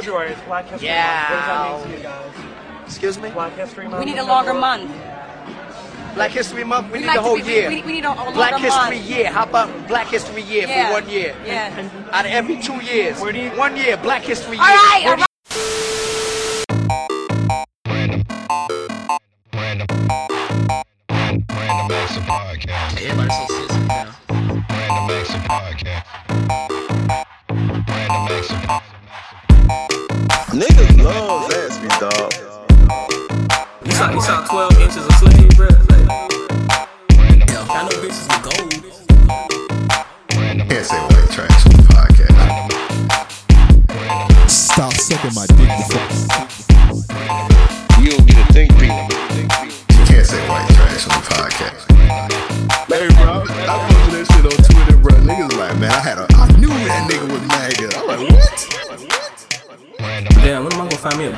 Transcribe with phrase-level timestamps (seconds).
[0.00, 1.26] February is Black History Yeah.
[1.28, 1.30] Month.
[1.30, 2.86] What does that mean to you guys?
[2.86, 3.30] Excuse me?
[3.30, 4.04] Black History Month.
[4.04, 4.84] We need a longer February.
[4.84, 6.14] month.
[6.14, 6.86] Black History Month?
[6.86, 7.68] We, We need like the whole be- year.
[7.68, 9.10] we- we need a- a Black History month.
[9.10, 9.30] Year.
[9.30, 10.86] How about Black History Year Yeah.
[10.88, 11.34] for one year?
[11.44, 11.88] Yeah.
[12.12, 13.20] Out of every two years.
[13.20, 14.64] Where do you- One year, Black History Year.
[14.66, 15.24] All right, Where all.
[17.86, 18.22] Random.
[19.54, 19.86] Random.
[21.50, 23.02] Random Acts Podcast.
[23.02, 24.14] Everybody so sensitive now.
[24.70, 26.04] Random Acts Podcast.
[27.88, 28.82] Random Acts Podcast.
[30.58, 32.32] Niggas love ass me, dog.
[33.84, 35.68] You saw, you saw 12 inches of sleeve, bro.
[35.68, 36.08] Like,
[37.16, 37.70] Random.
[37.70, 38.74] I know bitches with gold.
[40.68, 42.34] Can't say white trash on the podcast.
[44.50, 46.10] Stop sucking my dick before.
[48.02, 49.06] You don't get to think people.
[49.96, 51.87] You can't say white trash on the podcast.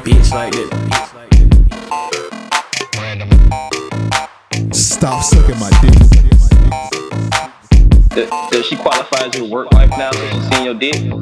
[0.05, 0.71] Bitch like that?
[2.97, 3.29] Random.
[4.73, 5.95] Stop sucking my dick.
[8.11, 10.95] Does, does she qualify as your work wife now since she's seen your dick?
[10.95, 11.21] Random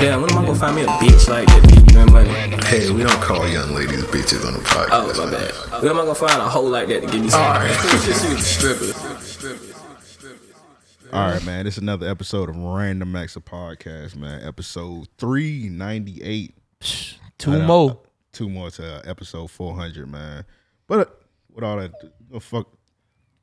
[0.00, 1.62] Damn, when am I gonna find me a bitch like that?
[1.68, 2.28] Give me money.
[2.66, 4.88] Hey, we don't call young ladies bitches on the podcast.
[4.92, 5.40] Oh, my man.
[5.40, 5.82] bad.
[5.82, 7.40] When am I gonna find a hoe like that to give me some?
[7.40, 7.70] Alright.
[8.04, 9.15] Just see the stripper.
[11.16, 11.64] All right, man.
[11.64, 14.46] This is another episode of Random Acts of Podcast, man.
[14.46, 16.54] Episode 398.
[17.38, 17.98] Two Right more.
[18.32, 20.44] Two more to uh, episode 400, man.
[20.86, 21.10] But uh,
[21.54, 21.92] with all that,
[22.34, 22.68] oh, fuck.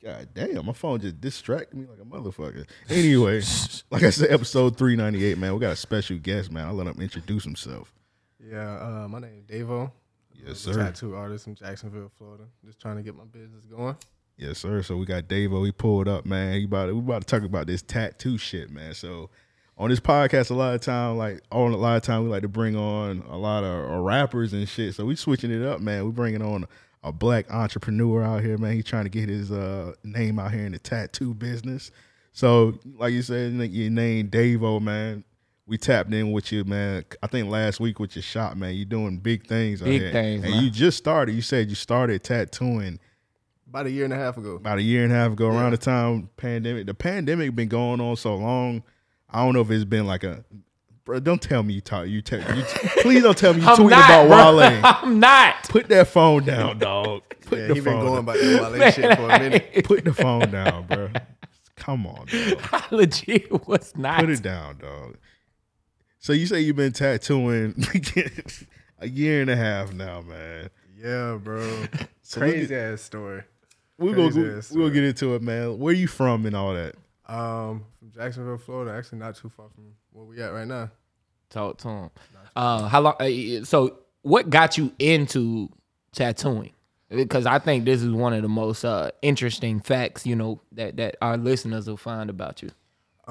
[0.04, 2.70] God damn, my phone just distracted me like a motherfucker.
[2.90, 3.42] Anyway,
[3.90, 5.56] like I said, episode 398, man.
[5.56, 6.68] We got a special guest, man.
[6.68, 7.92] I'll let him introduce himself.
[8.40, 9.92] Yeah, uh, my name is Daivo.
[10.36, 10.84] Yes, I'm a sir.
[10.84, 12.44] Tattoo artist from Jacksonville, Florida.
[12.64, 13.96] Just trying to get my business going.
[14.44, 14.82] Yes, sir.
[14.82, 15.66] So we got Daivo.
[15.66, 16.56] He pulled up, man.
[16.56, 18.94] He about we about to talk about this tattoo shit, man.
[18.94, 19.30] So
[19.78, 22.42] on this podcast, a lot of time, like on a lot of time, we like
[22.42, 24.96] to bring on a lot of uh, rappers and shit.
[24.96, 26.04] So we switching it up, man.
[26.06, 26.66] We bringing on
[27.04, 28.74] a black entrepreneur out here, man.
[28.74, 31.92] He's trying to get his uh, name out here in the tattoo business.
[32.34, 35.24] So like you said, your name Daivo, man.
[35.66, 37.06] We tapped in with you, man.
[37.24, 38.76] I think last week with your shop, man.
[38.76, 40.64] You're doing big things out Big things, and man.
[40.64, 41.32] you just started.
[41.32, 43.00] You said you started tattooing
[43.74, 44.52] About a year and a half ago.
[44.56, 46.86] about a year and a half ago, around the time pandemic.
[46.86, 48.84] The pandemic been going on so long.
[49.32, 50.46] I don't know if it's been like a.
[51.06, 52.08] Bro, don't tell me you talk.
[52.08, 52.40] You tell.
[52.56, 52.64] You
[53.02, 54.58] please don't tell me you I'm tweeting not, about bro.
[54.58, 54.82] Wale.
[54.84, 55.64] I'm not.
[55.70, 57.24] Put that phone down, dog.
[57.48, 58.18] Put Yeah, the he been going down.
[58.20, 59.84] about that Wale shit for a minute.
[59.86, 61.10] Put the phone down, bro.
[61.76, 62.60] Come on, dog.
[62.72, 64.20] I legit was not.
[64.20, 65.18] Put it down, dog.
[66.20, 67.74] So you say you've been tattooing
[69.00, 70.70] a year and a half now, man.
[70.96, 71.86] Yeah, bro.
[72.22, 73.42] So Crazy ass story.
[73.98, 75.78] We gonna we, ass we gonna get into it, man.
[75.78, 76.96] Where you from and all that?
[77.28, 78.98] Um, from Jacksonville, Florida.
[78.98, 80.90] Actually, not too far from where we at right now.
[81.50, 82.10] Talk to him.
[82.56, 83.16] Uh, how long?
[83.20, 85.70] Uh, so, what got you into
[86.12, 86.72] tattooing?
[87.10, 90.98] Because I think this is one of the most uh, interesting facts, you know, that
[90.98, 92.72] that our listeners will find about you.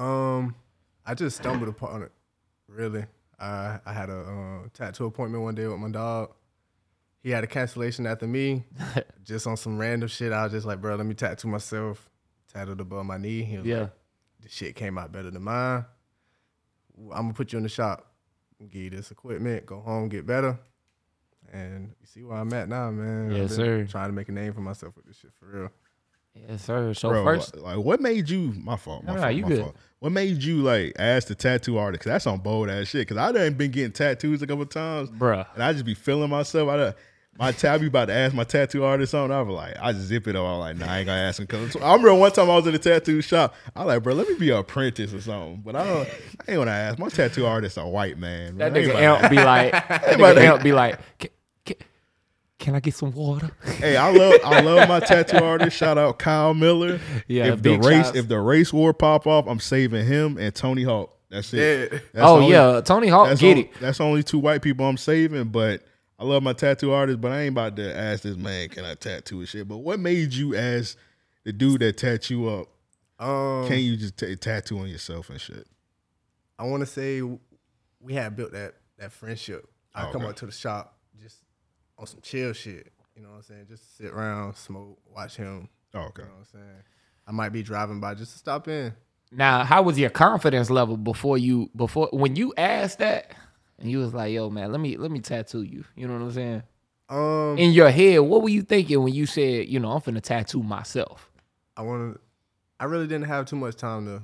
[0.01, 0.55] Um,
[1.05, 2.11] I just stumbled upon it.
[2.67, 3.05] Really,
[3.39, 6.31] I I had a uh, tattoo appointment one day with my dog.
[7.23, 8.65] He had a cancellation after me,
[9.23, 10.31] just on some random shit.
[10.33, 12.09] I was just like, bro, let me tattoo myself.
[12.53, 13.43] Tattooed above my knee.
[13.43, 13.79] He was Yeah.
[13.81, 13.91] like,
[14.41, 15.85] the shit came out better than mine.
[16.97, 18.11] I'm gonna put you in the shop,
[18.69, 20.59] give you this equipment, go home, get better.
[21.51, 23.31] And you see where I'm at now, man.
[23.31, 23.85] Yes, sir.
[23.85, 25.69] Trying to make a name for myself with this shit for real.
[26.49, 26.93] Yes, sir.
[26.95, 28.53] So Bro, first, like, what made you?
[28.57, 29.03] My fault.
[29.03, 29.33] My Nah, fault.
[29.35, 29.61] you my good.
[29.61, 29.75] fault.
[29.99, 32.03] What made you like ask the tattoo artist?
[32.03, 33.07] Cause that's on bold ass shit.
[33.07, 35.45] Cause I done been getting tattoos a couple times, Bruh.
[35.53, 36.69] and I just be feeling myself.
[36.69, 36.93] I done,
[37.39, 39.31] my tab be about to ask my tattoo artist on.
[39.31, 40.45] I was like, I just zip it up.
[40.45, 41.47] I'm like, nah, I ain't gonna ask him.
[41.47, 43.55] Cause I remember one time I was in the tattoo shop.
[43.75, 45.61] I was like, bro, let me be an apprentice or something.
[45.65, 46.07] But I don't.
[46.07, 46.99] I ain't gonna ask.
[46.99, 48.57] My tattoo artist a white man.
[48.57, 48.81] that bro.
[48.81, 51.29] I ain't nigga about Amp be like, that nigga to- Amp be like, can,
[51.65, 51.75] can,
[52.59, 53.49] can I get some water?
[53.79, 55.75] Hey, I love I love my tattoo artist.
[55.75, 56.99] Shout out Kyle Miller.
[57.27, 58.17] Yeah, if the race shots.
[58.17, 61.09] if the race war pop off, I'm saving him and Tony Hawk.
[61.29, 61.91] That's it.
[61.93, 61.99] Yeah.
[62.13, 63.71] That's oh only- yeah, Tony Hawk, get on- it.
[63.81, 65.81] That's only two white people I'm saving, but
[66.23, 67.19] I love my tattoo artist.
[67.19, 69.67] But I ain't about to ask this man, can I tattoo his shit?
[69.67, 70.97] But what made you ask
[71.43, 72.67] the dude that tattoo you up?
[73.19, 75.67] Um, Can you just t- tattoo on yourself and shit?
[76.57, 77.21] I want to say
[77.99, 79.67] we had built that that friendship.
[79.93, 80.29] I Oh, come okay.
[80.29, 81.37] up to the shop just
[81.97, 82.91] on some chill shit.
[83.15, 83.65] You know what I'm saying?
[83.69, 85.67] Just sit around, smoke, watch him.
[85.93, 86.23] Oh, okay.
[86.23, 86.83] You know what I'm saying?
[87.27, 88.93] I might be driving by just to stop in.
[89.31, 93.31] Now, how was your confidence level before you before when you asked that
[93.83, 96.21] and you was like, "Yo, man, let me let me tattoo you." You know what
[96.23, 96.63] I'm saying?
[97.09, 100.21] Um, In your head, what were you thinking when you said, "You know, I'm finna
[100.21, 101.29] tattoo myself"?
[101.77, 102.19] I want to.
[102.79, 104.21] I really didn't have too much time to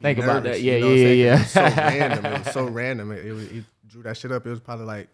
[0.00, 0.62] Think about nervous, that.
[0.64, 1.34] you Yeah, know yeah, yeah.
[1.34, 2.24] It was so random.
[2.26, 3.12] It was so random.
[3.12, 4.46] It, it, was, it drew that shit up.
[4.46, 5.08] It was probably like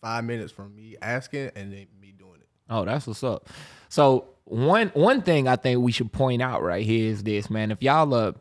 [0.00, 2.48] five minutes from me asking and then me doing it.
[2.70, 3.48] Oh, that's what's up.
[3.88, 7.70] So one one thing I think we should point out right here is this, man.
[7.70, 8.34] If y'all are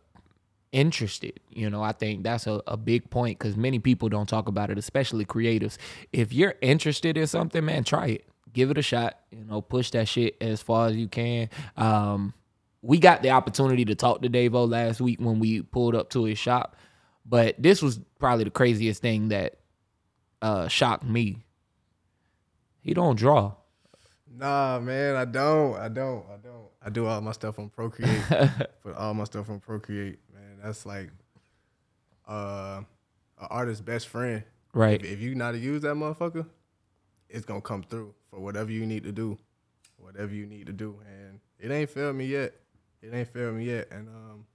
[0.73, 4.49] interested, you know, I think that's a, a big point because many people don't talk
[4.49, 5.77] about it, especially creatives.
[6.11, 8.25] If you're interested in something, man, try it.
[8.51, 9.19] Give it a shot.
[9.31, 11.49] You know, push that shit as far as you can.
[11.77, 12.33] Um,
[12.81, 16.25] we got the opportunity to talk to Daivo last week when we pulled up to
[16.25, 16.75] his shop,
[17.25, 19.59] but this was probably the craziest thing that
[20.41, 21.45] uh, shocked me.
[22.81, 23.53] He don't draw.
[24.35, 25.77] Nah, man, I don't.
[25.77, 26.25] I don't.
[26.29, 26.67] I don't.
[26.85, 28.21] I do all my stuff on Procreate.
[28.83, 30.19] Put all my stuff on Procreate.
[30.63, 31.09] That's like
[32.27, 32.81] uh
[33.39, 34.43] an artist's best friend.
[34.73, 35.03] Right.
[35.03, 36.47] If, if you know how to use that motherfucker,
[37.29, 39.37] it's gonna come through for whatever you need to do.
[39.97, 40.97] Whatever you need to do.
[41.05, 42.53] And it ain't failed me yet.
[43.01, 43.89] It ain't failed me yet.
[43.91, 44.45] And um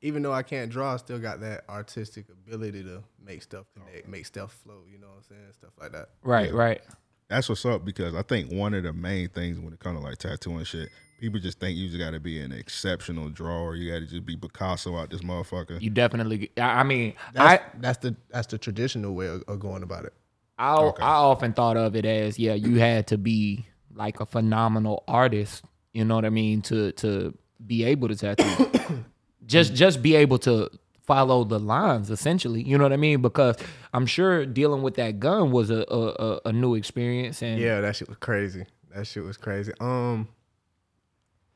[0.00, 4.06] even though I can't draw, I still got that artistic ability to make stuff connect,
[4.06, 5.52] make stuff flow, you know what I'm saying?
[5.54, 6.10] Stuff like that.
[6.22, 6.80] Right, right.
[7.28, 10.04] That's what's up because I think one of the main things when it comes to
[10.04, 13.76] like tattooing shit, people just think you just got to be an exceptional drawer.
[13.76, 15.80] You got to just be Picasso out this motherfucker.
[15.80, 16.50] You definitely.
[16.56, 20.04] I I mean, That's, I that's the that's the traditional way of, of going about
[20.04, 20.14] it.
[20.58, 25.04] I I often thought of it as yeah, you had to be like a phenomenal
[25.06, 25.64] artist.
[25.92, 27.36] You know what I mean to to
[27.66, 29.04] be able to tattoo.
[29.46, 30.70] just just be able to
[31.02, 32.62] follow the lines essentially.
[32.62, 33.22] You know what I mean?
[33.22, 33.56] Because
[33.94, 37.80] I'm sure dealing with that gun was a a, a- a new experience and Yeah,
[37.80, 38.66] that shit was crazy.
[38.94, 39.72] That shit was crazy.
[39.80, 40.28] Um,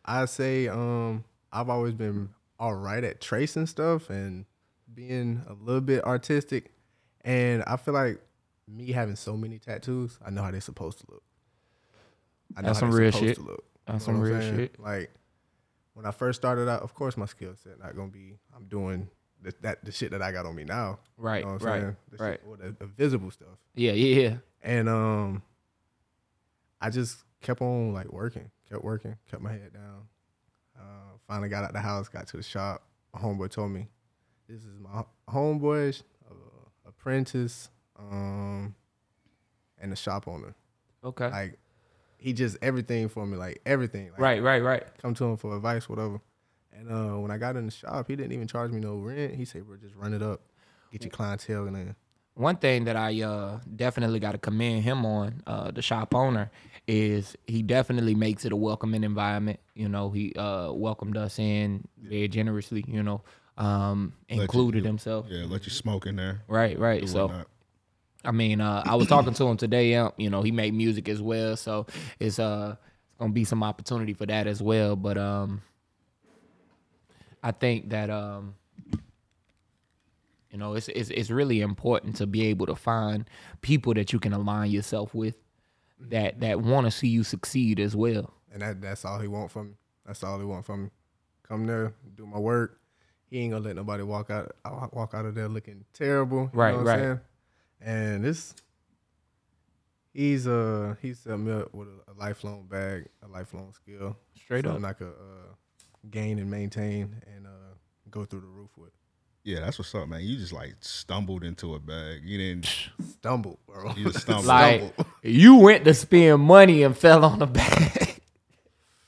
[0.05, 4.45] I say um, I've always been all right at tracing stuff and
[4.95, 6.71] being a little bit artistic,
[7.25, 8.21] and I feel like
[8.69, 11.23] me having so many tattoos, I know how they're supposed to look.
[12.57, 13.37] I know That's how some they're real supposed shit.
[13.39, 13.65] to look.
[13.87, 14.57] That's know some real saying?
[14.57, 14.81] shit.
[14.81, 15.11] Like
[15.95, 18.39] when I first started out, of course my skill set not gonna be.
[18.55, 19.09] I'm doing
[19.43, 20.99] the, that the shit that I got on me now.
[21.17, 21.97] Right, You know what I'm right, saying?
[22.11, 22.41] The shit- right.
[22.47, 23.49] or the, the visible stuff.
[23.75, 24.37] yeah, yeah, yeah.
[24.63, 25.43] And um,
[26.81, 30.09] I just kept on like working, kept working, kept my head down.
[30.79, 32.83] Uh, finally got out the house, got to the shop.
[33.15, 33.89] My homeboy told me,
[34.49, 38.75] "This is my homeboy's uh, apprentice, um,
[39.79, 40.55] and the shop owner.
[41.05, 41.29] Okay.
[41.29, 41.59] Like,
[42.17, 44.11] he just everything for me, like everything.
[44.13, 44.85] Like, right, right, right.
[45.03, 46.21] Come to him for advice, whatever.
[46.73, 49.35] And uh, when I got in the shop, he didn't even charge me no rent.
[49.35, 50.41] He said, "Bro, just run it up,
[50.91, 51.97] get your clientele in there."
[52.35, 56.51] One thing that I uh, definitely got to commend him on, uh, the shop owner,
[56.87, 59.61] is he definitely makes it a welcoming environment.
[59.75, 62.85] You know, he uh, welcomed us in very generously.
[62.89, 63.21] You know,
[63.59, 65.27] um, Let you included himself.
[65.29, 66.41] Yeah, let you smoke in there.
[66.49, 67.07] Right, right.
[67.07, 67.49] So, whatnot.
[68.25, 69.95] I mean, uh, I was talking to him today.
[69.97, 71.87] um, You know, he made music as well, so
[72.19, 72.77] it's uh,
[73.09, 74.97] it's gonna be some opportunity for that as well.
[74.97, 75.61] But um,
[77.43, 78.55] I think that um,
[80.53, 83.29] you know, it's it's it's really important to be able to find
[83.63, 85.37] people that you can align yourself with,
[85.99, 88.35] that that want to see you succeed as well.
[88.53, 89.75] and that that's all he want from me.
[90.07, 90.91] That's all he want from me.
[91.43, 92.79] Come there, do my work.
[93.31, 96.51] He ain't gonna let nobody walk out I walk out of there looking terrible.
[96.53, 96.99] You Right, know what right.
[96.99, 97.21] I'm saying?
[97.81, 98.55] And this
[100.13, 104.17] he's uh he set me up with a, a lifelong bag, a lifelong skill.
[104.37, 104.73] Straight up.
[104.75, 105.55] something I could uh,
[106.11, 107.51] gain and maintain and uh,
[108.11, 108.91] go through the roof with.
[109.45, 110.21] Yeah, that's what's up, man.
[110.21, 112.21] You just like stumbled into a bag.
[112.25, 112.67] You didn't
[113.19, 113.93] Stumble, bro.
[113.95, 114.47] You just stumbled.
[114.47, 118.21] Like you went to spend money and fell on the bag.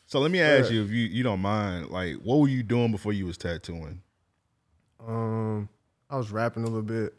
[0.06, 2.92] So let me ask you if you you don't mind, like what were you doing
[2.92, 4.00] before you was tattooing?
[5.04, 5.68] Um,
[6.08, 7.14] I was rapping a little bit,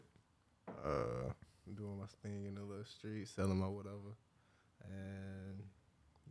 [0.84, 1.30] uh,
[1.74, 4.16] doing my thing in the little street, selling my whatever,
[4.88, 5.62] and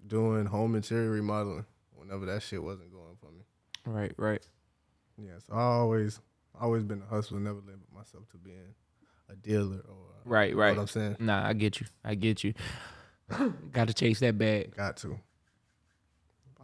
[0.08, 3.44] doing home interior remodeling whenever that shit wasn't going for me.
[3.86, 4.42] Right, right.
[5.18, 6.20] Yeah, so I always,
[6.60, 8.74] always been a hustler, never limited myself to being
[9.30, 10.76] a dealer or Right, you know right.
[10.76, 11.88] What I'm saying, Nah, I get you.
[12.04, 12.54] I get you.
[13.72, 14.76] Got to chase that bag.
[14.76, 15.20] got to.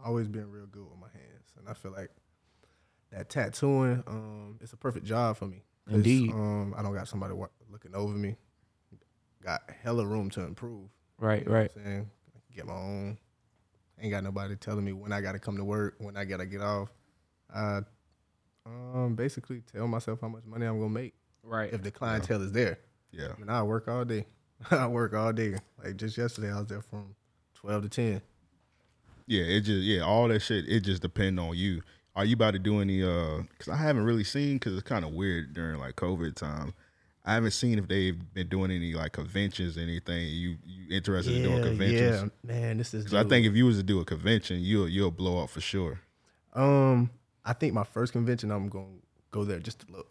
[0.04, 2.10] Always been real good with my hands, and I feel like
[3.12, 5.62] that tattooing, um, it's a perfect job for me.
[5.88, 6.30] Indeed.
[6.32, 8.36] Um, I don't got somebody wa- looking over me.
[9.44, 10.88] Got hella room to improve.
[11.18, 11.70] Right, You know what right.
[11.76, 12.10] I'm saying?
[12.54, 13.18] Get my own.
[14.00, 16.60] Ain't got nobody telling me when I gotta come to work, when I gotta get
[16.60, 16.88] off.
[17.54, 17.80] I
[18.66, 21.14] um basically tell myself how much money I'm gonna make.
[21.42, 21.72] Right.
[21.72, 22.78] If the clientele is there.
[23.10, 23.28] Yeah.
[23.36, 24.26] I mean, I work all day.
[24.70, 25.56] I work all day.
[25.82, 27.14] Like just yesterday I was there from
[27.54, 28.22] twelve to ten.
[29.26, 30.68] Yeah, it just yeah, all that shit.
[30.68, 31.82] It just depend on you.
[32.14, 33.02] Are you about to do any?
[33.02, 36.74] uh Because I haven't really seen because it's kind of weird during like COVID time.
[37.24, 40.26] I haven't seen if they've been doing any like conventions, anything.
[40.28, 42.30] You you interested in doing conventions?
[42.44, 44.88] yeah, man, this is Because I think if you was to do a convention, you'll
[44.88, 46.00] you'll blow up for sure.
[46.52, 47.10] Um,
[47.44, 48.86] I think my first convention, I'm gonna
[49.30, 50.08] go there just to look,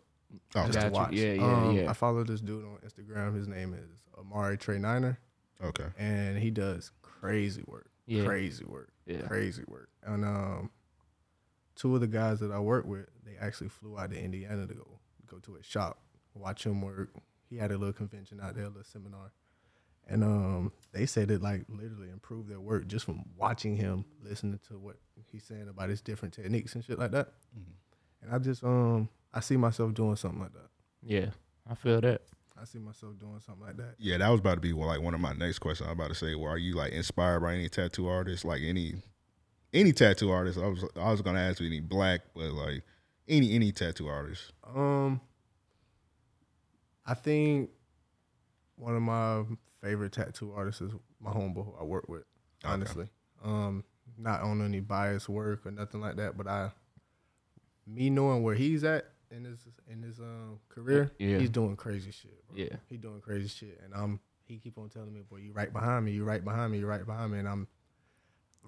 [0.55, 0.91] Oh, just to Got you.
[0.91, 1.11] watch.
[1.13, 1.89] Yeah, yeah, Um, yeah.
[1.89, 3.35] I follow this dude on Instagram.
[3.35, 5.19] His name is Amari Trey Niner,
[5.63, 5.88] okay.
[5.97, 7.89] and he does crazy work.
[8.05, 8.25] Yeah.
[8.25, 8.91] Crazy work.
[9.05, 9.21] Yeah.
[9.21, 9.89] Crazy work.
[10.03, 10.71] And um,
[11.75, 14.73] two of the guys that I work with, they actually flew out to Indiana to
[14.73, 14.88] go
[15.27, 16.00] go to his shop,
[16.33, 17.09] watch him work.
[17.50, 19.31] He had a little convention out there, a little seminar.
[20.11, 24.59] And um, they said it like literally improved their work just from watching him, listening
[24.67, 24.97] to what
[25.31, 27.29] he's saying about his different techniques and shit like that.
[28.21, 30.67] And I just um I see myself doing something like that.
[31.01, 31.27] Yeah,
[31.69, 32.23] I feel that.
[32.59, 33.95] I see myself doing something like that.
[33.99, 35.87] Yeah, that was about to be well, like one of my next questions.
[35.87, 38.95] I'm about to say, well, are you like inspired by any tattoo artists, like any
[39.73, 40.59] any tattoo artist?
[40.59, 42.83] I was I was gonna ask you any black, but like
[43.29, 44.51] any any tattoo artist.
[44.75, 45.21] Um,
[47.05, 47.69] I think
[48.75, 49.43] one of my
[49.81, 52.23] favorite tattoo artist is my homeboy who I work with.
[52.63, 53.07] Honestly,
[53.43, 53.83] um,
[54.17, 56.71] not on any biased work or nothing like that, but I,
[57.88, 59.59] me knowing where he's at in his
[59.89, 61.39] in his um career, Yeah.
[61.39, 62.47] he's doing crazy shit.
[62.47, 62.57] Bro.
[62.57, 62.75] Yeah.
[62.89, 66.05] he doing crazy shit, and I'm he keep on telling me, boy, you right behind
[66.05, 67.67] me, you right behind me, you right behind me, and I'm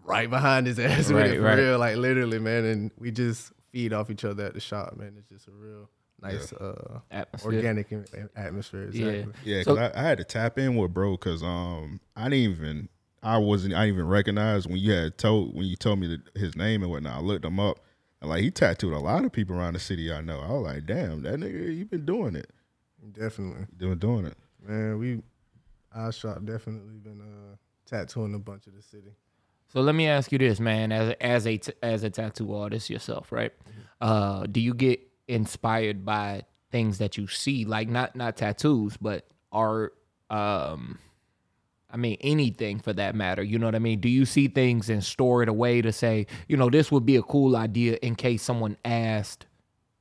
[0.04, 1.60] right behind his ass with it for right.
[1.60, 5.16] real, like literally, man, and we just feed off each other at the shop, man.
[5.20, 5.90] It's just a real
[6.22, 7.54] nice uh Atmosphere.
[7.56, 8.84] organic in- in- atmosphere.
[8.84, 9.34] Exactly.
[9.44, 12.52] Yeah, So- because I, I had to tap in with bro because um I didn't
[12.54, 12.90] even
[13.22, 16.40] I wasn't I didn't even recognize when you had told when you told me the,
[16.40, 17.18] his name and whatnot.
[17.18, 17.80] I looked him up
[18.22, 20.40] and like he tattooed a lot of people around the city I know.
[20.40, 22.50] I was like, damn, that nigga, he been doing it,
[23.12, 24.38] Definitely, doing doing it.
[24.66, 24.98] man.
[24.98, 25.22] We
[25.94, 27.56] our shop definitely been uh
[27.86, 29.12] tattooing a bunch of the city.
[29.68, 32.90] So let me ask you this, man, as as a t- as a tattoo artist
[32.90, 33.52] yourself, right?
[34.00, 39.28] Uh, do you get inspired by things that you see, like not not tattoos, but
[39.52, 39.96] art?
[40.30, 41.00] Um,
[41.90, 43.44] I mean, anything for that matter.
[43.44, 44.00] You know what I mean?
[44.00, 47.18] Do you see things and store it away to say, you know, this would be
[47.18, 49.46] a cool idea in case someone asked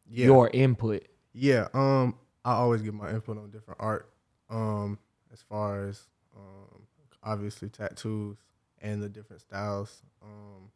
[0.08, 0.26] Yeah.
[0.26, 1.06] your input?
[1.34, 4.10] Yeah, um, I always get my input on different art.
[4.48, 4.98] Um,
[5.32, 6.82] as far as um,
[7.22, 8.38] obviously tattoos
[8.80, 10.02] and the different styles.
[10.22, 10.70] Um,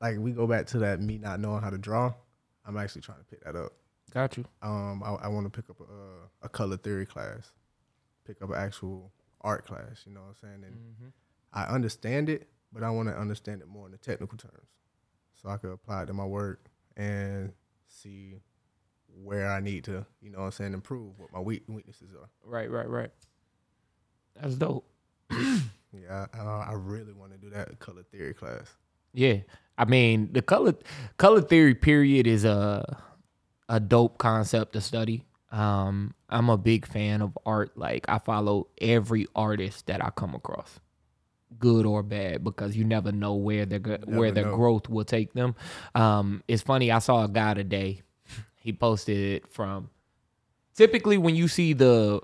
[0.00, 2.12] like we go back to that me not knowing how to draw.
[2.66, 3.72] I'm actually trying to pick that up.
[4.12, 4.44] Got you.
[4.62, 7.52] Um, I, I want to pick up a, a color theory class,
[8.26, 9.12] pick up an actual
[9.42, 10.04] art class.
[10.06, 10.64] You know what I'm saying?
[10.66, 11.12] And
[11.52, 14.68] I understand it, but I want to understand it more in the technical terms,
[15.34, 17.52] so I could apply it to my work and
[17.86, 18.40] see
[19.22, 22.28] where I need to, you know what I'm saying, improve what my weak weaknesses are.
[22.44, 23.10] Right, right, right.
[24.40, 24.88] That's dope.
[25.90, 28.76] Yeah, I, I really want to do that color theory class.
[29.18, 29.38] Yeah,
[29.76, 30.74] I mean the color
[31.16, 33.02] color theory period is a
[33.68, 35.24] a dope concept to study.
[35.50, 37.76] Um, I'm a big fan of art.
[37.76, 40.78] Like I follow every artist that I come across,
[41.58, 44.56] good or bad, because you never know where their where their know.
[44.56, 45.56] growth will take them.
[45.96, 46.92] Um, it's funny.
[46.92, 48.02] I saw a guy today.
[48.60, 49.90] He posted it from.
[50.76, 52.20] Typically, when you see the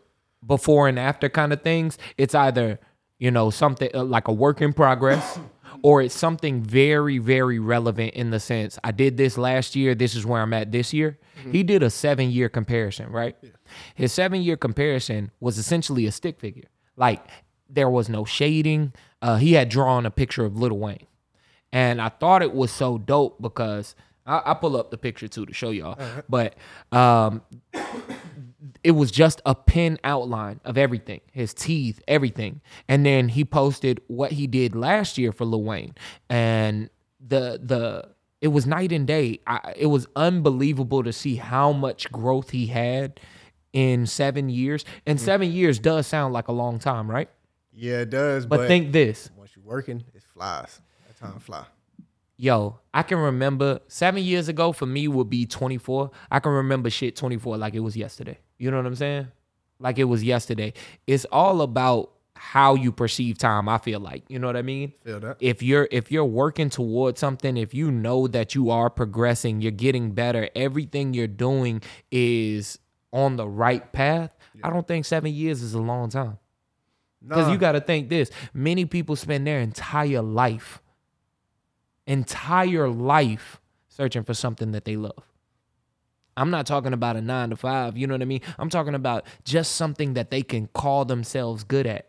[0.46, 2.78] before and after kind of things, it's either
[3.18, 5.40] you know something uh, like a work in progress
[5.82, 10.14] or it's something very very relevant in the sense i did this last year this
[10.14, 11.18] is where i'm at this year.
[11.50, 13.36] He did a seven year comparison right?
[13.94, 16.68] His seven year comparison was essentially a stick figure.
[16.96, 17.26] Like
[17.68, 18.92] there was no shading.
[19.20, 21.06] Uh, he had drawn a picture of Lil wayne.
[21.72, 23.94] And I thought it was so dope because
[24.26, 25.98] I, I pull up the picture too to show y'all.
[26.28, 26.54] But
[26.92, 27.42] um,
[28.82, 34.00] it was just a pen outline of everything, his teeth, everything, and then he posted
[34.06, 35.94] what he did last year for Lil Wayne,
[36.28, 36.90] and
[37.20, 38.08] the the
[38.40, 39.40] it was night and day.
[39.46, 43.18] I, it was unbelievable to see how much growth he had
[43.72, 44.84] in seven years.
[45.06, 45.22] And mm.
[45.22, 47.28] seven years does sound like a long time, right?
[47.72, 48.46] Yeah, it does.
[48.46, 49.30] But, But, think this.
[49.36, 50.80] once you're working, it flies.
[51.06, 51.64] That time fly.
[52.36, 56.10] Yo, I can remember seven years ago for me would be 24.
[56.30, 58.38] I can remember shit 24 like it was yesterday.
[58.64, 59.28] You know what I'm saying?
[59.78, 60.72] Like it was yesterday.
[61.06, 64.24] It's all about how you perceive time, I feel like.
[64.28, 64.94] You know what I mean?
[65.04, 65.36] Feel that.
[65.38, 69.70] If you're if you're working towards something, if you know that you are progressing, you're
[69.70, 72.78] getting better, everything you're doing is
[73.12, 74.30] on the right path,
[74.62, 76.38] I don't think 7 years is a long time.
[77.22, 77.52] Because Nah.
[77.52, 80.80] you got to think this many people spend their entire life,
[82.06, 85.22] entire life searching for something that they love.
[86.36, 88.40] I'm not talking about a nine to five, you know what I mean?
[88.58, 92.08] I'm talking about just something that they can call themselves good at.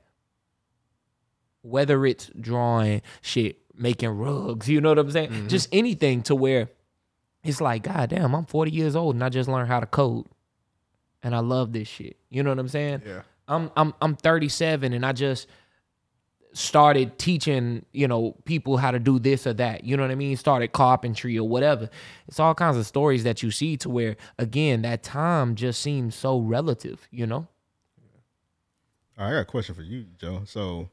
[1.62, 5.29] Whether it's drawing, shit, making rugs, you know what I'm saying?
[5.29, 5.48] Mm-hmm.
[5.48, 6.70] Just anything to where
[7.44, 10.25] it's like, God damn, I'm 40 years old and I just learned how to code.
[11.24, 12.17] And I love this shit.
[12.29, 13.01] You know what I'm saying?
[13.05, 13.22] Yeah.
[13.48, 15.48] I'm I'm I'm 37 and I just
[16.55, 19.83] started teaching, you know, people how to do this or that.
[19.83, 20.38] You know what I mean?
[20.38, 21.89] Started carpentry or whatever.
[22.29, 26.15] It's all kinds of stories that you see to where again, that time just seems
[26.15, 27.47] so relative, you know?
[29.17, 30.43] I got a question for you, Joe.
[30.45, 30.89] So,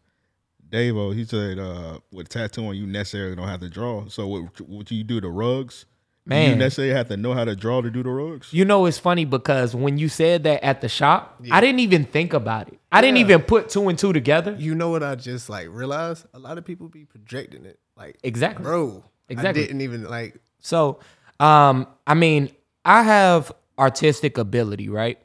[0.69, 4.09] Dave, he said, uh, with tattooing, you necessarily don't have to draw.
[4.09, 5.87] So, what, what do you do the rugs?
[6.29, 6.59] Do you Man.
[6.59, 8.53] necessarily have to know how to draw to do the rugs?
[8.53, 12.05] You know, it's funny because when you said that at the shop, I didn't even
[12.05, 12.79] think about it.
[12.93, 14.55] I didn't even put two and two together.
[14.57, 16.27] You know what I just like realized?
[16.33, 17.81] A lot of people be projecting it.
[17.97, 18.63] Like Exactly.
[18.63, 19.03] bro.
[19.29, 19.63] Exactly.
[19.65, 21.01] I didn't even like So,
[21.41, 22.51] um, I mean,
[22.85, 25.19] I have artistic ability, right?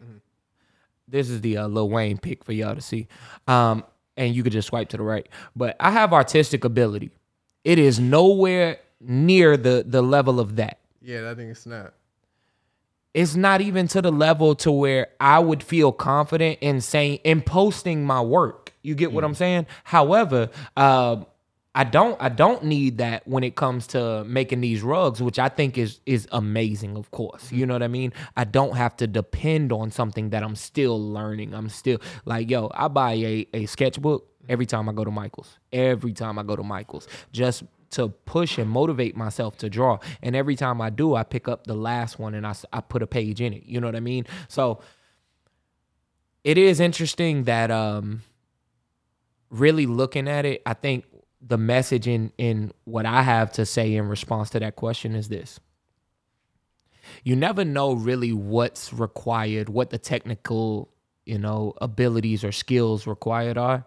[1.08, 3.08] This is the uh, Lil Wayne pick for y'all to see,
[3.48, 3.84] um,
[4.18, 5.28] and you could just swipe to the right.
[5.56, 7.12] But I have artistic ability.
[7.64, 10.80] It is nowhere near the the level of that.
[11.08, 11.94] Yeah, that thing is snap.
[13.14, 17.42] It's not even to the level to where I would feel confident in saying in
[17.42, 18.74] posting my work.
[18.82, 19.68] You get what I'm saying?
[19.86, 21.24] However, uh,
[21.74, 25.48] I don't I don't need that when it comes to making these rugs, which I
[25.48, 27.54] think is is amazing, of course.
[27.54, 28.12] You know what I mean?
[28.36, 31.54] I don't have to depend on something that I'm still learning.
[31.54, 35.58] I'm still like, yo, I buy a, a sketchbook every time I go to Michael's.
[35.72, 37.08] Every time I go to Michael's.
[37.32, 40.00] Just to push and motivate myself to draw.
[40.22, 43.02] And every time I do, I pick up the last one and I, I put
[43.02, 43.64] a page in it.
[43.66, 44.26] You know what I mean?
[44.48, 44.82] So
[46.44, 48.22] it is interesting that um
[49.50, 51.06] really looking at it, I think
[51.42, 55.30] the message in in what I have to say in response to that question is
[55.30, 55.60] this.
[57.24, 60.90] You never know really what's required, what the technical,
[61.26, 63.86] you know, abilities or skills required are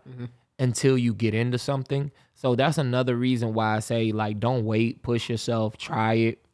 [0.61, 2.13] until you get into something.
[2.35, 6.45] So that's another reason why I say like don't wait, push yourself, try it.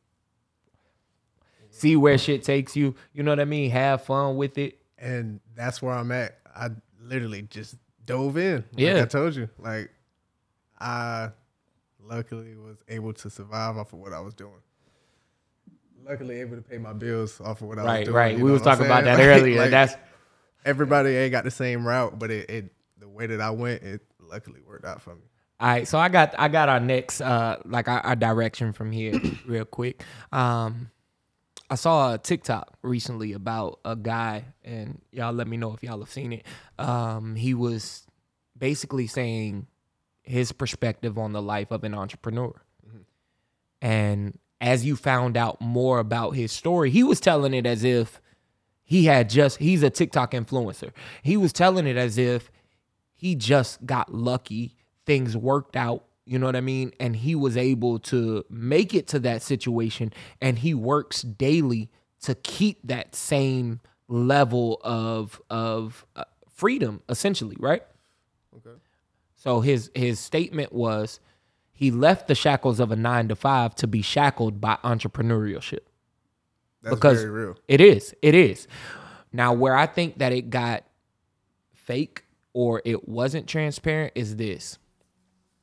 [1.70, 2.94] See where shit takes you.
[3.12, 3.70] You know what I mean?
[3.70, 4.78] Have fun with it.
[4.98, 6.38] And that's where I'm at.
[6.54, 6.70] I
[7.02, 8.64] literally just dove in.
[8.72, 9.02] Like Yeah.
[9.02, 9.48] I told you.
[9.58, 9.90] Like
[10.80, 11.30] I
[12.02, 14.52] luckily was able to survive off of what I was doing.
[16.08, 18.16] Luckily able to pay my bills off of what I was doing.
[18.16, 18.38] right.
[18.38, 19.58] you We was talking about that Like- earlier.
[19.62, 19.94] like, That's
[20.64, 22.72] everybody ain't got the same route, but it, it
[23.16, 25.22] way that I went, it luckily worked out for me.
[25.58, 28.92] All right, so I got I got our next uh like our, our direction from
[28.92, 30.02] here real quick.
[30.30, 30.90] Um
[31.68, 35.98] I saw a TikTok recently about a guy and y'all let me know if y'all
[36.00, 36.44] have seen it.
[36.78, 38.06] Um he was
[38.56, 39.66] basically saying
[40.22, 42.52] his perspective on the life of an entrepreneur.
[43.80, 48.20] And as you found out more about his story, he was telling it as if
[48.84, 50.92] he had just he's a TikTok influencer.
[51.22, 52.50] He was telling it as if
[53.16, 54.74] he just got lucky,
[55.06, 56.92] things worked out, you know what I mean?
[57.00, 61.90] And he was able to make it to that situation and he works daily
[62.22, 67.82] to keep that same level of of uh, freedom essentially, right?
[68.56, 68.76] Okay.
[69.34, 71.20] So his his statement was
[71.72, 75.80] he left the shackles of a 9 to 5 to be shackled by entrepreneurship
[76.82, 77.56] That's because very real.
[77.68, 78.14] it is.
[78.22, 78.66] It is.
[79.32, 80.84] Now, where I think that it got
[81.74, 82.24] fake
[82.56, 84.78] or it wasn't transparent is this: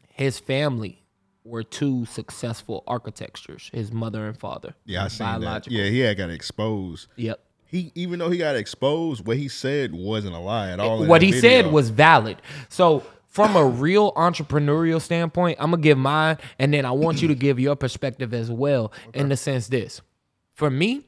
[0.09, 1.03] his family
[1.43, 3.71] were two successful architectures.
[3.73, 4.75] His mother and father.
[4.85, 5.69] Yeah, I seen that.
[5.69, 7.07] Yeah, he had got exposed.
[7.15, 7.39] Yep.
[7.65, 11.03] He even though he got exposed, what he said wasn't a lie at all.
[11.05, 11.41] what he video.
[11.41, 12.39] said was valid.
[12.69, 17.27] So from a real entrepreneurial standpoint, I'm gonna give mine, and then I want you
[17.29, 18.93] to give your perspective as well.
[19.15, 19.99] In the sense, this
[20.53, 21.07] for me,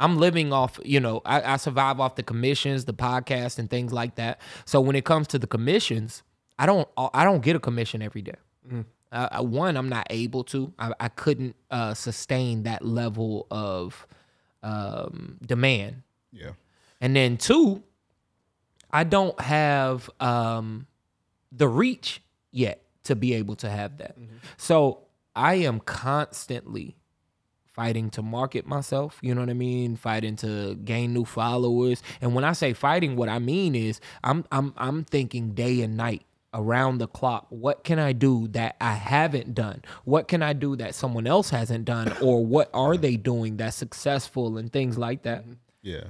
[0.00, 0.78] I'm living off.
[0.84, 4.40] You know, I, I survive off the commissions, the podcast, and things like that.
[4.64, 6.22] So when it comes to the commissions,
[6.58, 6.88] I don't.
[6.96, 8.34] I don't get a commission every day.
[9.10, 10.72] Uh, I- one, I'm not able to.
[10.78, 14.06] I, I couldn't uh, sustain that level of
[14.62, 16.02] um, demand.
[16.32, 16.50] yeah.
[17.00, 17.82] And then two,
[18.90, 20.86] I don't have um
[21.52, 24.16] the reach yet to be able to have that.
[24.56, 25.04] So
[25.36, 26.96] I am constantly
[27.78, 29.96] fighting to market myself, you know what I mean?
[29.96, 32.02] Fighting to gain new followers.
[32.20, 35.96] And when I say fighting, what I mean is I'm I'm I'm thinking day and
[35.96, 40.54] night around the clock what can i do that i haven't done what can i
[40.54, 44.96] do that someone else hasn't done or what are they doing that's successful and things
[44.96, 45.52] like that mm-hmm.
[45.82, 46.04] Yeah.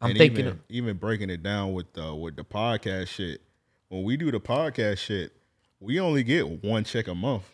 [0.00, 3.42] I'm and thinking even, of- even breaking it down with the with the podcast shit.
[3.88, 5.32] When we do the podcast shit,
[5.80, 7.44] we only get one check a month.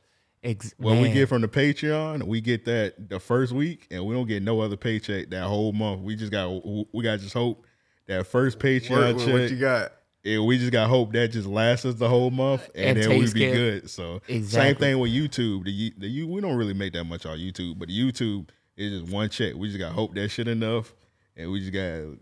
[0.44, 4.14] Ex- What we get from the Patreon, we get that the first week, and we
[4.14, 6.02] don't get no other paycheck that whole month.
[6.02, 6.48] We just got
[6.92, 7.64] we got just hope
[8.06, 9.32] that first Patreon Work check.
[9.32, 9.92] what you got.
[10.24, 13.10] and we just got hope that just lasts us the whole month, and, And then
[13.10, 13.90] we takes be care- good.
[13.90, 15.64] So same thing with YouTube.
[15.64, 19.00] The you- the you we don't really make that much on YouTube, but YouTube is
[19.00, 19.54] just one check.
[19.54, 20.94] We just got hope that shit enough,
[21.36, 22.18] and we just got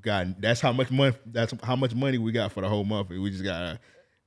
[0.00, 3.10] got that's how much money that's how much money we got for the whole month.
[3.10, 3.78] And we just got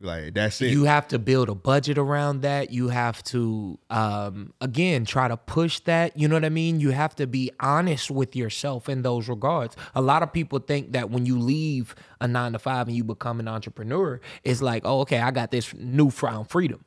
[0.01, 0.71] Like that's it.
[0.71, 2.71] You have to build a budget around that.
[2.71, 6.17] You have to, um, again, try to push that.
[6.17, 6.79] You know what I mean?
[6.79, 9.75] You have to be honest with yourself in those regards.
[9.93, 13.03] A lot of people think that when you leave a nine to five and you
[13.03, 16.83] become an entrepreneur, it's like, oh, okay, I got this newfound freedom.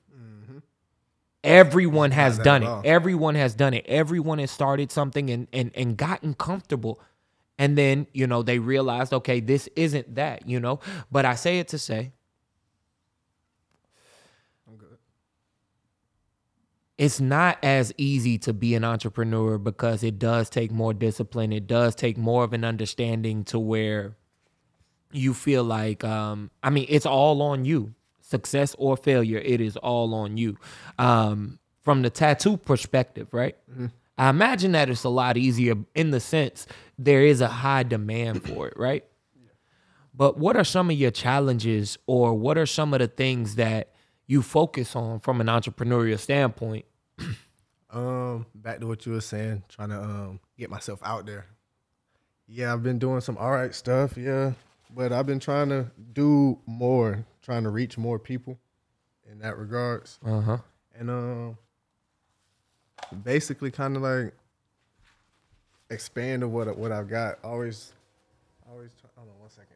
[1.44, 2.86] Everyone has done it.
[2.86, 3.84] Everyone has done it.
[3.86, 7.00] Everyone has started something and, and and gotten comfortable.
[7.58, 10.80] And then, you know, they realized, okay, this isn't that, you know.
[11.12, 12.13] But I say it to say,
[17.04, 21.52] it's not as easy to be an entrepreneur because it does take more discipline.
[21.52, 24.16] It does take more of an understanding to where
[25.12, 27.94] you feel like um I mean it's all on you.
[28.22, 30.56] Success or failure, it is all on you.
[30.98, 33.56] Um from the tattoo perspective, right?
[34.16, 36.66] I imagine that it's a lot easier in the sense
[36.98, 39.04] there is a high demand for it, right?
[40.14, 43.90] But what are some of your challenges or what are some of the things that
[44.26, 46.86] you focus on from an entrepreneurial standpoint?
[47.90, 51.46] Um, back to what you were saying, trying to um get myself out there.
[52.48, 54.52] Yeah, I've been doing some all right stuff, yeah,
[54.92, 58.58] but I've been trying to do more, trying to reach more people
[59.30, 60.58] in that regards, Uh-huh.
[60.98, 61.58] and um,
[63.22, 64.34] basically kind of like
[65.88, 67.38] expand of what what I've got.
[67.44, 67.92] Always,
[68.68, 68.90] always.
[69.00, 69.68] Try, hold on one second.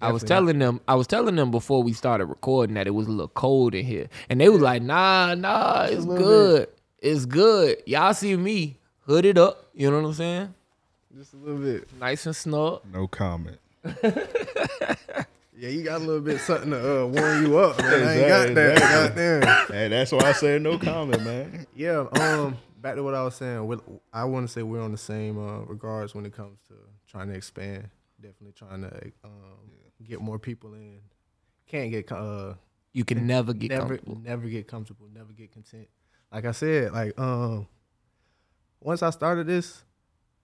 [0.00, 3.06] I was telling them, I was telling them before we started recording that it was
[3.06, 7.26] a little cold in here, and they was like, "Nah, nah, it's little good, it's
[7.26, 10.54] good." Y'all see me hooded up, you know what I'm saying?
[11.16, 11.88] Just a little bit.
[11.98, 12.82] Nice and snug.
[12.92, 13.58] no comment.
[15.60, 18.06] Yeah, you got a little bit something to uh, warm you up, man.
[18.06, 18.72] I ain't got that.
[18.74, 19.22] exactly.
[19.24, 19.66] Goddamn.
[19.74, 21.66] Hey, that's why I said no comment, man.
[21.74, 23.66] Yeah, um, back to what I was saying.
[23.66, 23.76] we
[24.12, 26.74] I want to say we're on the same uh, regards when it comes to
[27.08, 27.88] trying to expand.
[28.20, 29.72] Definitely trying to um,
[30.04, 31.00] get more people in.
[31.66, 32.54] Can't get uh,
[32.92, 34.20] You can never get never comfortable.
[34.22, 35.06] never get comfortable.
[35.12, 35.88] Never get content.
[36.32, 37.66] Like I said, like um,
[38.80, 39.82] once I started this,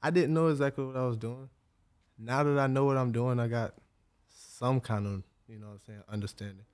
[0.02, 1.48] I didn't know exactly what I was doing.
[2.18, 3.74] Now that I know what I'm doing, I got
[4.28, 6.64] some kind of you know what I'm saying understanding.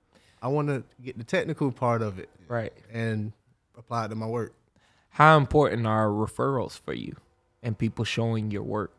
[0.41, 2.73] I want to get the technical part of it Right.
[2.91, 3.31] and
[3.77, 4.53] apply it to my work.
[5.09, 7.15] How important are referrals for you
[7.61, 8.91] and people showing your work?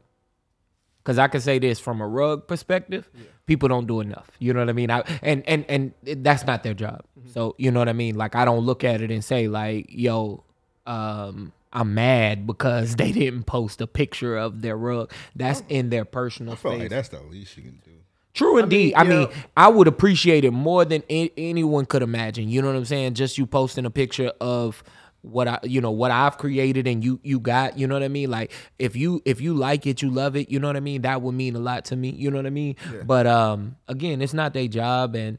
[1.03, 3.11] Because I can say this from a rug perspective,
[3.47, 4.31] people don't do enough.
[4.39, 4.91] You know what I mean?
[4.91, 5.93] I, and and and
[6.25, 7.03] that's not their job.
[7.33, 8.15] So you know what I mean?
[8.15, 10.45] Like I don't look at it and say like, "Yo,
[10.87, 16.05] um, I'm mad because they didn't post a picture of their rug." That's in their
[16.05, 16.81] personal I feel space.
[16.83, 17.91] like that's the least you can do.
[18.35, 18.95] True indeed.
[18.95, 19.37] I mean, yeah.
[19.57, 22.49] I would appreciate it more than a- anyone could imagine.
[22.49, 23.13] You know what I'm saying?
[23.13, 24.83] Just you posting a picture of
[25.23, 27.79] what I, you know, what I've created and you you got.
[27.79, 28.31] You know what I mean?
[28.31, 30.51] Like if you if you like it, you love it.
[30.51, 31.03] You know what I mean?
[31.03, 32.11] That would mean a lot to me.
[32.11, 32.77] You know what I mean?
[33.07, 35.39] But um, again, it's not their job, and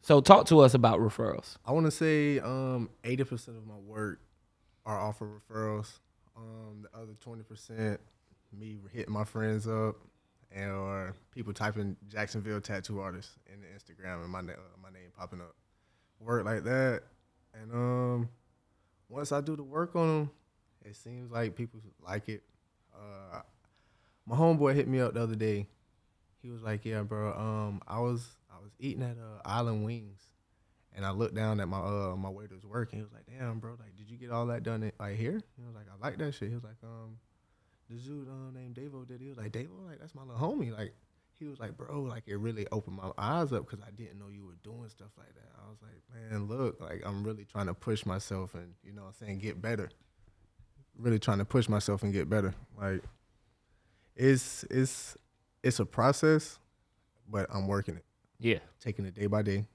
[0.00, 1.56] so talk to us about referrals.
[1.64, 4.20] I want to say um, 80% of my work
[4.84, 6.00] are off of referrals.
[6.36, 7.98] Um, the other 20%,
[8.58, 9.96] me hitting my friends up,
[10.50, 14.90] and or people typing Jacksonville tattoo artist in the Instagram and my na- uh, my
[14.90, 15.54] name popping up.
[16.18, 17.02] Work like that,
[17.54, 18.28] and um,
[19.12, 20.30] once I do the work on them,
[20.84, 22.42] it seems like people like it.
[22.94, 23.40] Uh,
[24.26, 25.66] my homeboy hit me up the other day.
[26.40, 27.32] He was like, "Yeah, bro.
[27.32, 30.18] Um, I was I was eating at uh, Island Wings,
[30.94, 33.58] and I looked down at my uh my waiter's work, and he was like, "Damn,
[33.58, 33.72] bro.
[33.78, 36.32] Like, did you get all that done like here?" He was like, "I like that
[36.32, 37.18] shit." He was like, "Um,
[37.90, 40.40] the dude uh, named Daivo did." it." He was like, "Daivo, like that's my little
[40.40, 40.94] homie." Like,
[41.42, 44.28] he was like, "Bro, like it really opened my eyes up because I didn't know
[44.28, 46.00] you were doing stuff like that." I was like,
[46.30, 49.38] "Man, look, like I'm really trying to push myself and you know, what I'm saying
[49.38, 49.90] get better.
[50.98, 52.54] Really trying to push myself and get better.
[52.80, 53.02] Like,
[54.14, 55.16] it's it's
[55.62, 56.58] it's a process,
[57.28, 58.04] but I'm working it,
[58.38, 58.58] Yeah.
[58.80, 59.66] taking it day by day,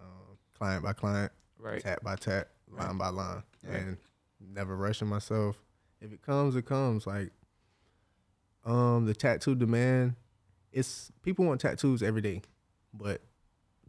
[0.00, 1.80] um, client by client, Right.
[1.82, 3.98] tat by tat, line by line, and
[4.40, 5.56] never rushing myself.
[6.00, 7.06] If it comes, it comes.
[7.06, 7.30] Like,
[8.64, 10.16] um, the tattoo demand,
[10.74, 12.42] it's people want tattoos every day,
[12.92, 13.22] but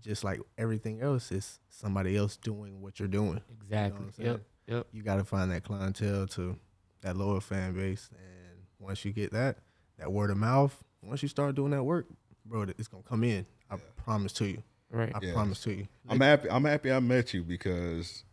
[0.01, 3.41] just like everything else, it's somebody else doing what you're doing.
[3.49, 4.05] Exactly.
[4.05, 4.41] what I'm yep.
[4.67, 4.87] Yep.
[4.93, 6.57] You got to find that clientele to
[7.01, 9.57] that lower fan base, and once you get that,
[9.97, 12.07] that word of mouth, once you start doing that work,
[12.45, 13.45] bro, it's gonna come in.
[13.69, 14.63] I promise to you.
[14.91, 15.11] Right.
[15.13, 15.33] I Yes.
[15.33, 15.87] promise to you.
[16.07, 16.49] I'm happy.
[16.49, 18.23] I'm happy I met you because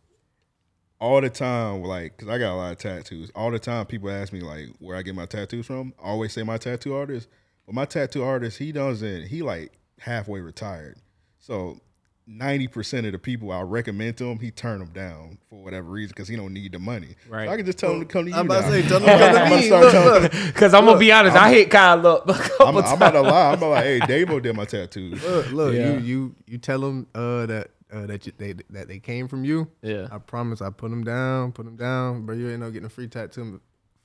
[0.99, 3.31] all the time, like, cause I got a lot of tattoos.
[3.35, 5.93] All the time, people ask me like where I get my tattoos from.
[5.99, 7.27] I always say my tattoo artist,
[7.65, 9.27] but my tattoo artist, he doesn't.
[9.27, 10.97] He like halfway retired.
[11.39, 11.79] So
[12.25, 15.89] ninety percent of the people I recommend to him, he turn them down for whatever
[15.89, 17.15] reason because he don't need the money.
[17.29, 17.47] Right.
[17.47, 18.37] So I can just tell him to come to you.
[18.37, 18.71] I'm about to now.
[18.71, 19.67] say, tell them to come to I'm gonna me.
[19.67, 20.31] start Look, telling- look.
[20.53, 22.93] Because I'm gonna be honest, i hit Kyle up a couple I'm, I'm times.
[22.95, 23.47] about to lie.
[23.49, 25.21] I'm about like, hey, Daivo did my tattoos.
[25.23, 25.93] Look, look, Yeah.
[25.93, 29.43] you you you tell them uh, that uh, that you, they that they came from
[29.43, 29.69] you.
[29.81, 30.07] Yeah.
[30.11, 30.61] I promise.
[30.61, 33.59] I put them down, put them down, but you ain't no getting a free tattoo,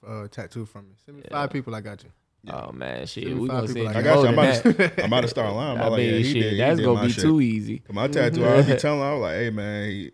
[0.07, 0.95] uh, tattoo from me.
[1.07, 2.11] Send me five people, I got you.
[2.51, 4.29] Oh man, shit, we gonna say like I got you.
[4.29, 4.93] I'm about, to.
[5.03, 5.79] I'm about to start lying.
[5.79, 6.61] I'm I like, mean, yeah, shit, did.
[6.61, 7.23] that's gonna be shit.
[7.23, 7.83] too easy.
[7.91, 10.11] My tattoo, I be telling him, I was like, hey man, he,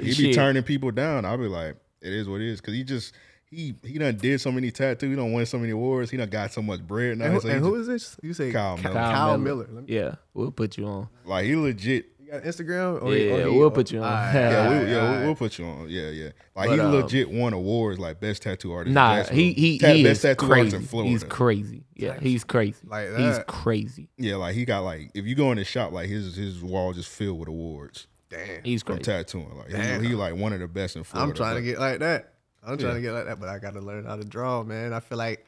[0.00, 1.24] he be turning people down.
[1.24, 2.60] I'll be like, it is what it is.
[2.60, 3.14] Cause he just
[3.50, 6.28] he he done did so many tattoos, he done won so many awards, he done
[6.30, 7.26] got so much bread now.
[7.26, 8.16] And, who, so and who just- is this?
[8.22, 9.00] You say Kyle Kyle, Miller.
[9.12, 9.84] Kyle, Miller.
[9.86, 11.08] Yeah, we'll put you on.
[11.24, 13.02] like he legit You got Instagram?
[13.02, 14.04] Or Yeah, or we'll put you on.
[14.04, 15.88] Alright, Yeah, Yeah, alright, we, yeah, we'll, we'll put you on.
[15.88, 16.24] Yeah, yeah.
[16.56, 18.94] Like But, he um, legit won awards like best tattoo artist.
[18.94, 19.36] Nah, basketball.
[19.38, 20.76] he he, Ta- he best is tattoo artist crazy.
[20.76, 21.10] in Florida.
[21.10, 21.84] He's crazy.
[21.94, 22.78] Yeah, he's crazy.
[22.86, 23.18] Like that.
[23.20, 24.08] he's crazy.
[24.18, 26.92] Yeah, like he got like if you go in his shop, like his his wall
[26.92, 28.62] just filled with awards Damn.
[28.62, 29.04] He's from crazy.
[29.04, 29.56] tattooing.
[29.56, 30.02] Like Damn.
[30.02, 31.30] he, he like one of the best in Florida.
[31.30, 32.34] I'm trying to get like that.
[32.62, 32.94] I'm trying Yeah.
[32.96, 34.92] to get like that, but I got to learn how to draw, man.
[34.92, 35.46] I feel like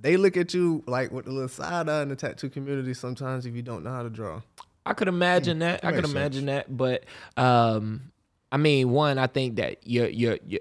[0.00, 3.46] they look at you like with the little side eye in the tattoo community sometimes
[3.46, 4.40] if you don't know how to draw.
[4.86, 5.84] I could imagine that.
[5.84, 6.74] I could imagine that.
[6.74, 7.04] But
[7.36, 8.12] um,
[8.52, 10.60] I mean, one, I think that you're you're, you're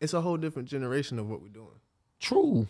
[0.00, 1.68] It's a whole different generation of what we're doing.
[2.20, 2.68] true.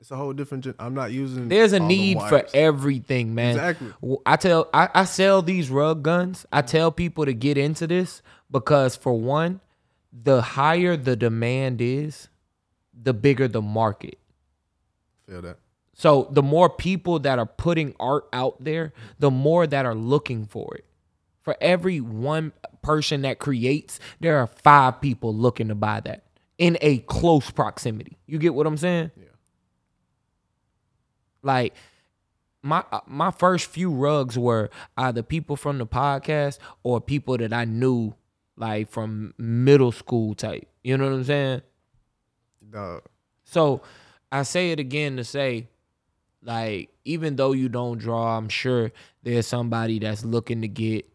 [0.00, 0.64] It's a whole different.
[0.64, 1.48] Gen- I'm not using.
[1.48, 3.50] There's a need for everything, man.
[3.50, 4.18] Exactly.
[4.26, 6.44] I tell I, I sell these rug guns.
[6.52, 9.60] I tell people to get into this because for one,
[10.12, 12.28] the higher the demand is,
[13.00, 14.18] the bigger the market.
[15.28, 15.58] Feel that.
[16.02, 20.46] So the more people that are putting art out there, the more that are looking
[20.46, 20.84] for it.
[21.42, 22.50] For every one
[22.82, 26.24] person that creates, there are five people looking to buy that
[26.58, 28.18] in a close proximity.
[28.26, 29.12] You get what I'm saying?
[29.16, 29.26] Yeah.
[31.44, 31.76] Like
[32.64, 37.52] my uh, my first few rugs were either people from the podcast or people that
[37.52, 38.12] I knew
[38.56, 40.66] like from middle school type.
[40.82, 41.62] You know what I'm saying?
[42.68, 43.02] Dog.
[43.44, 43.82] So
[44.32, 45.68] I say it again to say,
[46.42, 51.08] like, even though you don't draw, I'm sure there's somebody that's looking to get,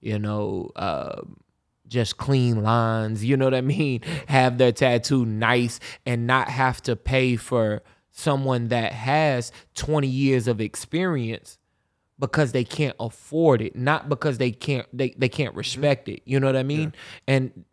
[0.00, 1.40] you know, um,
[1.88, 4.02] just clean lines, you know what I mean?
[4.28, 10.48] Have their tattoo nice and not have to pay for someone that has 20 years
[10.48, 11.58] of experience
[12.18, 16.20] because they can't afford it, not because they can't they, they can't respect it.
[16.24, 16.92] You know what I mean?
[17.28, 17.64] And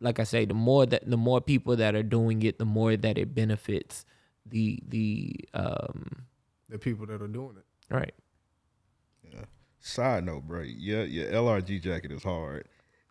[0.00, 2.96] like I say, the more that the more people that are doing it, the more
[2.96, 4.04] that it benefits
[4.46, 6.24] the the um
[6.68, 7.94] The people that are doing it.
[7.94, 8.14] right.
[9.32, 9.44] Yeah.
[9.80, 10.62] Side note, bro.
[10.62, 12.66] Yeah, your LRG jacket is hard.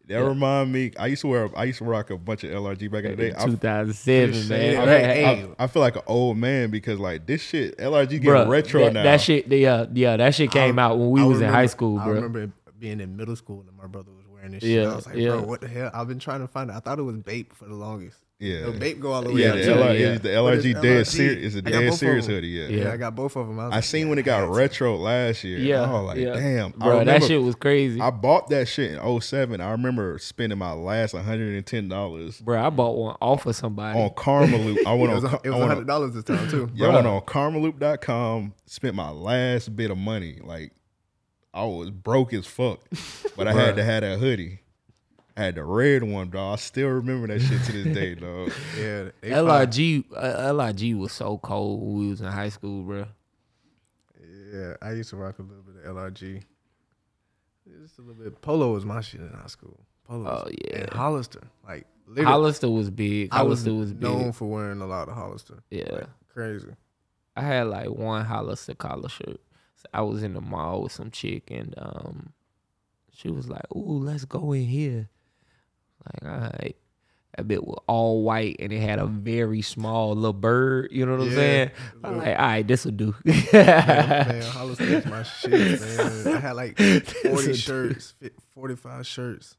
[0.07, 0.91] That remind me.
[0.99, 1.49] I used to wear.
[1.55, 3.33] I used to rock a bunch of LRG back in the day.
[3.37, 4.89] I, 2007, Shit, man.
[4.89, 5.25] I- hey,
[5.57, 8.85] I, I feel like an old man because like this shit, LRG getting bruh, retro
[8.85, 9.03] that, now.
[9.03, 11.67] That shit, yeah, yeah, that shit came I- out when we I was in high
[11.67, 14.71] school, I remember being in middle school and my brother was wearing this shit.
[14.83, 15.29] Yeah, I was like, yeah.
[15.29, 15.91] bro, what the hell?
[15.93, 16.73] I've been trying to find it.
[16.73, 18.17] I thought it was Bape for the longest.
[18.41, 18.61] Yeah.
[18.61, 20.11] No, Bape go all the way Yeah, up the, to LR, yeah.
[20.13, 21.07] the But it's LRG dead LRG.
[21.07, 21.53] serious.
[21.53, 22.47] It's a I got dead serious hoodie.
[22.47, 22.67] Yeah.
[22.67, 23.59] Yeah, I got both of them.
[23.59, 25.59] I, I seen when it got retro last year.
[25.59, 26.33] Yeah, I was like, yeah.
[26.33, 26.73] damn.
[26.81, 28.01] I Bro, that shit was crazy.
[28.01, 29.61] I bought that shit in 07.
[29.61, 33.99] I remember spending my last $110 bro, I bought one off of somebody.
[33.99, 34.77] on Karmaloop.
[34.87, 36.69] I It went was, on, a- it I was hundred dollars this time too.
[36.75, 40.39] yeah, I went on Karmaloop.com, spent my last bit of money.
[40.43, 40.71] Like,
[41.53, 42.79] I was broke as fuck,
[43.37, 44.59] but I had to have that hoodie.
[45.37, 46.53] I had the red one, dog.
[46.53, 48.51] I still remember that shit to this day, dog.
[48.77, 49.65] Yeah, they fire.
[49.65, 53.05] LRG, uh, LRG was so cold when we was in high school, bro.
[54.53, 56.43] Yeah, I used to rock a little bit of LRG.
[57.81, 58.41] Just a little bit.
[58.41, 59.79] Polo was my shit in high school.
[60.05, 60.29] Polo.
[60.29, 60.81] Oh, yeah.
[60.81, 63.29] And Hollister, like literally, Hollister was big.
[63.31, 64.01] I was, Hollister was, big.
[64.01, 65.63] known for wearing a lot of Hollister.
[65.69, 65.91] Yeah.
[65.91, 66.75] Like, crazy.
[67.35, 69.39] I had like one Hollister collar shirt.
[69.77, 72.33] So I was in the mall with some chick and um
[73.13, 75.09] she was like, Ooh, let's go in here.
[76.05, 76.75] Like, all right.
[77.37, 81.13] That bit was all white and it had a very small little bird, you know
[81.13, 81.35] what I'm Yeah.
[81.35, 81.71] saying?
[82.03, 83.15] I'm like, all right, this'll do.
[83.53, 86.27] Man, Hollister is my shit, man.
[86.35, 86.77] I had like
[87.23, 88.15] 40 shirts,
[88.53, 89.55] 45 shirts.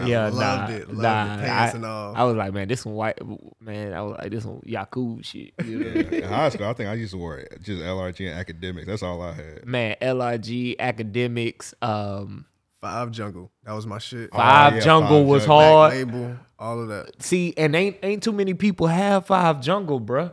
[0.00, 0.36] I yeah, loved
[0.72, 0.88] nah, it.
[0.88, 2.16] Loved nah, the pants I, and all.
[2.16, 3.18] I was like, man, this one white,
[3.60, 3.92] man.
[3.94, 5.52] I was like, this one Yaku shit.
[5.64, 5.86] You know?
[6.10, 8.86] In high school, I think I used to wear just LRG and Akademiks.
[8.86, 9.64] That's all I had.
[9.66, 12.46] man, LRG Akademiks, um,
[12.80, 13.50] Five Jungle.
[13.64, 14.32] That was my shit.
[14.32, 15.56] Five yeah, Jungle Five was Jungle.
[15.56, 15.92] Black hard.
[15.94, 17.22] label, all of that.
[17.22, 20.32] See, and ain't ain't too many people have five jungle, bruh.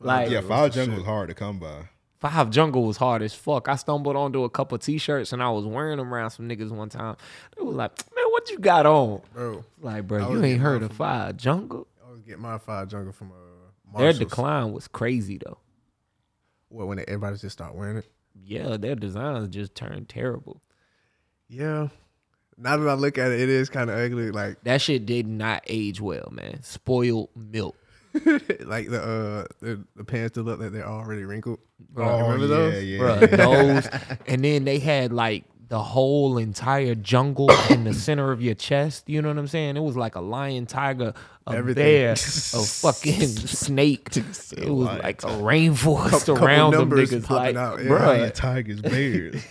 [0.00, 0.98] Like Yeah, was Five the Jungle shit.
[1.02, 1.88] was hard to come by.
[2.18, 3.68] five jungle was hard as fuck.
[3.68, 6.88] I stumbled onto a couple t-shirts and I was wearing them around some niggas one
[6.88, 7.16] time.
[7.56, 9.20] They was like, man, what you got on?
[9.32, 11.86] Bro, Like, bro, you ain't heard of from- five jungle?
[12.06, 15.58] I was getting my Five Jungle from uh, Their decline was crazy though.
[16.68, 18.10] What, when everybody just start wearing it?
[18.44, 20.60] Yeah, their designs just turned terrible.
[21.48, 21.88] Yeah.
[22.56, 24.30] Now that I look at it, it is kind of ugly.
[24.30, 26.62] Like That shit did not age well, man.
[26.62, 27.76] Spoiled milk.
[28.14, 31.58] like the uh the, the pants that look like they're already wrinkled.
[31.90, 32.84] Bro, Oh, remember yeah, those?
[32.84, 32.98] yeah.
[33.00, 34.18] Bruh, those.
[34.28, 39.08] And then they had like the whole entire jungle in the center of your chest.
[39.08, 39.76] You know what I'm saying?
[39.76, 41.12] It was like a lion, tiger,
[41.48, 41.82] a Everything.
[41.82, 44.16] bear, a fucking snake.
[44.16, 44.24] It
[44.70, 47.24] was lion, like a rainforest Couple- couple around them numbers niggas.
[47.24, 47.86] popping Like, out, yeah.
[47.90, 49.42] bruh, Lion, tigers, bears.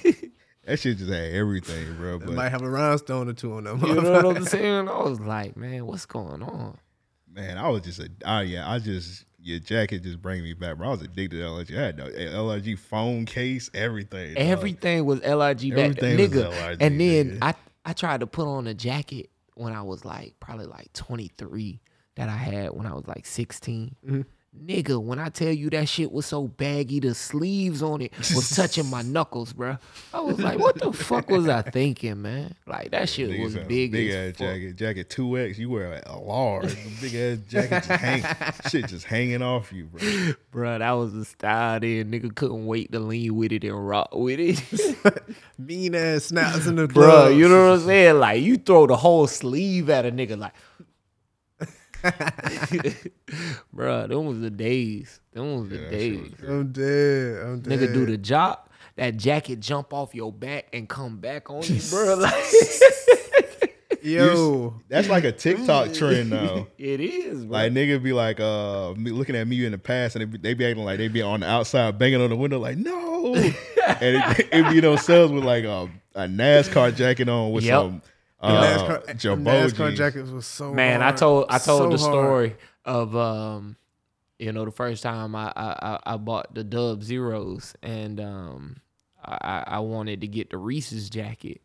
[0.66, 2.20] That shit just had everything, bro.
[2.20, 3.82] They But might have a rhinestone or two on them.
[3.86, 4.88] You know what I'm saying?
[4.88, 6.78] I was like, man, what's going on?
[7.34, 10.78] man, I was just a, oh yeah, I just your jacket just bring me back,
[10.78, 10.88] bro.
[10.88, 11.78] I was addicted to LRG.
[11.78, 14.36] I had the LRG phone case, everything.
[14.36, 14.44] dog.
[14.44, 16.52] Everything was LRG back, Everything was nigga.
[16.54, 17.38] LRG, and then nigga.
[17.42, 17.54] I
[17.86, 21.82] I tried to put on a jacket when I was like probably like 23
[22.16, 23.96] that I had when I was like 16.
[24.06, 24.22] Mm-hmm.
[24.62, 28.56] Nigga, when I tell you that shit was so baggy, the sleeves on it was
[28.56, 29.78] touching my knuckles, bro.
[30.14, 32.54] I was like, what the fuck was I thinking, man?
[32.68, 34.48] Like that shit Niggas was big, big as ass fuck.
[34.48, 35.58] jacket, jacket two X.
[35.58, 38.24] You wear a large, big ass jacket, just hang,
[38.70, 40.34] shit just hanging off you, bro.
[40.52, 42.12] Bro, that was the style then.
[42.12, 45.26] Nigga couldn't wait to lean with it and rock with it.
[45.58, 47.34] Mean ass snaps in the club.
[47.34, 48.20] you know what I'm saying?
[48.20, 50.54] Like you throw the whole sleeve at a nigga like
[53.76, 55.20] Bruh, them was the days.
[55.34, 56.32] Them was the that days.
[56.40, 56.50] was.
[56.50, 57.38] I'm dead.
[57.46, 57.80] I'm dead.
[57.80, 61.76] Nigga do the job, that jacket jump off your back and come back on you,
[61.76, 62.20] bruh.
[62.20, 62.34] Like
[64.04, 66.68] Yo, That's like a TikTok trend now.
[66.78, 67.58] it is, bro.
[67.58, 70.38] Like nigga be like uh me looking at me in the past and they be,
[70.38, 73.34] they be acting like they be on the outside banging on the window like no,
[73.36, 77.74] and it, it be themselves with like a, a NASCAR jacket on with Yep.
[77.80, 78.13] some the
[78.44, 79.98] uh, NASCAR, the Jabot NASCAR jeans.
[79.98, 82.00] jackets was so Man, I told I told So the hard.
[82.26, 83.76] story of um,
[84.40, 85.66] you know, the first time I I,
[86.06, 88.78] I- I bought the Dub Zeros and um,
[89.24, 91.62] I I I wanted to get the Reese's jacket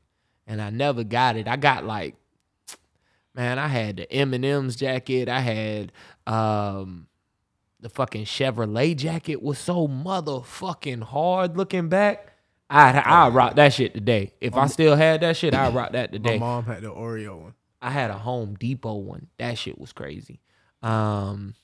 [0.46, 1.48] and I never got it.
[1.48, 2.14] I got like,
[3.34, 5.28] man, I had the M and M's jacket.
[5.28, 5.92] I had
[6.26, 7.06] um.
[7.80, 12.32] The fucking Chevrolet jacket was so motherfucking hard looking back.
[12.70, 14.34] I I rock that shit today.
[14.40, 16.38] If I still had that shit, I rock that today.
[16.38, 17.54] My mom had the Oreo one.
[17.80, 19.28] I had a Home Depot one.
[19.38, 20.40] That shit was crazy.
[20.82, 21.54] Um,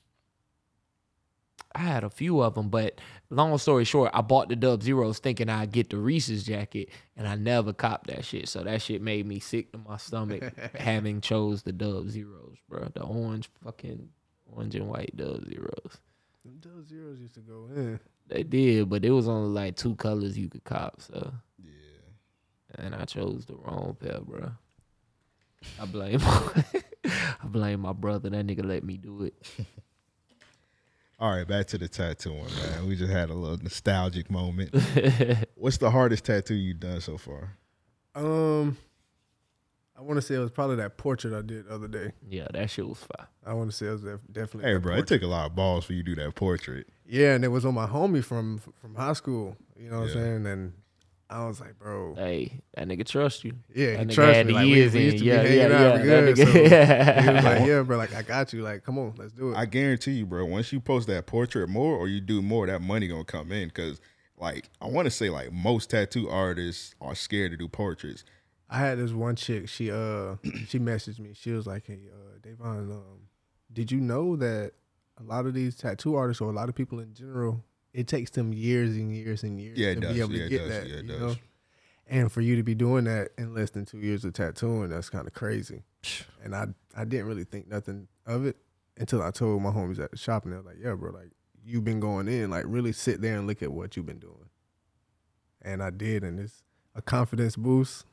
[1.75, 5.19] I had a few of them, but long story short, I bought the Dub Zeros
[5.19, 8.49] thinking I'd get the Reese's jacket, and I never copped that shit.
[8.49, 12.89] So that shit made me sick to my stomach having chose the Dub Zeros, bro.
[12.95, 14.09] The orange fucking
[14.47, 15.99] orange and white Dub Zeros.
[16.45, 17.99] Them Dub Zeros used to go in.
[18.27, 21.01] They did, but it was only like two colors you could cop.
[21.01, 21.33] So
[21.63, 24.51] yeah, and I chose the wrong pair, bro.
[25.81, 28.31] I blame, I blame my brother.
[28.31, 29.35] That nigga let me do it.
[31.19, 32.89] All right, back to the tattooing, man.
[32.89, 34.75] We just had a little nostalgic moment.
[35.55, 37.57] What's the hardest tattoo you've done so far?
[38.17, 38.77] Um,
[39.97, 42.13] I want to say it was probably that portrait I did the other day.
[42.29, 43.29] Yeah, that shit was fire.
[43.47, 44.69] I want to say it was def- definitely.
[44.69, 46.89] Hey, that bro, it took a lot of balls for you to do that portrait.
[47.07, 49.57] Yeah, and it was on my homie from from high school.
[49.79, 50.15] You know what Yeah.
[50.17, 50.47] I'm saying?
[50.47, 50.73] And
[51.31, 53.53] I was like, bro, Hey, that nigga trust you.
[53.75, 54.53] yeah, that he trust had me.
[54.53, 55.05] the Like, years we in.
[55.07, 55.81] used to Yeah, be hanging yeah, out.
[55.81, 56.03] yeah.
[56.03, 56.37] we That good.
[56.37, 58.63] nigga- So he was like, yeah, bro, like I got you.
[58.63, 59.57] Like, come on, let's do it.
[59.57, 60.45] I guarantee you, bro.
[60.45, 63.71] Once you post that portrait more, or you do more, that money gonna come in.
[63.71, 64.01] Cause
[64.39, 68.25] like I want to say, like most tattoo artists are scared to do portraits.
[68.69, 69.69] I had this one chick.
[69.69, 71.33] She uh she messaged me.
[71.35, 73.29] She was like, "Hey, uh, Davon, um,
[73.73, 74.73] did you know that
[75.19, 78.31] a lot of these tattoo artists or a lot of people in general, it takes
[78.31, 80.15] them years and years and years Yeah, to does.
[80.15, 80.69] be able Yeah, to get does.
[80.69, 80.89] that.
[80.89, 81.37] Yeah, you know?
[82.07, 85.09] And for you to be doing that in less than two years of tattooing, that's
[85.11, 85.83] kind of crazy.
[86.45, 88.57] And I I didn't really think nothing of it
[88.99, 91.31] until I told my homies at the shop, and they're like, "Yeah, bro, like
[91.65, 94.51] you've been going in, like really sit there and look at what you've been doing."
[95.63, 96.63] And I did, and it's
[96.95, 98.05] a confidence boost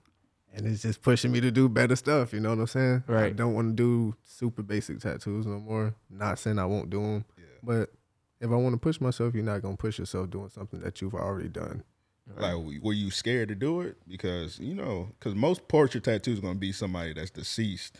[0.54, 2.34] and it's just pushing me to do better stuff.
[2.34, 3.04] You know what I'm saying?
[3.08, 3.36] I Right.
[3.36, 5.96] don't want to do super basic tattoos no more.
[6.10, 7.26] Not saying I won't do them,
[7.64, 7.92] but
[8.40, 11.14] if I want to push myself, you're not gonna push yourself doing something that you've
[11.16, 11.84] already done.
[12.38, 13.98] Like, were you scared to do it?
[14.08, 17.98] Because you know, because most portrait tattoos are gonna be somebody that's deceased.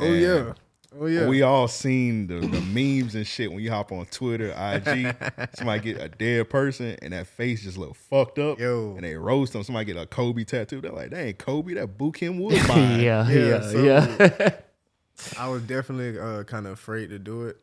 [0.00, 0.52] Oh And yeah,
[1.00, 1.26] oh yeah.
[1.28, 5.14] We all seen the, the memes and shit when you hop on Twitter, IG.
[5.54, 8.58] somebody get a dead person and that face just look fucked up.
[8.58, 8.94] Yo.
[8.96, 9.62] And they roast them.
[9.62, 10.80] Somebody get a Kobe tattoo.
[10.80, 11.74] They're like, that ain't Kobe.
[11.74, 13.00] That Bokeem Woodbine.
[13.00, 14.50] yeah, Yeah, yeah, so- yeah.
[15.38, 17.56] I was definitely uh, kind of afraid to do it.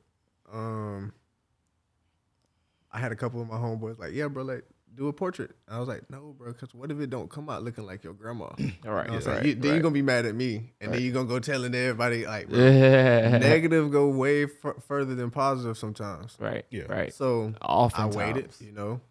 [0.53, 1.11] Um,
[2.91, 4.63] I had a couple of my homeboys like, "Yeah, bro, like
[4.95, 7.63] do a portrait." I was like, "No, bro, because what if it don't come out
[7.63, 8.45] looking like your grandma?"
[8.85, 10.35] All right, You know what I'm yeah, right, You- then you're gonna be mad at
[10.35, 12.59] me, and then you're gonna go telling everybody like, bro,
[13.39, 16.35] negative go way f- further than positive sometimes.
[16.39, 16.83] right, Yeah.
[16.83, 17.13] right.
[17.13, 18.15] So Oftentimes.
[18.15, 19.01] I waited, you know,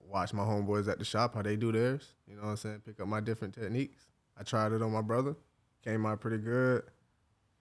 [0.00, 2.14] watch my homeboys at the shop how they do theirs.
[2.26, 2.82] You know what I'm saying?
[2.86, 4.06] Pick up my different techniques,
[4.38, 5.36] I tried it on my brother,
[5.84, 6.82] came out pretty good.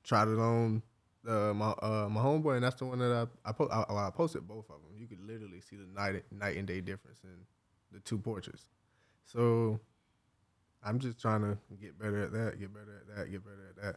[0.03, 0.81] Tried it on
[1.27, 3.11] uh, my uh, my homeboy, and that's the one that
[3.45, 4.88] I I, po- I, I posted both of them.
[4.99, 7.45] You could literally see the night night and day difference in
[7.91, 8.67] the two portraits.
[9.25, 9.79] So
[10.83, 13.83] I'm just trying to get better at that, get better at that, get better at
[13.83, 13.95] that,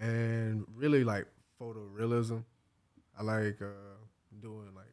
[0.00, 1.26] and really like
[1.60, 2.44] photorealism.
[3.18, 3.98] I like uh,
[4.40, 4.92] doing like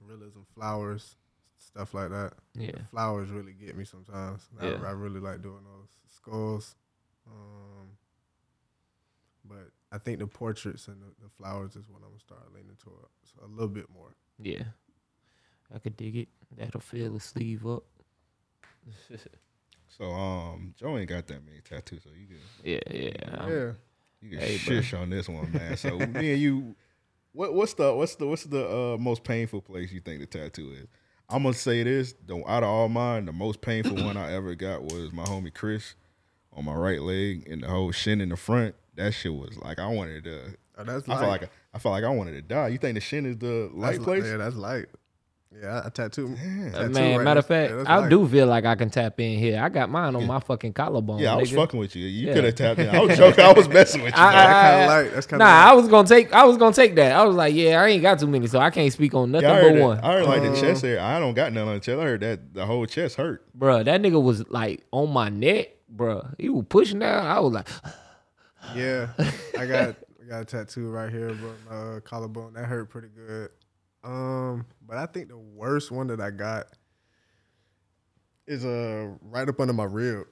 [0.00, 1.16] realism flowers,
[1.58, 2.32] stuff like that.
[2.54, 2.72] Yeah.
[2.72, 4.48] The flowers really get me sometimes.
[4.60, 4.80] I, Yeah.
[4.86, 6.74] I really like doing those skulls.
[7.26, 7.90] Um,
[9.44, 12.76] but I think the portraits and the, the flowers is what I'm gonna start leaning
[12.82, 13.08] towards
[13.42, 14.14] a little bit more.
[14.40, 14.62] Yeah.
[15.74, 16.28] I could dig it.
[16.56, 17.84] That'll fill the sleeve up.
[19.98, 23.40] So um, Joe ain't got that many tattoos, so you can Yeah, yeah.
[23.40, 23.72] I'm- yeah.
[24.20, 24.76] you can Hey, bro.
[24.76, 25.76] shish on this one, man.
[25.76, 26.76] So me and you,
[27.32, 30.72] what what's the what's the what's the uh, most painful place you think the tattoo
[30.72, 30.86] is?
[31.28, 34.54] I'm gonna say this: the, out of all mine, the most painful one I ever
[34.54, 35.94] got was my homie Chris
[36.52, 38.74] on my right leg and the whole shin in the front.
[38.96, 40.40] That shit was like I wanted to.
[40.78, 42.68] Oh, that's I felt like I, I felt like I wanted to die.
[42.68, 44.24] You think the shin is the light that's place?
[44.24, 44.86] Yeah, that's light.
[45.60, 46.28] Yeah, I, I tattoo.
[46.32, 48.08] Uh, tattoo man, right matter of fact, Yeah, I light.
[48.10, 49.60] do feel like I can tap in here.
[49.60, 51.18] I got mine on my fucking collarbone.
[51.18, 51.56] Yeah, I was nigga.
[51.56, 52.06] fucking with you.
[52.06, 52.34] You Yeah.
[52.34, 52.88] could have tapped in.
[52.88, 53.44] I was joking.
[53.44, 54.20] I was messing with you.
[54.22, 55.12] I- I- That kinda I- light.
[55.14, 55.70] That's kinda Nah, light.
[55.70, 56.32] I was gonna take.
[56.32, 57.12] I was gonna take that.
[57.16, 59.48] I was like, yeah, I ain't got too many, so I can't speak on nothing
[59.48, 59.98] Yeah, but heard, one.
[60.00, 61.02] I heard like the Uh, chest area.
[61.02, 61.98] I don't got none on the chest.
[61.98, 63.44] I heard that the whole chest hurt.
[63.52, 66.34] Bro, that nigga was like on my neck, bruh.
[66.38, 67.26] He was pushing down.
[67.26, 67.68] I was like,
[68.74, 69.08] Yeah,
[69.58, 71.52] I got I got a tattoo right here, bro.
[71.68, 73.50] My uh, collarbone that hurt pretty good.
[74.04, 76.66] Um, but I think the worst one that I got
[78.46, 80.26] is uh right up under my rib,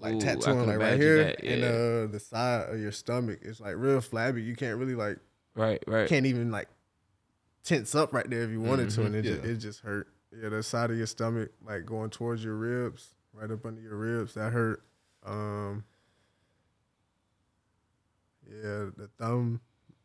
[0.00, 3.40] like Ooh, tattooing like right here that, and uh the side of your stomach.
[3.42, 4.42] It's like real flabby.
[4.42, 5.18] You can't really like
[5.54, 6.08] right, right.
[6.08, 6.68] can't even like
[7.64, 9.06] tense up right there if you wanted to, Mhm.
[9.06, 10.08] and it just, it just hurt.
[10.32, 13.96] Yeah, the side of your stomach, like going towards your ribs, right up under your
[13.96, 14.82] ribs, that hurt.
[15.24, 15.84] Um,
[18.48, 19.60] yeah, the thumb,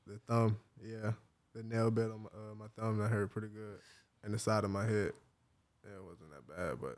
[0.08, 1.12] the thumb, yeah,
[1.54, 3.80] the nail bed on my, uh, my thumb that hurt pretty good,
[4.24, 5.12] and the side of my head,
[5.84, 6.98] yeah, it wasn't that bad, but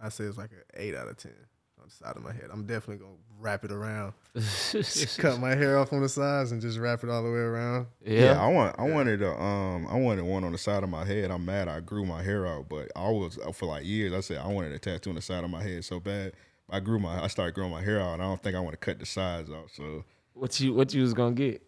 [0.00, 1.32] I say it's like an eight out of ten
[1.80, 2.48] on the side of my head.
[2.52, 4.12] I'm definitely gonna wrap it around,
[5.18, 7.86] cut my hair off on the sides, and just wrap it all the way around.
[8.04, 8.42] Yeah, yeah.
[8.42, 11.30] I want I wanted a um I wanted one on the side of my head.
[11.30, 14.12] I'm mad I grew my hair out, but I was uh, for like years.
[14.12, 16.32] I said I wanted a tattoo on the side of my head so bad.
[16.68, 18.72] I grew my I started growing my hair out, and I don't think I want
[18.72, 19.70] to cut the sides off.
[19.74, 20.04] So
[20.34, 21.62] What you what you was gonna get?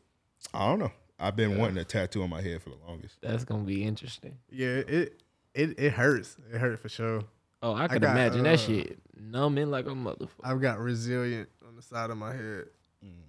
[0.53, 0.93] I don't know.
[1.19, 3.17] I've been wanting a tattoo on my head for the longest.
[3.23, 4.39] That's gonna be interesting.
[4.51, 5.23] Yeah, it
[5.55, 6.37] it it hurts.
[6.53, 7.23] It hurt for sure.
[7.63, 10.29] Oh, I could got, imagine uh, that shit numbing like a motherfucker.
[10.43, 12.65] I've got resilient on the side of my head.
[13.05, 13.23] Mm.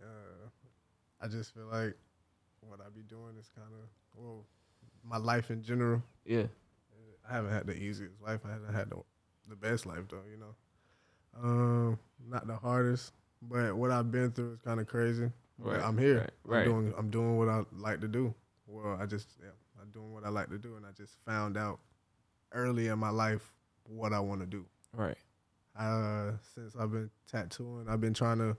[0.00, 0.48] Uh,
[1.20, 1.94] I just feel like
[2.60, 4.44] what I be doing is kind of well,
[5.04, 6.02] my life in general.
[6.24, 6.44] Yeah.
[7.28, 8.40] I haven't had the easiest life.
[8.44, 8.96] I haven't had the
[9.48, 10.22] the best life though.
[10.30, 10.54] You know,
[11.42, 13.12] um, not the hardest,
[13.42, 15.30] but what I've been through is kind of crazy.
[15.58, 16.18] But I'm here.
[16.18, 16.66] right, right.
[16.66, 18.34] I'm doing I'm doing what I like to do.
[18.66, 21.56] Well, I just yeah, I'm doing what I like to do, and I just found
[21.56, 21.78] out
[22.52, 23.52] early in my life
[23.84, 24.64] what I want to do.
[24.94, 25.16] Right.
[25.78, 28.56] Uh, since I've been tattooing, I've been trying to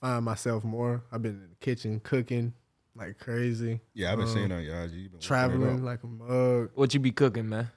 [0.00, 1.02] find myself more.
[1.12, 2.54] I've been in the kitchen cooking
[2.94, 3.80] like crazy.
[3.94, 4.92] Yeah, I've been Um, seeing on your IG.
[4.92, 6.70] You've been traveling like a mug.
[6.74, 7.70] What you be cooking, man?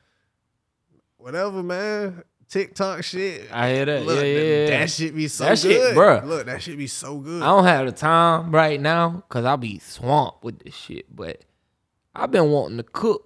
[1.18, 2.24] Whatever, man.
[2.48, 3.52] TikTok shit.
[3.52, 4.06] I hear that.
[4.06, 4.80] Look, yeah, yeah, that, yeah.
[4.80, 6.26] that shit be so That shit, good, bruh.
[6.26, 7.42] Look, that shit be so good.
[7.42, 11.14] I don't have the time right now because I'll be swamped with this shit.
[11.14, 11.42] But
[12.14, 13.24] I've been wanting to cook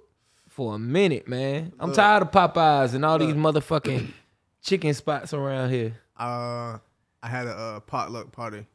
[0.60, 1.72] for a minute, man.
[1.80, 1.95] I'm Look.
[1.95, 4.12] tired of Popeyes and all these motherfucking
[4.62, 5.93] chicken spots around here.
[6.20, 6.80] Uh,
[7.24, 8.66] I had a uh, potluck party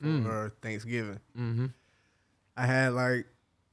[0.00, 1.20] for Thanksgiving.
[1.38, 1.66] Mm-hmm.
[2.56, 3.26] I had like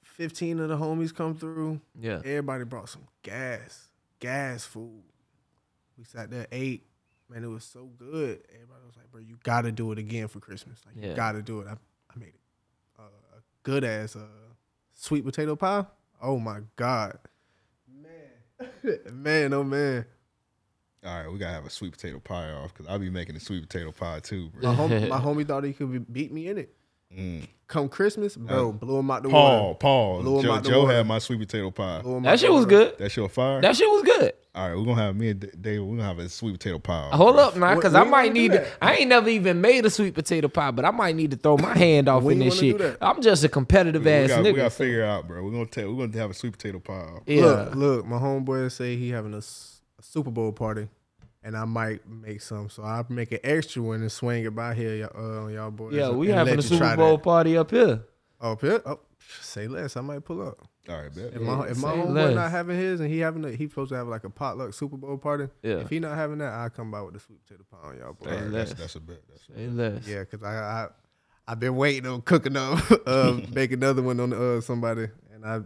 [0.04, 1.80] 15 of the homies come through.
[1.98, 2.18] Yeah.
[2.26, 3.88] Everybody brought some gas,
[4.20, 5.04] gas food.
[5.98, 6.84] We sat there, ate.
[7.30, 8.42] Man, it was so good.
[8.54, 10.82] Everybody was like, bro, you got to do it again for Christmas.
[10.86, 11.12] Like, Yeah.
[11.12, 11.68] you got to do it.
[11.70, 11.72] I,
[12.14, 12.42] I made it
[13.00, 14.26] uh, a good ass uh,
[14.94, 15.86] sweet potato pie.
[16.22, 17.18] Oh my God.
[18.84, 19.00] Man.
[19.24, 20.06] man, oh man.
[21.04, 23.40] All right, we gotta have a sweet potato pie off because I'll be making a
[23.40, 24.70] sweet potato pie too, bro.
[24.70, 26.76] My, hom- my homie thought he could be, beat me in it.
[27.18, 27.48] Mm.
[27.68, 29.78] Come Christmas, bro, blew him out the Paul, water.
[29.80, 30.96] Paul, Blew 'em Joe, out the Joe water.
[30.98, 32.02] had my sweet potato pie.
[32.02, 32.98] Blew him out That the shit was good.
[33.00, 33.62] That shit was fire.
[33.62, 34.34] That shit was good.
[34.54, 35.80] All right, we're gonna have me and David.
[35.82, 37.10] We're gonna have a sweet potato pie.
[37.14, 37.44] Hold bro.
[37.46, 38.52] up now, because I might need.
[38.52, 41.38] wanna I ain't never even made a sweet potato pie, but I might need to
[41.38, 42.98] throw my hand off When in this shit.
[43.00, 44.56] I'm just a competitive We, ass got, we nigga.
[44.58, 45.42] gotta so- figure out, bro.
[45.42, 45.94] We're gonna tell.
[45.94, 47.20] We're gonna have a sweet potato pie.
[47.28, 49.42] yeah, Look, look, my homeboy say he having a
[50.02, 50.90] Super Bowl party,
[51.44, 52.70] and I might make some.
[52.70, 55.72] So I'll make an extra one and swing it by here, y'all, uh, on y'all
[55.72, 55.94] boys.
[55.94, 57.24] yeah, we having a Super Bowl that.
[57.24, 58.02] party up here.
[58.42, 58.82] Oh, up here?
[58.86, 59.00] Oh,
[59.42, 59.96] Say less.
[59.98, 60.68] I might pull up.
[60.90, 61.34] All right, bet.
[61.34, 62.36] If my if my say homeboy less.
[62.36, 64.98] not having his and he having a, he supposed to have like a potluck Super
[64.98, 65.48] Bowl party.
[65.64, 65.76] Yeah.
[65.78, 68.14] If he not having that, I come by with the sweet potato pie on y'all
[68.14, 68.30] boy.
[68.30, 68.80] All right, Say that's, less.
[68.80, 69.22] that's a bet.
[69.30, 69.58] That's a bet.
[69.60, 70.08] Say less.
[70.08, 70.88] Yeah, cause I I
[71.48, 75.62] I've been waiting on cooking up uh make another one on uh somebody and I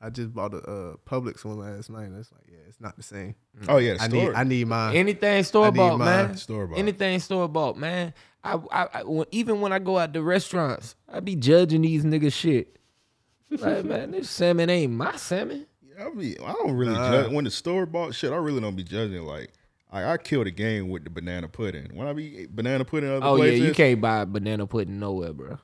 [0.00, 2.96] I just bought a uh Publix one last night and it's like yeah it's not
[2.96, 3.34] the same.
[3.68, 4.36] Oh yeah, the I need store.
[4.36, 4.96] I need mine.
[4.96, 6.26] Anything store bought, mine.
[6.28, 6.36] man.
[6.36, 6.78] Store-bought.
[6.78, 8.12] Anything store bought, man.
[8.44, 12.04] I, I, I when, even when I go out to restaurants, I be judging these
[12.04, 12.78] niggas shit.
[13.60, 15.66] Like, man, this salmon ain't my salmon.
[15.98, 17.10] I be, I don't really Nah.
[17.10, 18.32] judge when the store bought shit.
[18.32, 19.22] I really don't be judging.
[19.22, 19.52] Like,
[19.90, 21.90] I, I kill the game with the banana pudding.
[21.94, 25.32] When I be banana pudding other Oh places, yeah, you can't buy banana pudding nowhere,
[25.32, 25.58] bro.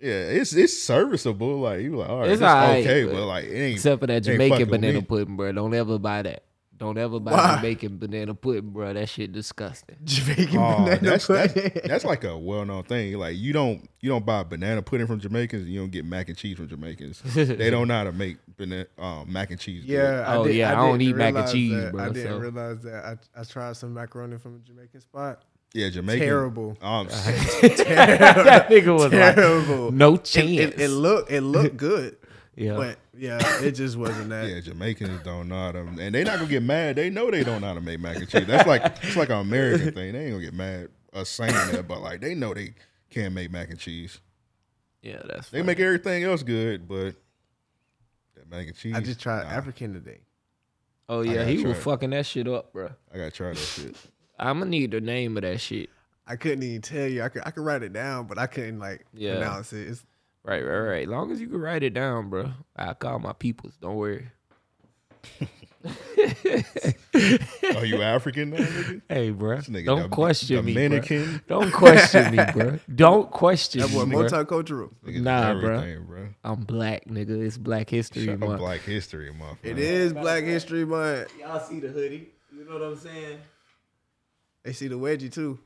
[0.00, 1.60] Yeah, it's it's serviceable.
[1.60, 4.00] Like you like, all right, It's it's, alright, okay, but- but like it ain't Except
[4.00, 5.52] for that ain't Jamaican banana pudding, bro.
[5.52, 6.42] Don't ever buy that.
[6.82, 7.56] Don't ever buy Why?
[7.56, 8.92] Jamaican banana pudding, bro.
[8.92, 9.98] That shit disgusting.
[10.02, 11.80] Jamaican Oh, banana that's, that's pudding.
[11.84, 13.16] that's like a well known thing.
[13.18, 15.68] Like you don't you don't buy banana pudding from Jamaicans.
[15.68, 17.22] You don't get mac and cheese from Jamaicans.
[17.34, 19.84] they don't know how to make banana um, mac and cheese.
[19.84, 19.92] good.
[19.92, 20.24] Yeah.
[20.36, 21.92] Oh, did- yeah, I don't eat mac and cheese, that.
[21.92, 22.38] bro, I didn't so.
[22.38, 23.04] realize that.
[23.36, 25.42] I, I tried some macaroni from a Jamaican spot.
[25.74, 26.26] yeah, Jamaican.
[26.26, 26.76] Terrible.
[26.82, 27.06] Um,
[27.86, 29.84] that nigga was Terrible.
[29.84, 30.48] like, no It, chance.
[30.74, 32.16] it, it looked it looked good,
[32.54, 32.74] yeah.
[32.76, 34.48] but yeah, it just wasn't that.
[34.48, 36.96] yeah, Jamaicans don't know how to, and they not gonna get mad.
[36.96, 38.46] They know they don't know how to make mac and cheese.
[38.46, 40.12] That's like it's like an American thing.
[40.12, 42.74] They ain't gonna get mad us saying that, but like they know they
[43.10, 44.20] can't make mac and cheese.
[45.02, 45.66] yeah, that's They funny.
[45.66, 47.14] make everything else good, but
[48.36, 48.94] that mac and cheese.
[48.94, 50.20] I just tried nah, African today.
[51.08, 51.80] Oh yeah, he was it.
[51.82, 52.90] fucking that shit up, bro.
[53.12, 53.96] I gotta try that shit.
[54.38, 55.90] I'm gonna need the name of that shit.
[56.26, 57.22] I couldn't even tell you.
[57.22, 59.36] I could I could write it down, but I couldn't like Yeah.
[59.36, 59.88] pronounce it.
[59.88, 60.04] It's,
[60.44, 61.08] Right, right, right.
[61.08, 62.50] Long as you can write it down, bro.
[62.76, 63.76] I call my peoples.
[63.80, 64.28] Don't worry.
[67.76, 69.02] Are you African now, nigga?
[69.08, 69.56] Hey, bro.
[69.58, 70.82] nigga Don't Dom- question me, bro.
[70.82, 71.42] Dominican.
[71.48, 72.78] Don't question me, bro.
[72.94, 74.22] Don't question that me, boy bro.
[74.28, 74.90] multicultural.
[75.04, 75.78] Niggas Nah, do bruh.
[75.78, 76.28] everything, bro.
[76.44, 77.44] I'm black, nigga.
[77.44, 78.58] It's Black History Shut Month.
[78.60, 79.58] Black History Month.
[79.62, 79.84] It man.
[79.84, 81.28] is Black History Month.
[81.38, 82.30] Y'all see the hoodie?
[82.56, 83.38] You know what I'm saying?
[84.64, 85.58] They see the wedgie too.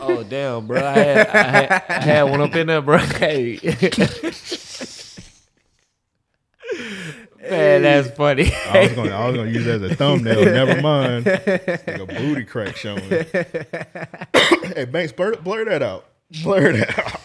[0.00, 0.78] Oh damn, bro!
[0.78, 2.98] I had, I had, I had one up in there, bro.
[2.98, 3.58] Hey.
[7.50, 8.50] Man, that's funny.
[8.52, 10.44] I was gonna, I was gonna use that as a thumbnail.
[10.44, 11.26] Never mind.
[11.26, 13.02] It's like a booty crack showing.
[14.74, 16.06] hey, Banks, blur, blur that out.
[16.42, 17.20] Blur that out.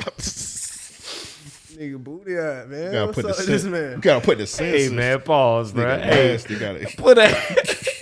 [1.78, 2.86] Nigga booty out, man.
[2.86, 3.92] You gotta What's put the up with this sen- man?
[3.92, 4.90] You gotta put the senses.
[4.90, 5.86] hey man, pause, bro.
[5.86, 6.88] Nigga, Hey, nasty, gotta.
[6.98, 7.94] put a.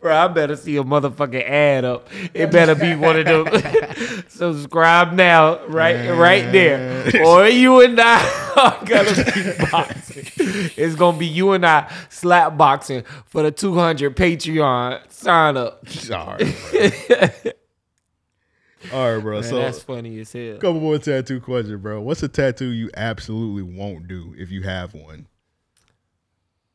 [0.00, 2.08] Bro, I better see a motherfucking ad up.
[2.32, 4.24] It better be one of them.
[4.28, 8.20] Subscribe now, right, right there, or you and I
[8.56, 10.24] are gonna be boxing.
[10.76, 15.88] It's gonna be you and I slap boxing for the two hundred Patreon sign up.
[15.88, 16.54] Sorry.
[18.92, 19.40] All right, bro.
[19.40, 20.54] Man, so, that's funny as hell.
[20.54, 22.00] couple more tattoo questions, bro.
[22.00, 25.26] What's a tattoo you absolutely won't do if you have one?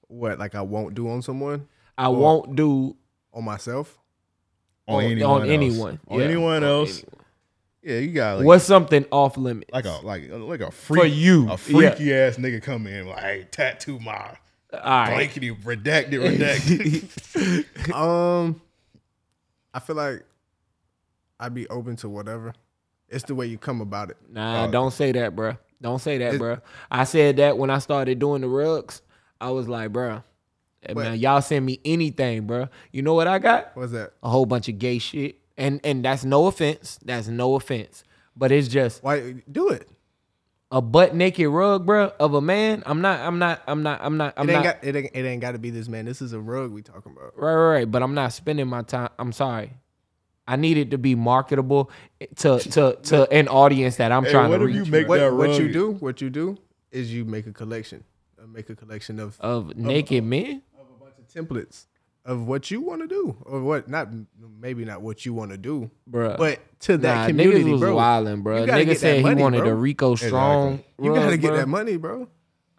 [0.07, 2.95] What like I won't do on someone I won't do
[3.33, 3.97] on myself?
[4.87, 5.31] On, on, anyone?
[5.31, 5.49] on else?
[5.49, 5.99] anyone.
[6.07, 6.89] On Yeah, anyone on else?
[6.99, 7.09] anyone.
[7.83, 9.69] Yeah, you got like What's something off limits?
[9.73, 13.19] like a like like a freak For you, a freaky ass nigga come in like
[13.19, 14.35] hey, tattoo my
[14.73, 15.13] All right.
[15.15, 17.93] blankety redacted redacted.
[17.93, 18.61] Um,
[19.73, 20.23] I feel like
[21.39, 22.53] I'd be open to whatever.
[23.09, 24.17] It's the way you come about it.
[24.29, 24.71] Nah, Oh.
[24.71, 25.57] don't say that, bruh.
[25.81, 26.61] Don't say that, It- bruh.
[26.89, 29.01] I said that when I started doing the rugs.
[29.41, 30.23] I was like, bruh,
[30.95, 32.69] man, y'all send me anything, bruh.
[32.91, 33.71] You know what I got?
[33.75, 34.13] What's that?
[34.23, 35.38] A whole bunch of gay shit.
[35.57, 36.99] And and that's no offense.
[37.05, 38.03] That's no offense.
[38.36, 39.88] But it's just Why do it?
[40.71, 42.81] a butt naked rug, bruh, of a man.
[42.88, 44.81] I'm not, I'm not, I'm not, I'm not, I'm it ain't not.
[44.81, 46.05] got it ain't, it ain't got to be this man.
[46.05, 47.34] This is a rug we talking about.
[47.38, 47.91] Right, right, right.
[47.91, 49.09] But I'm not spending my time.
[49.19, 49.73] I'm sorry.
[50.47, 51.91] I need it to be marketable
[52.38, 54.91] to to to an audience that I'm Hey, trying what to if you reach.
[54.91, 55.07] make.
[55.07, 55.91] What that what you do?
[55.91, 56.57] What you do
[56.91, 58.03] is you make a collection.
[58.51, 60.43] Make a collection of of naked men.
[60.45, 60.72] of a bunch of
[61.34, 61.86] templates
[62.25, 64.07] of what you want to do or what not
[64.59, 66.38] maybe not what you want to do, Bruh.
[66.38, 67.95] but to that Nah, community, niggas was bro.
[67.95, 68.61] wildin', bro.
[68.61, 69.69] You gotta Nigga get said that money, he wanted bro.
[69.69, 70.84] a Rico Strong.
[71.01, 71.57] You gotta get bro.
[71.57, 72.27] that money, bro.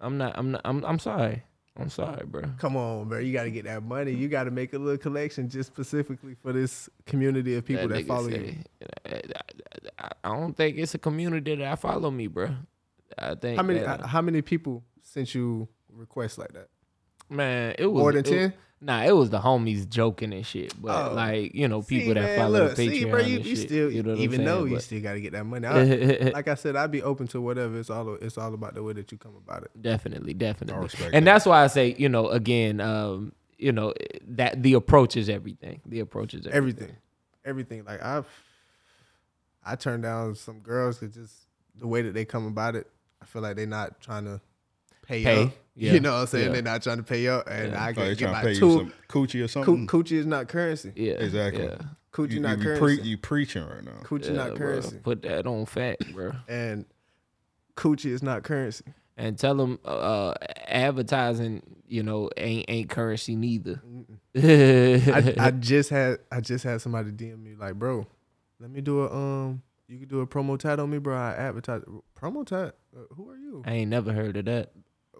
[0.00, 0.32] I'm not.
[0.38, 0.60] I'm not.
[0.64, 0.84] I'm.
[0.84, 1.42] I'm sorry.
[1.76, 2.42] I'm sorry, bro.
[2.58, 3.18] Come on, bro.
[3.18, 4.12] You got to get that money.
[4.12, 8.04] You got to make a little collection just specifically for this community of people that,
[8.04, 8.54] nigga follow you.
[9.06, 9.22] say-
[9.98, 12.50] I, I don't think it's a community that follow me, bro.
[13.18, 16.68] I think How many that, how many people sent you requests like that?
[17.30, 18.52] Man, it was More than 10?
[18.80, 21.14] Nah, it was the homies joking and shit, but Oh.
[21.14, 23.46] like you know, people See, that man, follow look, the Patreon see, bro, you, and
[23.46, 23.66] you shit.
[23.68, 24.46] still you know what even saying?
[24.46, 25.66] though you still got to get that money.
[25.66, 27.78] I, like I said, I'd be open to whatever.
[27.78, 29.70] It's all it's all about the way that you come about it.
[29.80, 30.88] Definitely, definitely.
[31.14, 31.32] And that.
[31.32, 33.94] that's why I say, you know, again, um, you know,
[34.28, 35.80] that the approach is everything.
[35.86, 36.82] The approach is everything.
[36.90, 36.96] Everything,
[37.46, 37.84] everything.
[37.86, 38.26] Like I've
[39.64, 41.34] I turned down some girls because just
[41.78, 42.86] the way that they come about it.
[43.22, 44.42] I feel like they're not trying to
[45.06, 45.52] pay, Pay, up.
[45.76, 46.46] Yeah, You know what I'm saying?
[46.46, 46.52] yeah.
[46.52, 48.60] They're not trying to pay up, and I Like they can get my pay you
[48.60, 48.72] two.
[48.78, 49.86] some coochie or Coo- something.
[49.86, 50.92] coochie is not currency.
[50.96, 51.64] Yeah, Exactly.
[51.64, 51.78] Yeah.
[52.12, 52.78] Coochie You, not you, currency.
[52.98, 53.90] pre- you preaching right now.
[54.04, 54.56] coochie Yeah, not bro.
[54.58, 54.98] currency.
[55.02, 56.32] Put that on fact, bro.
[56.48, 56.84] And
[57.76, 58.84] coochie is not currency.
[59.16, 60.34] and tell them uh,
[60.68, 63.80] advertising, you know, ain't ain't currency neither.
[64.36, 68.06] I, I just had I just had somebody DM me like, bro,
[68.60, 71.16] let me do a um, you could do a promo tat on me, bro.
[71.16, 71.82] I advertise
[72.20, 72.74] promo tat.
[72.96, 73.62] Uh, who are you?
[73.66, 74.72] I ain't never heard of that.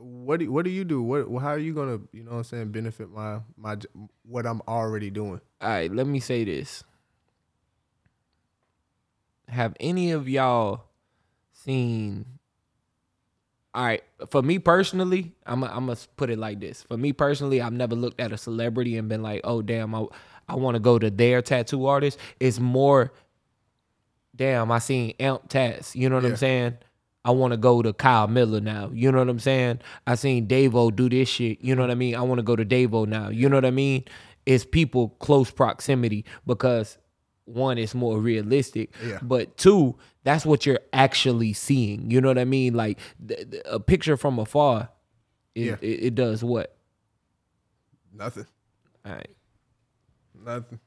[0.05, 1.03] What do what do you do?
[1.03, 3.79] What how are you gonna you know what I'm saying benefit my my
[4.23, 5.41] what I'm already doing?
[5.63, 6.85] All right, let me say this.
[9.49, 10.83] Have any of y'all
[11.53, 12.27] seen?
[13.75, 16.83] All right, for me personally, I'm I'm gonna put it like this.
[16.83, 20.05] For me personally, I've never looked at a celebrity and been like, "Oh, damn, I
[20.49, 23.11] I want to go to their tattoo artist." It's more,
[24.37, 25.97] damn, I seen Amp Tats.
[25.97, 26.31] You know what Yeah.
[26.31, 26.77] I'm saying?
[27.25, 28.91] I want to go to Kyle Miller now.
[28.93, 29.81] You know what I'm saying?
[30.07, 31.61] I seen Daivo do this shit.
[31.63, 32.15] You know what I mean?
[32.15, 33.29] I want to go to Daivo now.
[33.31, 34.05] You know what I mean?
[34.45, 36.99] It's people close proximity because
[37.47, 38.95] one, it's more realistic.
[39.03, 39.19] Yeah.
[39.23, 42.11] But two, that's what you're actually seeing.
[42.11, 42.75] You know what I mean?
[42.75, 44.91] Like th- th- a picture from afar,
[45.55, 45.77] it, Yeah.
[45.81, 46.77] it, it does what?
[48.13, 48.47] Nothing.
[49.07, 49.31] All right.
[50.45, 50.81] Nothing.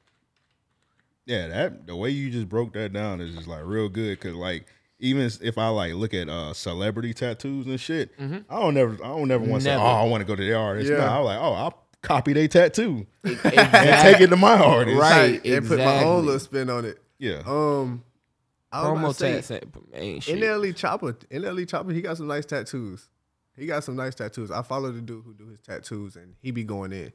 [1.26, 4.20] Yeah, that the way you just broke that down is just like real good.
[4.20, 4.66] Cause like
[5.00, 9.08] even if I like look at uh celebrity tattoos and shit, I don't never I
[9.10, 9.82] don't never want to say, Mm-hmm.
[9.86, 10.90] Oh, I want to go to their artist.
[10.92, 10.98] Yeah.
[10.98, 14.98] No, I'm like, oh, I'll copy their tattoo and take it to my artist.
[15.00, 15.44] Right.
[15.46, 17.00] And put my own little spin on it.
[17.20, 17.42] Yeah.
[17.46, 18.04] Um,
[18.72, 20.40] I was about Promo say, tats ain't, ain't shit.
[20.40, 23.08] NLE Chopper, NLE Chopper, he got some nice tattoos.
[23.56, 24.52] He got some nice tattoos.
[24.52, 27.12] I follow the dude who do his tattoos, and he be going in.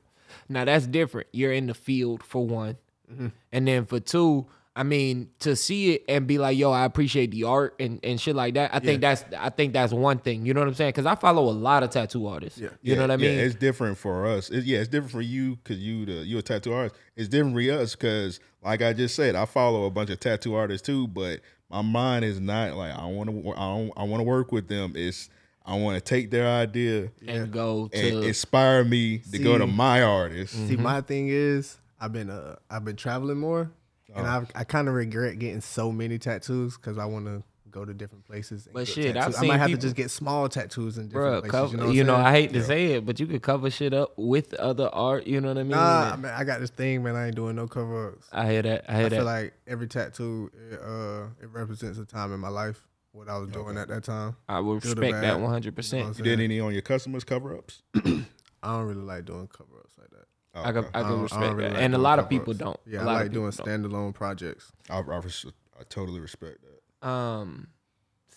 [0.49, 1.29] Now that's different.
[1.33, 2.77] You're in the field for one,
[3.13, 3.29] Mm-hmm.
[3.53, 7.31] and then for two, I mean to see it and be like, "Yo, I appreciate
[7.31, 10.47] the art and, and shit like that." I think that's I think that's one thing.
[10.47, 10.91] You know what I'm saying?
[10.91, 12.59] Because I follow a lot of tattoo artists.
[12.59, 12.71] Yeah.
[12.81, 13.37] You know what I mean?
[13.37, 14.49] Yeah, it's different for us.
[14.51, 16.95] It- yeah, it's different for you because you the you a tattoo artist.
[17.17, 20.55] It's different for us because, like I just said, I follow a bunch of tattoo
[20.55, 21.07] artists too.
[21.07, 23.51] But my mind is not like I want to.
[23.53, 23.93] I don't.
[23.95, 24.95] I want to work with them.
[24.97, 25.29] It's
[25.67, 29.67] I want to take their idea and go to and inspire me to go to
[29.67, 30.55] my artist.
[30.55, 33.71] See, my thing is, I've been uh, I've been traveling more,
[34.15, 37.85] and I I kind of regret getting so many tattoos because I want to go
[37.87, 38.67] to different places.
[38.67, 39.37] and But get shit, I've tattoos.
[39.39, 41.51] I might have people- to just get small tattoos in different Bruh, places.
[41.53, 42.17] cover, you know, what you I'm know.
[42.17, 45.27] I hate to say it, but you could cover shit up with other art.
[45.27, 45.71] You know what I mean?
[45.71, 47.17] Nah, man, I got this thing, man.
[47.17, 48.29] I ain't doing no cover ups.
[48.31, 48.85] I hear that.
[48.91, 49.17] I hear I that.
[49.17, 53.39] feel like every tattoo, it, uh, it represents a time in my life, what I
[53.39, 54.37] was doing at that time.
[54.51, 55.43] I would good or respect that bad.
[55.43, 55.65] 100.
[55.65, 57.81] You know percent what You did any on your customers cover ups?
[57.95, 60.27] I don't really like doing cover ups like that.
[60.55, 62.19] I could, I I could don't- I respect don't really that, like and a lot
[62.19, 62.41] of cover-ups.
[62.41, 62.81] people don't.
[62.87, 63.83] Yeah, a I lot like of doing people don't.
[63.83, 64.73] standalone projects.
[64.91, 65.47] I, I, res-
[65.79, 66.59] I totally respect
[67.01, 67.09] that.
[67.09, 67.69] Um,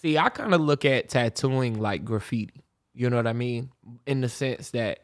[0.01, 2.63] see, I kind of look at tattooing like graffiti.
[2.93, 3.72] You know what I mean?
[4.05, 4.99] In the sense that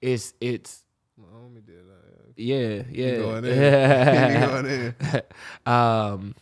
[0.00, 0.82] it's it's
[1.18, 2.32] My homie did that.
[2.36, 3.16] yeah yeah.
[3.16, 4.40] going in.
[4.48, 5.22] Going in.
[5.72, 6.34] um,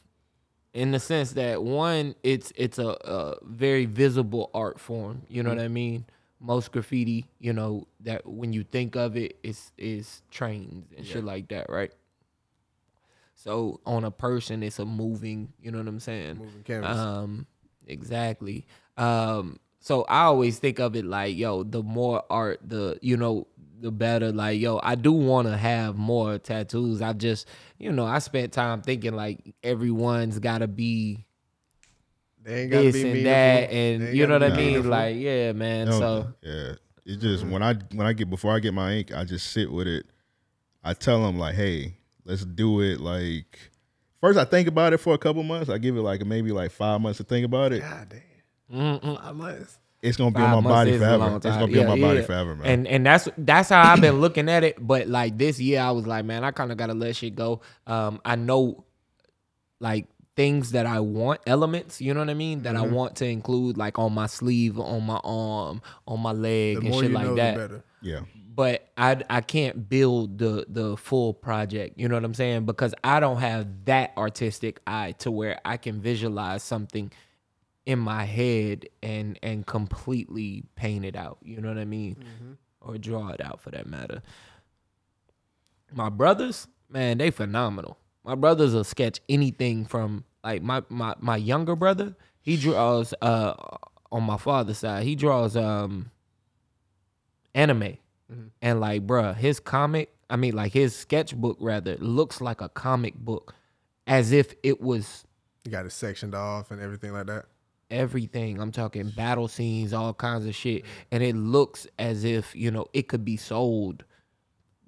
[0.73, 5.23] in the sense that one, it's it's a, a very visible art form.
[5.29, 5.59] You know Mm-hmm.
[5.59, 6.05] what I mean?
[6.45, 11.24] Most graffiti, you know, that when you think of it, it's is trains and shit
[11.24, 11.93] like that, right?
[13.36, 15.53] So on a person, it's a moving.
[15.62, 16.38] You know what I'm saying?
[16.38, 16.99] Moving canvas.
[16.99, 17.47] Um,
[17.86, 18.66] exactly.
[18.97, 23.47] Um, so I always think of it like, yo, the more art, the you know,
[23.80, 24.32] the better.
[24.32, 27.03] Like, yo, I do want to have more tattoos.
[27.03, 31.24] I just, you know, I spent time thinking like everyone's got to be
[32.45, 33.32] They ain't gotta this be and meaningful.
[33.32, 34.57] that, They and you know what I mean.
[34.57, 34.90] meaningful.
[34.90, 35.88] Like, yeah, man.
[35.88, 36.72] No, So yeah,
[37.05, 39.70] it's just when I when I get before I get my ink, I just sit
[39.70, 40.07] with it.
[40.84, 43.01] I tell them like, hey, let's do it.
[43.01, 43.59] Like
[44.20, 45.70] first, I think about it for a couple months.
[45.70, 47.80] I give it like maybe like five months to think about it.
[47.80, 48.99] God damn.
[49.01, 49.22] mm-mm.
[49.22, 49.78] Five months.
[50.03, 51.36] It's gonna be Five on my body forever.
[51.36, 52.66] It's gonna be on Yeah, my body forever, man.
[52.66, 54.84] And and that's that's how I've been looking at it.
[54.84, 57.61] But like this year, I was like, man, I kind of gotta let shit go.
[57.86, 58.84] Um, I know
[59.78, 62.95] like things that I want, elements, you know what I mean, that I Mm-hmm.
[62.95, 66.95] want to include like on my sleeve, on my arm, on my leg, The and
[66.95, 67.55] shit you like know, that.
[67.55, 67.85] the better.
[68.01, 68.20] yeah,
[68.55, 71.99] But I I can't build the the full project.
[71.99, 72.64] You know what I'm saying?
[72.64, 77.12] Because I don't have that artistic eye to where I can visualize something
[77.85, 81.39] in my head and and completely paint it out.
[81.43, 82.16] You know what I mean?
[82.80, 84.22] Or draw it out for that matter.
[85.93, 87.99] My brothers, man, they phenomenal.
[88.25, 92.14] My brothers will sketch anything from like my my my younger brother.
[92.41, 93.55] He draws uh
[94.11, 95.05] on my father's side.
[95.05, 96.11] He draws um
[97.55, 97.99] anime.
[98.62, 103.14] And like, bruh, his comic, I mean, like his sketchbook rather, looks like a comic
[103.14, 103.55] book,
[104.07, 105.25] as if it was
[105.66, 107.45] You got it sectioned off and everything like that.
[107.91, 108.59] everything.
[108.59, 112.87] I'm talking battle scenes, all kinds of shit, and it looks as if you know
[112.95, 114.03] it could be sold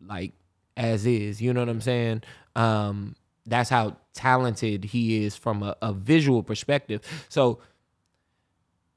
[0.06, 0.32] like
[0.78, 1.42] as is.
[1.42, 2.22] You know what I'm saying?
[2.56, 3.14] Um,
[3.46, 7.00] that's how talented he is from a, a visual perspective.
[7.28, 7.58] So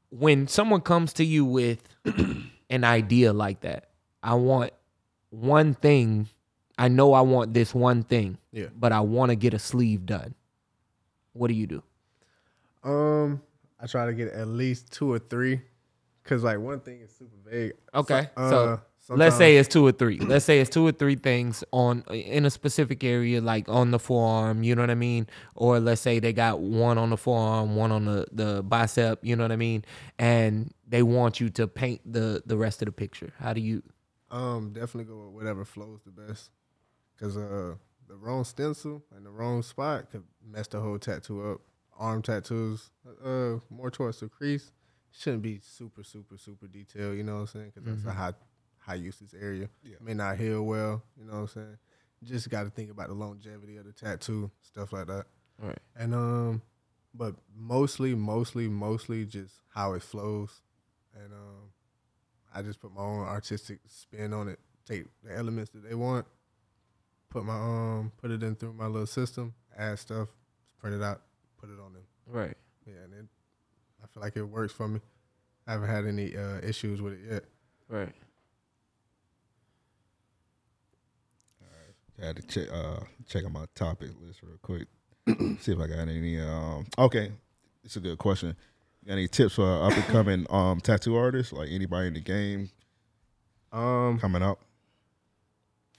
[0.10, 1.84] when someone comes to you with
[2.70, 3.90] an idea like that,
[4.24, 4.72] I want
[5.30, 6.28] one thing.
[6.78, 8.68] I know I want this one thing, Yeah.
[8.78, 10.36] but I want to get a sleeve done.
[11.34, 11.84] What do you do?
[12.84, 13.42] Um,
[13.80, 15.62] I try to get at least two or three,
[16.24, 17.74] cause like one thing is super vague.
[17.94, 20.20] Okay, So- so, uh, let's say it's two or three.
[20.20, 24.00] Let's say it's two or three things on in a specific area, like on the
[24.00, 24.64] forearm.
[24.64, 25.28] You know what I mean?
[25.56, 29.20] Or let's say they got one on the forearm, one on the the bicep.
[29.24, 29.86] You know what I mean?
[30.20, 33.34] And they want you to paint the the rest of the picture.
[33.40, 33.84] How do you?
[34.30, 36.52] Um, definitely go with whatever flows the best,
[37.18, 37.76] cause uh,
[38.08, 41.62] the wrong stencil and the wrong spot could mess the whole tattoo up.
[41.98, 42.92] Arm tattoos,
[43.24, 44.72] uh, more towards the crease,
[45.12, 47.18] shouldn't be super, super, super detailed.
[47.18, 47.72] You know what I'm saying?
[47.74, 48.34] Cause that's a high,
[48.88, 49.70] high usage area.
[50.02, 51.04] May not heal well.
[51.20, 51.78] You know what I'm saying?
[52.24, 55.26] Just got to think about the longevity of the tattoo, stuff like that.
[55.62, 55.78] Right.
[55.96, 56.62] And um,
[57.14, 60.62] but mostly, mostly, mostly just how it flows,
[61.16, 61.72] and um,
[62.54, 64.60] I just put my own artistic spin on it.
[64.86, 66.26] Take the elements that they want,
[67.30, 70.30] put my um, put it in through my little system, add stuff,
[70.80, 71.22] print it out,
[71.60, 72.04] put it on them.
[72.26, 72.56] Right.
[72.86, 73.26] Yeah, and it,
[74.04, 75.02] I feel like it works for me.
[75.68, 77.44] I haven't had any uh, issues with it yet.
[77.90, 78.14] Right.
[82.22, 84.88] I had to check uh check on my topic list real quick.
[85.62, 87.32] See if I got any um okay.
[87.84, 88.56] It's a good question.
[89.08, 91.54] Any tips for up and coming um tattoo artists?
[91.54, 92.70] Like anybody in the game
[93.72, 94.60] Um, coming up?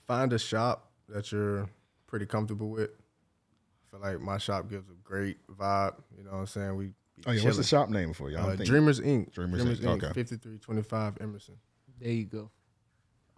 [0.06, 1.68] find a shop that you're
[2.06, 2.90] pretty comfortable with.
[2.90, 5.94] I feel like my shop gives a great vibe.
[6.16, 6.76] You know what I'm saying?
[6.76, 6.92] We
[7.26, 8.48] Oh yeah, what's the shop name for y'all?
[8.50, 9.32] Uh, Dreamers Inc.
[9.32, 10.12] Dreamers Inc., okay.
[10.14, 11.54] 5325 Emerson.
[12.00, 12.50] There you go.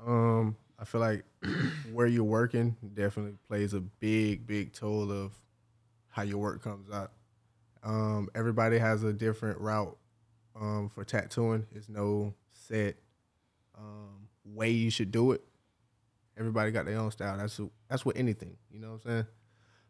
[0.06, 1.24] Um, I feel like
[1.92, 5.32] where you're working definitely plays a big, big toll of
[6.08, 7.12] how your work comes out.
[7.82, 9.96] Um, everybody has a different route
[10.58, 11.66] um, for tattooing.
[11.70, 12.96] There's no set
[13.78, 15.42] um, way you should do it.
[16.38, 17.36] Everybody got their own style.
[17.36, 18.56] That's that's with anything.
[18.70, 19.26] You know what I'm saying?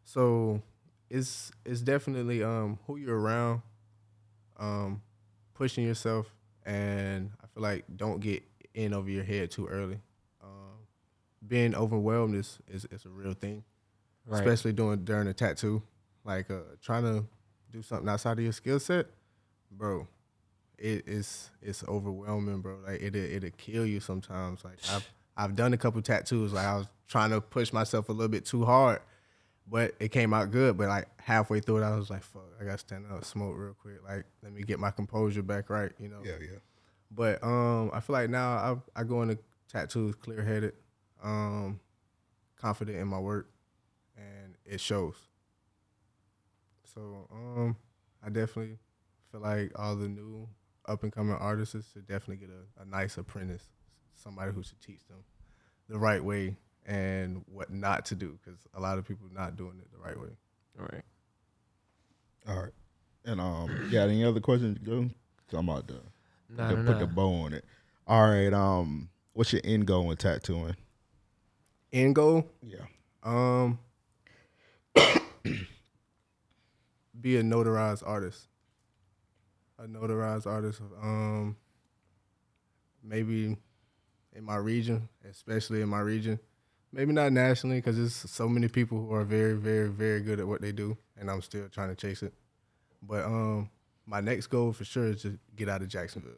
[0.03, 0.61] So
[1.09, 3.61] it's it's definitely um, who you're around,
[4.57, 5.01] um,
[5.53, 6.33] pushing yourself,
[6.65, 9.99] and I feel like don't get in over your head too early.
[11.45, 13.63] Being overwhelmed is, is is a real thing,
[14.25, 14.39] Right.
[14.39, 15.81] especially doing during a tattoo.
[16.23, 17.25] Like uh, trying to
[17.71, 19.07] do something outside of your skill set,
[19.71, 20.07] bro.
[20.77, 22.77] It is it's overwhelming, bro.
[22.85, 24.63] Like it it'll kill you sometimes.
[24.63, 26.53] Like I've I've done a couple tattoos.
[26.53, 28.99] Like I was trying to push myself a little bit too hard,
[29.67, 30.77] but it came out good.
[30.77, 33.55] But like halfway through it, I was like, "Fuck, I got to stand up, smoke
[33.57, 33.97] real quick.
[34.07, 36.21] Like let me get my composure back right." You know.
[36.23, 36.57] Yeah, yeah.
[37.09, 39.37] But um, I feel like now I I go into
[39.67, 40.73] tattoos clear headed,
[41.23, 41.79] um,
[42.55, 43.49] confident in my work,
[44.15, 45.15] and it shows.
[46.93, 47.75] So um,
[48.25, 48.77] I definitely
[49.31, 50.47] feel like all the new
[50.87, 53.63] up and coming artists should definitely get a, a nice apprentice,
[54.15, 55.23] somebody who should teach them
[55.87, 59.55] the right way and what not to do, because a lot of people are not
[59.55, 60.29] doing it the right way.
[60.79, 61.03] All right.
[62.47, 62.73] All right.
[63.25, 64.79] And um yeah, any other questions?
[64.79, 65.09] Go.
[65.53, 66.01] I'm about to
[66.49, 67.65] Nah, to nah, put the bow on it.
[68.07, 68.51] All right.
[68.51, 70.75] Um, what's your end goal in tattooing?
[71.93, 72.85] End goal, Yeah.
[73.23, 73.79] Um,
[77.19, 78.47] be a notarized artist.
[79.77, 80.81] A notarized artist.
[81.01, 81.57] Um,
[83.03, 83.57] maybe
[84.33, 86.39] in my region, especially in my region.
[86.93, 90.47] Maybe not nationally, because there's so many people who are very, very, very good at
[90.47, 92.33] what they do, and I'm still trying to chase it.
[93.01, 93.69] But um,
[94.05, 96.33] my next goal for sure is to get out of Jacksonville.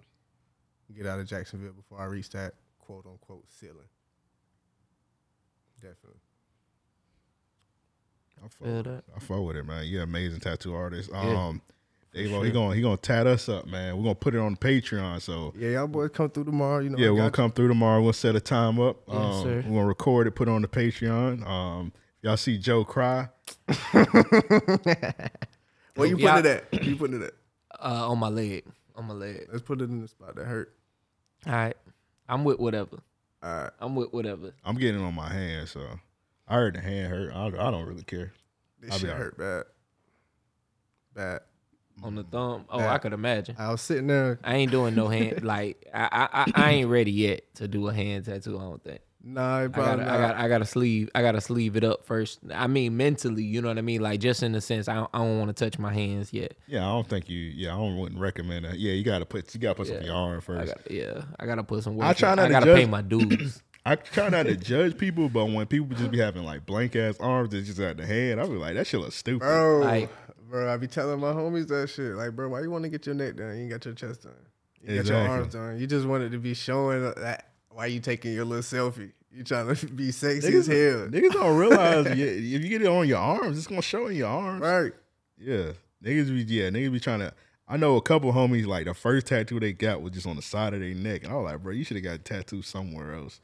[0.95, 3.88] Get out of Jacksonville before I reach that quote unquote ceiling.
[5.84, 6.20] Definitely.
[8.40, 8.92] I fuck, Feel with that.
[8.98, 9.04] it.
[9.16, 9.86] I fuck with it, man.
[9.86, 11.10] You're an amazing tattoo artist.
[11.14, 11.62] Yeah, Um,
[12.14, 13.98] Dave, he gonna he gonna tat us up, man.
[13.98, 15.22] We're gonna put it on Patreon.
[15.22, 16.80] So Yeah, y'all boys come through tomorrow.
[16.80, 18.02] You know, yeah, we're gonna got come through tomorrow.
[18.02, 18.98] We'll set a time up.
[19.08, 19.56] Yes, um, sir.
[19.68, 21.46] We're gonna record it, put it on the Patreon.
[21.48, 23.30] Um, y'all see Joe cry.
[23.68, 23.76] you.
[25.96, 26.36] Where you Yeah.
[26.36, 26.72] putting it at?
[26.72, 27.34] Where you putting it at?
[27.80, 28.64] Uh, on my leg.
[28.96, 29.48] On my leg.
[29.52, 30.74] Let's put it in the spot that hurt.
[31.48, 31.78] All right.
[32.30, 32.98] I'm with whatever.
[33.44, 33.72] All right.
[33.80, 34.54] I'm with whatever.
[34.64, 35.82] I'm getting it on my hand, so
[36.48, 37.34] I heard the hand hurt.
[37.34, 38.32] I, I don't really care.
[38.80, 39.24] This I'll be shit all right.
[39.24, 39.64] hurt bad.
[41.14, 41.41] Bad.
[42.04, 42.66] On the thumb.
[42.70, 42.94] Oh, Yeah.
[42.94, 43.56] I could imagine.
[43.60, 44.39] I was sitting there.
[44.44, 45.44] I ain't doing no hand.
[45.44, 48.58] Like I, I, I, I ain't ready yet to do a hand tattoo.
[48.58, 49.02] I don't think.
[49.26, 50.06] Nah, I gotta, I not.
[50.18, 52.40] got, I gotta sleeve, I gotta sleeve it up first.
[52.54, 54.02] I mean, mentally, you know what I mean.
[54.02, 56.56] Like just in the sense, I don't, I don't want to touch my hands yet.
[56.68, 57.38] Yeah, I don't think you.
[57.40, 58.80] Yeah, I don't wouldn't recommend that.
[58.80, 60.74] Yeah, you gotta put you gotta put some in your arm I first.
[60.76, 62.06] got, yeah, I gotta put some work.
[62.08, 63.64] I try not I to gotta judge- pay my dues.
[63.86, 67.18] I try not to judge people, but when people just be having like blank ass
[67.20, 69.40] arms that's just at the head, I be like, that shit looks stupid.
[69.40, 70.10] Bro, Like-
[70.50, 72.14] bro, I be telling my homies that shit.
[72.16, 73.56] Like, bro, why you want to get your neck done?
[73.56, 74.34] You ain't got your chest done.
[74.86, 75.80] You got your arms done.
[75.80, 77.48] You just wanted to be showing that.
[77.74, 79.12] Why you taking your little selfie?
[79.32, 82.82] You trying to be sexy Niggas, as hell, niggas don't realize yeah, if you get
[82.84, 84.62] it on your arms, it's gonna show in your arms.
[84.62, 84.92] right?
[85.40, 85.72] Yeah,
[86.04, 87.34] niggas be yeah, niggas be trying to.
[87.68, 90.42] I know a couple homies like the first tattoo they got was just on the
[90.42, 92.62] side of their neck, and I was like, bro, you should have got a tattoo
[92.62, 93.40] somewhere else.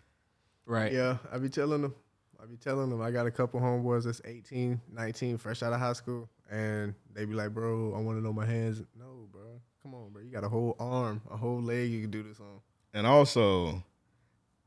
[0.65, 0.91] right.
[0.91, 1.95] Yeah, I be telling them.
[2.41, 3.01] I be telling them.
[3.01, 7.25] I got a couple homeboys that's 18, 19, fresh out of high school, and they
[7.25, 8.81] be like, bro, I want to know my hands.
[8.97, 9.41] No, bro,
[9.81, 10.21] come on, bro.
[10.21, 12.59] You got a whole arm, a whole leg you can do this on.
[12.93, 13.83] And also,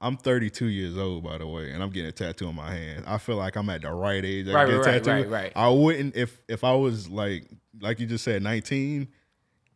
[0.02, 3.04] I'm 32 years old, by the way, and I'm getting a tattoo on my hand.
[3.06, 4.46] I feel like I'm at the right age.
[4.46, 5.10] to Right, get a right, right, tattoo.
[5.10, 5.52] right, right.
[5.56, 7.46] I wouldn't if if I was like
[7.80, 9.08] like you just said, 19,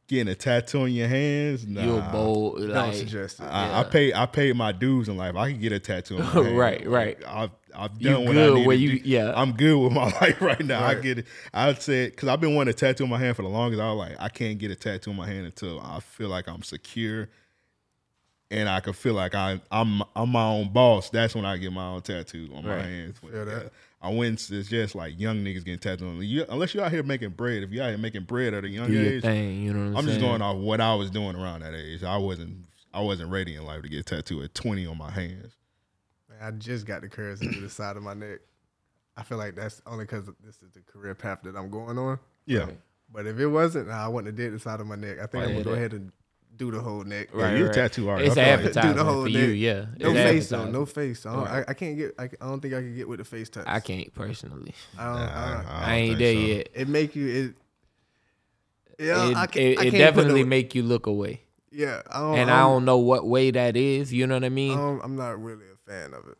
[0.08, 1.66] getting a tattoo on your hands.
[1.66, 2.58] Nah, You're bold.
[2.58, 3.44] Don't Like, suggest it.
[3.44, 5.34] I, I pay I paid my dues in life.
[5.36, 6.58] I can get a tattoo on my hand.
[6.58, 7.18] Right, right.
[7.26, 9.08] I've I've You done what I good need where to you- do.
[9.08, 9.32] yeah.
[9.34, 10.84] I'm good with my life right now.
[10.84, 11.26] I get it.
[11.54, 13.80] I'd say because I've been wanting a tattoo on my hand for the longest.
[13.80, 16.48] I was like, I can't get a tattoo on my hand until I feel like
[16.48, 17.28] I'm secure.
[18.50, 21.10] And I could feel like I, I'm I'm my own boss.
[21.10, 23.18] That's when I get my own tattoo on my hands.
[23.18, 23.72] Feel that.
[24.00, 24.48] I went.
[24.50, 26.08] It's just like young niggas getting tattooed.
[26.08, 26.22] on.
[26.22, 27.64] You, unless you're out here making bread.
[27.64, 29.62] If you're out here making bread at a young do your age, thing.
[29.62, 32.04] You know what I'm, I'm just going off what I was doing around that age.
[32.04, 35.56] I wasn't I wasn't ready in life to get tattooed at 20 on my hands.
[36.30, 38.38] Man, I just got the curves into the side of my neck.
[39.16, 42.18] I feel like that's only because this is the career path that I'm going on.
[42.44, 42.66] Yeah.
[43.12, 45.18] But if it wasn't, nah, I wouldn't have did the side of my neck.
[45.20, 46.12] I think I'm gonna go that- ahead and
[46.56, 47.28] do the whole neck.
[47.36, 48.28] Yeah, you're a tattoo artist.
[48.28, 49.42] It's I feel like- Do the advertisement whole for neck.
[49.42, 49.48] you.
[49.48, 49.86] Yeah.
[49.98, 50.64] No It's face though.
[50.70, 51.26] No face.
[51.26, 51.64] I don't, Right.
[51.68, 52.14] I, I can't get.
[52.18, 53.64] I, I don't think I can get with the face touch.
[53.66, 54.74] I can't personally.
[54.98, 56.40] I don't, Nah, I don't- I, don't ain't there so.
[56.40, 56.68] yet.
[56.74, 57.26] it make you.
[57.28, 57.54] It.
[59.04, 59.56] Yeah, it I can't.
[59.56, 61.42] it, I it can't put definitely no- make you look away.
[61.70, 64.10] Yeah, I don't, and I don't know what way that is.
[64.12, 64.78] You know what I mean?
[64.78, 66.38] I'm, I'm not really a fan of it.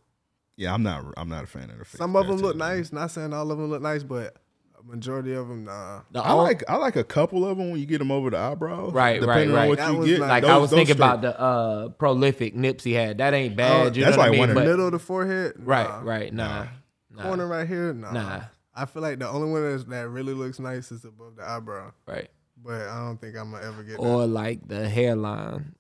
[0.57, 1.99] Yeah, I'm not I'm not a fan of the face.
[1.99, 2.91] Some of them look nice.
[2.93, 4.41] Not saying all of them look nice, but a
[4.87, 6.03] majority of them, nah.
[6.13, 8.31] The I on- like I like a couple of them when you get them over
[8.31, 8.93] the eyebrows.
[8.93, 9.93] Right, depending right, on what right.
[9.93, 10.21] you get.
[10.21, 10.29] nice.
[10.29, 13.19] like I was thinking straight- about the uh prolific Nipsey had.
[13.19, 13.73] That ain't bad.
[13.73, 14.51] Oh, you that's know what like I one mean?
[14.51, 16.01] of But- middle of the forehead, right, nah.
[16.03, 16.67] right, nah,
[17.15, 18.13] nah, Corner right here, nah.
[18.13, 18.41] Nah.
[18.75, 22.29] I feel like the only one that really looks nice is above the eyebrow, right.
[22.63, 24.03] but I don't think I'm gonna ever get that.
[24.03, 25.75] Or like the hairline,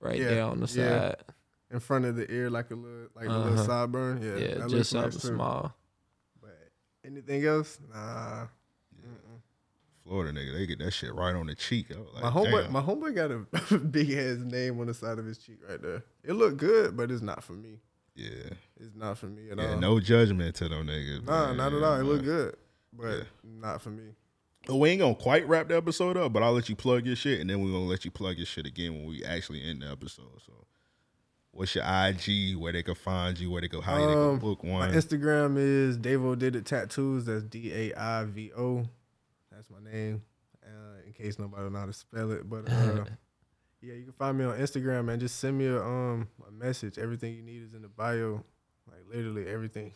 [0.00, 0.98] right Yeah, there on the yeah.
[1.08, 1.16] side.
[1.70, 3.48] in front of the ear, like a little, like a Uh-huh.
[3.48, 4.22] little sideburn.
[4.22, 5.34] Yeah, Yeah, that just looks nice something too.
[5.36, 5.74] small.
[7.04, 8.46] Anything else, nah.
[10.04, 11.86] Florida nigga, they get that shit right on the cheek.
[11.90, 12.72] Like, My homeboy, damn.
[12.72, 16.02] my homeboy got a big ass name on the side of his cheek right there.
[16.24, 17.78] It looked good, but it's not for me.
[18.16, 18.28] yeah,
[18.80, 19.78] It's not for me at yeah, all.
[19.78, 21.24] no judgment to them niggas.
[21.24, 21.56] nah, man.
[21.56, 22.00] not at all.
[22.00, 22.56] It looked good,
[22.92, 23.22] but Yeah.
[23.44, 24.02] not for me.
[24.66, 27.16] But we ain't gonna quite wrap the episode up, but I'll let you plug your
[27.16, 29.82] shit, and then we're gonna let you plug your shit again when we actually end
[29.82, 30.40] the episode.
[30.44, 30.52] So,
[31.52, 32.56] what's your IG?
[32.56, 33.50] Where they can find you?
[33.50, 33.80] Where they go?
[33.80, 34.88] How they can Um, book My?
[34.88, 37.24] Instagram is Daivo Did It Tattoos.
[37.26, 38.84] That's D A I V O.
[39.50, 40.22] That's my name.
[40.64, 43.04] Uh, in case nobody know how to spell it, but uh,
[43.80, 46.98] yeah, you can find me on Instagram and just send me a um a message.
[46.98, 48.42] Everything you need is in the bio.
[48.90, 49.92] Like literally everything.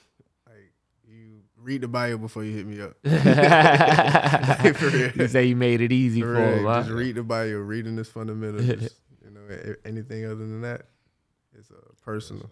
[0.46, 0.72] Like
[1.08, 2.96] you read the bio before you hit me up.
[4.64, 5.10] Like, for real.
[5.14, 6.80] you say you made it easy for, For real, him, huh?
[6.82, 7.56] Just read the bio.
[7.58, 8.60] Reading is fundamental.
[8.76, 10.86] Just, you know, anything other than that,
[11.58, 12.50] it's uh, personal.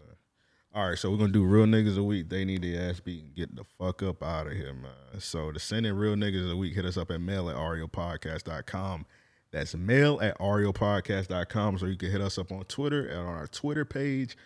[0.74, 2.28] All right, so we're gonna do real niggas a week.
[2.28, 5.20] They need their ass beat and get the fuck up out of here, man.
[5.20, 9.06] So to send in real niggas a week, hit us up at mail at raopodcast.com.
[9.52, 11.78] That's mail at raopodcast.com.
[11.78, 14.36] So you can hit us up on Twitter and on our Twitter page,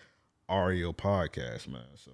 [0.51, 1.81] Ario Podcast, man.
[1.95, 2.13] So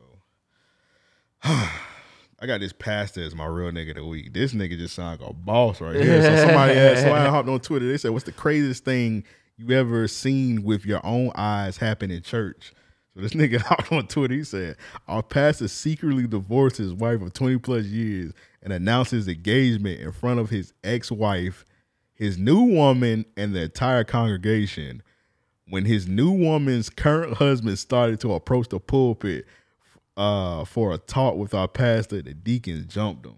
[1.43, 4.33] I got this pastor as my real nigga of the week.
[4.33, 6.23] This nigga just sound like a boss right here.
[6.23, 7.89] So somebody asked, somebody hopped on Twitter.
[7.89, 9.25] They said, "What's the craziest thing
[9.57, 12.73] you ever seen with your own eyes happen in church?"
[13.15, 14.35] So this nigga out on Twitter.
[14.35, 14.77] He said,
[15.09, 18.33] "Our pastor secretly divorced his wife of twenty plus years
[18.63, 21.65] and announced his engagement in front of his ex wife,
[22.15, 25.03] his new woman, and the entire congregation."
[25.67, 29.47] When his new woman's current husband started to approach the pulpit
[30.17, 33.37] uh, for a talk with our pastor, the deacons jumped him.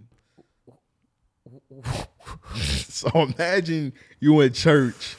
[2.56, 5.16] so imagine you in church.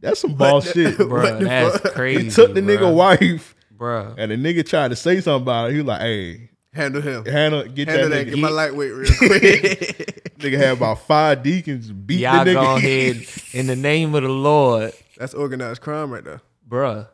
[0.00, 2.24] That's some ball shit, Bruh, that's crazy.
[2.24, 4.14] He took the nigga wife, Bruh.
[4.18, 5.72] and the nigga tried to say something about it.
[5.72, 7.24] He was like, "Hey, Handle him.
[7.26, 8.26] handle, get Handle that that.
[8.28, 10.34] nigga." Get my lightweight real quick.
[10.38, 12.54] nigga had about five deacons beat Y'all the nigga.
[12.54, 16.40] go ahead in the name of the Lord, That's organized crime right there.
[16.68, 17.08] bruh.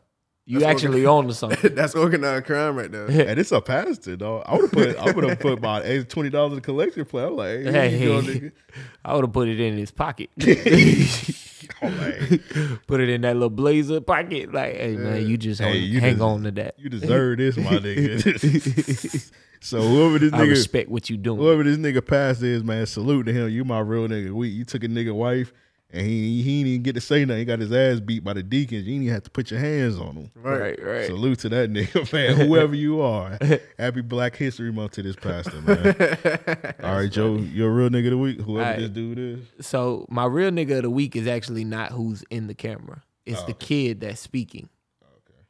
[0.49, 1.75] You That's actually what- own to something.
[1.75, 3.07] That's organized crime right there.
[3.07, 4.45] And it's a pastor, dog.
[4.47, 7.05] I would have put I would have put about eight, twenty dollars in the collection
[7.05, 7.25] plate.
[7.25, 8.53] I'm like, hey, here you go, Hey, nigga.
[9.05, 10.31] I would have put it in his pocket.
[11.83, 12.43] Like,
[12.87, 14.53] put it in that little blazer pocket.
[14.53, 16.79] Like, hey man, you just Hey, hang, you hang des- on to that.
[16.79, 19.33] you deserve this, my nigga.
[19.61, 21.39] so whoever this I nigga respect what you doing.
[21.39, 23.49] whoever this nigga pastor is, man, salute to him.
[23.51, 24.31] You my real nigga.
[24.33, 25.53] We you took a nigga wife
[25.97, 27.39] and he he didn't even get to say nothing.
[27.39, 28.85] He got his ass beat by the deacons.
[28.85, 30.31] You didn't even have to put your hands on him.
[30.37, 31.07] Right, right.
[31.07, 32.37] Salute to that nigga, man.
[32.47, 33.39] Whoever you are.
[33.79, 36.75] Happy Black History Month to this pastor, man.
[36.83, 38.41] All right, Joe, you're a real nigga of the week.
[38.41, 38.79] Whoever All right.
[38.81, 39.67] this dude is.
[39.67, 43.03] So my real nigga of the week is actually not who's in the camera.
[43.25, 44.69] It's the kid that's speaking.
[45.03, 45.41] Okay.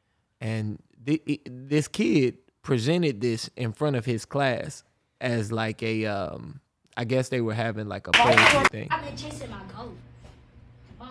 [0.41, 4.83] And thi- it- this kid presented this in front of his class
[5.21, 6.59] as like a um
[6.99, 8.87] I guess they were having like a poetry thing.
[8.89, 9.93] I've been chasing my goal.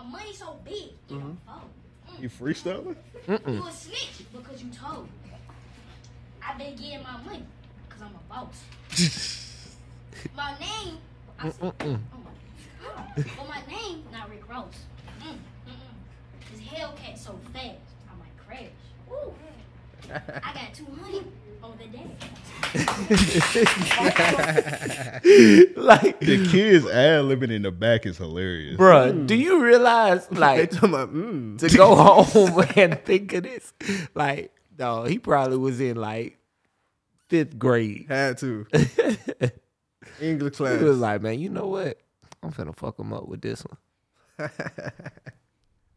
[0.07, 0.75] My money so big,
[1.09, 1.61] you don't Mm-hmm.
[1.61, 2.21] fold.
[2.23, 2.97] You freestyling?
[3.29, 5.09] You a snitch because you told.
[6.43, 7.45] I've been getting my money
[7.89, 8.63] because I'm a boss.
[10.37, 10.99] my name,
[11.41, 12.31] I said, oh my
[12.83, 13.05] God.
[13.17, 14.73] But my name, not Rick Ross.
[15.21, 15.37] Mm, mm,
[15.67, 16.53] mm.
[16.53, 17.67] This Hellcat so fast,
[18.09, 18.71] I might crash.
[19.11, 19.35] Ooh.
[20.13, 21.25] I got 200
[21.63, 22.07] on the day.
[25.77, 28.77] like The kids ad libbing in the back is hilarious.
[28.77, 31.59] Bruh, do you realize like about, mm.
[31.59, 33.73] to go home and think of this?
[34.15, 36.39] Like, no, he probably was in like
[37.29, 38.07] fifth grade.
[38.09, 38.67] Had to.
[40.21, 40.79] English class.
[40.79, 41.99] He was like, man, you know what?
[42.43, 44.51] I'm finna fuck him up with this one.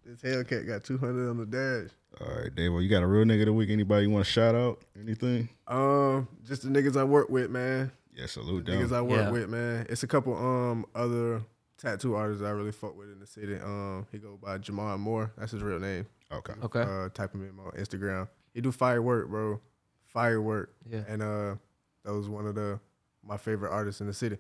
[0.05, 1.91] this Hellcat got 200 on the dash.
[2.19, 3.69] All right, Dave, you got a real nigga of the week.
[3.69, 4.81] Anybody you want to shout out?
[4.99, 5.47] Anything?
[5.67, 7.91] Um, just the niggas I work with, man.
[8.13, 9.29] Yeah, salute the Niggas I work Yeah.
[9.31, 9.85] with, man.
[9.89, 11.41] It's a couple um other
[11.77, 13.55] tattoo artists I really fuck with in the city.
[13.55, 15.31] Um, he go by Jamar Moore.
[15.37, 16.05] That's his real name.
[16.31, 16.53] Okay.
[16.63, 16.81] Okay.
[16.81, 18.27] Uh, type him in on Instagram.
[18.53, 19.61] He do firework, bro.
[20.07, 20.73] Firework.
[20.89, 21.03] Yeah.
[21.07, 21.55] And uh,
[22.03, 22.79] that was one of the
[23.23, 24.37] my favorite artists in the city.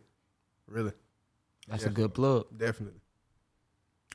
[0.67, 0.91] Really,
[1.67, 2.45] That's a good plug.
[2.57, 2.99] definitely.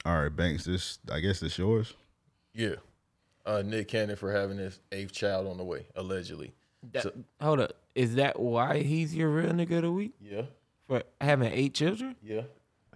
[0.04, 0.64] All right, Banks.
[0.64, 1.94] This I guess it's yours.
[2.52, 2.74] Yeah.
[3.46, 6.52] Uh, Nick Cannon for having his eighth child on the way, allegedly.
[6.92, 7.72] That- So- hold up.
[7.94, 10.12] Is that why he's your real nigga of the week?
[10.20, 10.42] Yeah.
[10.88, 12.16] For having eight children?
[12.22, 12.42] Yeah.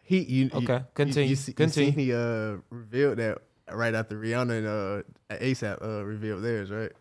[0.03, 1.91] He you Okay, you- continue, You, see, continue.
[1.91, 3.39] You seen he uh revealed that
[3.71, 5.03] right after Rihanna and uh
[5.37, 6.93] ASAP uh revealed theirs, right?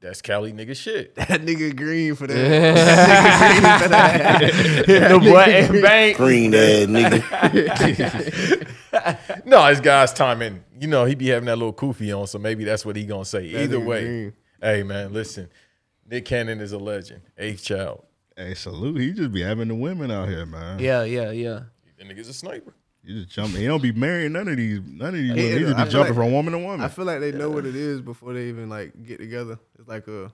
[0.00, 1.14] That's Cali nigga shit.
[1.16, 2.34] That nigga green for that.
[2.48, 2.76] that
[3.22, 5.08] nigga green for that.
[5.10, 6.16] the boy and bank.
[6.16, 8.72] Green ass nigga.
[9.46, 10.62] no, his guy's timing.
[10.78, 13.24] You know, he be having that little kufi on, so maybe that's what he gonna
[13.24, 13.50] say.
[13.52, 14.32] That Either way, green.
[14.60, 15.48] hey man, listen,
[16.08, 18.04] Nick Cannon is a legend, eighth child.
[18.36, 19.00] Hey, salute.
[19.00, 20.78] He just be having the women out here, man.
[20.78, 21.60] Yeah, yeah, yeah.
[21.98, 22.74] That nigga's a sniper.
[23.02, 23.60] You just jumping.
[23.60, 24.80] He don't be marrying none of these.
[24.84, 25.28] None of these.
[25.30, 25.52] Yeah, women.
[25.52, 26.80] He just be jumping like- from woman to woman.
[26.82, 29.58] I feel like they know what it is before they even like get together.
[29.78, 30.30] It's like a,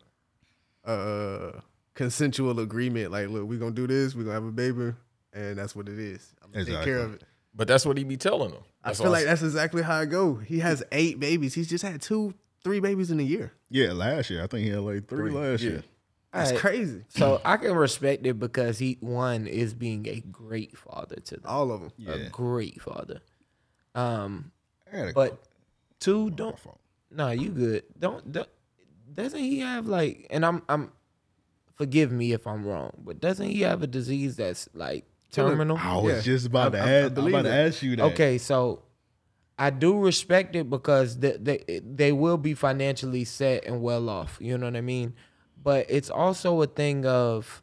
[0.85, 1.63] a
[1.95, 3.13] consensual agreement.
[3.13, 4.15] Like, look, we gonna do this.
[4.15, 4.95] We gonna have a baby,
[5.33, 6.33] and that's what it is.
[6.43, 7.25] I'm gonna take care of it.
[7.55, 8.63] But that's what he be telling them.
[8.85, 10.35] I feel why like that's exactly how I go.
[10.37, 11.55] He has eight babies.
[11.55, 13.53] He's just had two, three babies in a year.
[13.71, 15.71] yeah, last year I think he had like three, Three, last yeah.
[15.71, 15.83] year.
[16.33, 17.05] That's Alright, crazy.
[17.09, 21.45] So I can respect it because he one is being a great father to them.
[21.45, 21.93] All of them.
[21.99, 22.15] Yeah.
[22.15, 23.21] A great father.
[23.95, 24.51] Um,
[24.91, 25.39] I a but
[26.01, 26.59] two don't.
[26.59, 26.81] fault.
[27.11, 27.85] No, you good.
[27.99, 28.49] Don't, don't.
[29.13, 30.27] Doesn't he have like?
[30.31, 30.63] And I'm.
[30.71, 30.91] I'm.
[31.75, 35.77] Forgive me if I'm wrong, but doesn't he have a disease that's like terminal?
[35.79, 36.21] I was Yeah.
[36.35, 37.07] just about to I- I- I ask.
[37.09, 38.05] I'm believe about to ask you that.
[38.13, 38.83] Okay, so
[39.59, 44.39] I do respect it because they, they they will be financially set and well off.
[44.41, 45.15] You know what I mean?
[45.63, 47.63] But it's also a thing of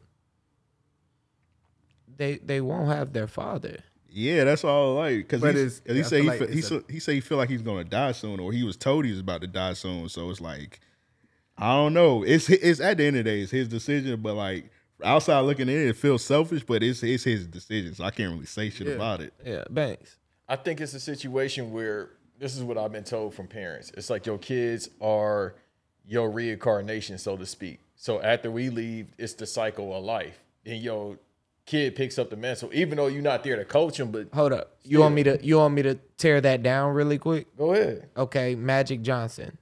[2.16, 3.78] they they won't have their father.
[4.12, 6.62] Yeah, that's all I like because he, it's- he I say he, like he, a-
[6.62, 9.10] said he say he feel like he's gonna die soon, or he was told he
[9.12, 10.08] was about to die soon.
[10.08, 10.80] So it's like
[11.58, 12.22] I don't know.
[12.22, 14.20] It's it's at the end of the day, it's his decision.
[14.22, 14.70] But like
[15.04, 17.94] outside looking in, it feels selfish, but it's it's his decision.
[17.94, 18.94] So I can't really say shit Yeah.
[18.94, 19.32] about it.
[19.44, 20.16] Yeah, Banks.
[20.48, 23.92] I think it's a situation where this is what I've been told from parents.
[23.96, 25.54] It's like your kids are
[26.06, 27.80] your reincarnation, so to speak.
[27.96, 30.40] So after we leave, it's the cycle of life.
[30.66, 31.18] And your
[31.66, 34.10] kid picks up the mantle, even though you're not there to coach him.
[34.10, 34.76] But Hold up.
[34.82, 37.54] You want me to you want me to tear that down really quick?
[37.56, 38.08] go ahead.
[38.16, 39.56] Okay, Magic Johnson.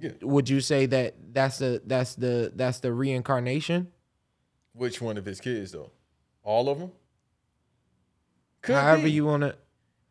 [0.00, 0.10] Yeah.
[0.22, 3.88] Would you say that that's the that's the that's the reincarnation?
[4.76, 5.90] Which one of his kids though?
[6.42, 6.92] All of them.
[8.62, 9.10] Could However be.
[9.12, 9.56] you want to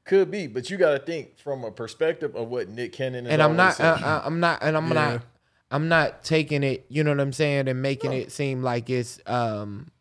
[0.05, 3.31] could be, but you got to think from a perspective of what Nick Cannon is
[3.31, 3.89] and I'm not, saying.
[4.03, 4.93] uh, uh, I'm not, and I'm Yeah.
[4.93, 5.21] not,
[5.71, 6.85] I'm not taking it.
[6.89, 9.91] You know what I'm saying, and making it seem like it's um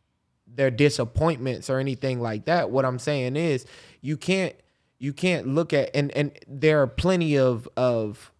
[0.47, 2.71] their disappointments or anything like that.
[2.71, 3.65] What I'm saying is,
[4.03, 4.55] you can't,
[4.99, 8.31] you can't look at, and and there are plenty of of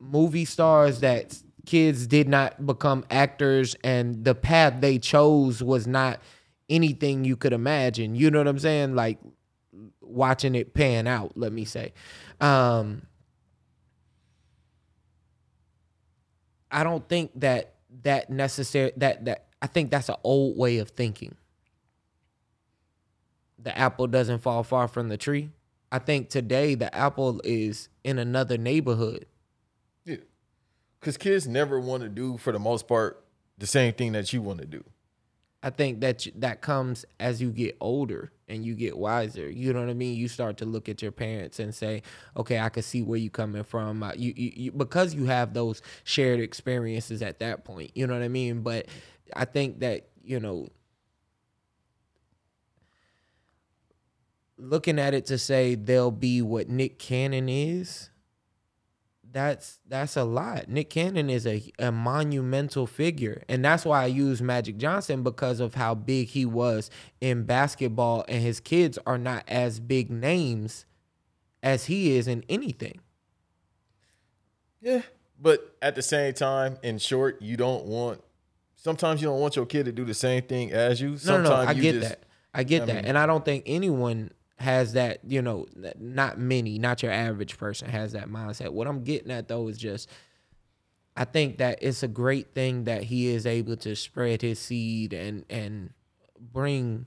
[0.00, 6.20] movie stars that kids did not become actors and the path they chose was not
[6.68, 8.14] anything you could imagine.
[8.14, 8.94] You know what I'm saying?
[8.94, 9.18] Like
[10.00, 11.92] watching it pan out, let me say.
[12.40, 13.02] Um
[16.70, 20.90] I don't think that that necessary that that I think that's an old way of
[20.90, 21.36] thinking.
[23.58, 25.50] The apple doesn't fall far from the tree.
[25.92, 29.26] I think today the apple is in another neighborhood.
[31.02, 33.24] Because kids never want to do, for the most part,
[33.58, 34.84] the same thing that you want to do.
[35.60, 39.50] I think that that comes as you get older and you get wiser.
[39.50, 40.16] You know what I mean?
[40.16, 42.02] You start to look at your parents and say,
[42.36, 45.82] "Okay, I can see where you're coming from." You, you, you because you have those
[46.04, 47.90] shared experiences at that point.
[47.96, 48.62] You know what I mean?
[48.62, 48.86] But
[49.34, 50.68] I think that you know,
[54.56, 58.08] looking at it to say they'll be what Nick Cannon is.
[59.32, 60.68] That's that's a lot.
[60.68, 65.58] Nick Cannon is a, a monumental figure, and that's why I use Magic Johnson because
[65.58, 70.84] of how big he was in basketball, and his kids are not as big names
[71.62, 73.00] as he is in anything.
[74.80, 75.02] Yeah.
[75.40, 78.20] But at the same time, in short, you don't want.
[78.76, 81.10] Sometimes you don't want your kid to do the same thing as you.
[81.10, 81.68] No, Sometimes no, no.
[81.68, 82.22] I you get just- that.
[82.54, 84.30] I get I that, mean- and I don't think anyone
[84.62, 85.20] has that.
[85.26, 85.66] You know,
[85.98, 88.70] not many, not your average person has that mindset.
[88.70, 90.08] What I'm getting at though is just,
[91.16, 95.12] I think that it's a great thing that he is able to spread his seed
[95.12, 95.90] and and
[96.38, 97.06] bring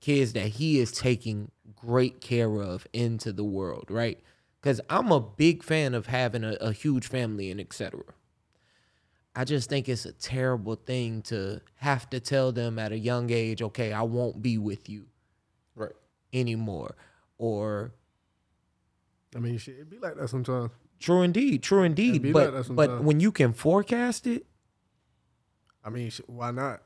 [0.00, 4.20] kids that he is taking great care of into the world, right?
[4.60, 8.02] Because I'm a big fan of having a, a huge family and etc.
[9.34, 13.30] I just think it's a terrible thing to have to tell them at a young
[13.30, 15.06] age, okay, I won't be with you.
[16.32, 16.96] Anymore.
[17.38, 17.92] Or
[19.34, 20.70] I mean, shit, it be like that sometimes.
[20.98, 22.22] true indeed, true indeed.
[22.22, 24.46] be But like that but when you can forecast it,
[25.84, 26.82] I mean, why not?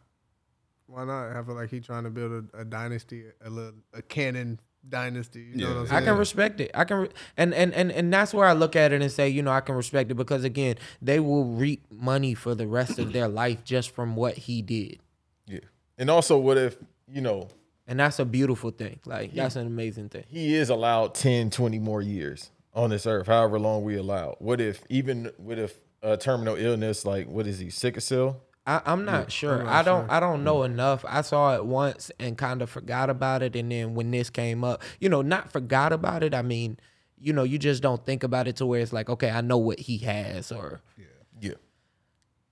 [0.87, 1.37] Why not?
[1.37, 5.41] I feel like he's trying to build a, a dynasty, a little a Cannon dynasty.
[5.41, 6.71] You know what I'm I can respect it.
[6.75, 9.29] I can, re- and and and and that's where I look at it and say,
[9.29, 12.99] you know, I can respect it because again, they will reap money for the rest
[12.99, 14.99] of their life just from what he did,
[15.47, 15.61] Yeah.
[15.99, 16.77] And also, what if,
[17.07, 17.49] you know,
[17.91, 19.01] and that's a beautiful thing.
[19.05, 20.25] Like that's an amazing thing.
[20.29, 24.37] he is allowed 10, 20 more years on this earth, however long we allow.
[24.39, 28.43] What if, even what if a terminal illness, like, what is he, sickle cell?
[28.67, 29.67] I, I'm not sure.
[29.67, 30.09] I don't.
[30.11, 31.05] I don't know enough.
[31.09, 34.63] I saw it once and kind of forgot about it, and then when this came
[34.63, 36.35] up, you know, not forgot about it.
[36.35, 36.79] I mean,
[37.19, 39.59] you know, you just don't think about it to where it's like, okay, I know
[39.59, 40.83] what he has, or
[41.41, 41.55] Yeah.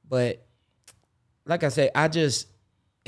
[0.09, 0.47] but
[1.45, 2.49] like I say, I just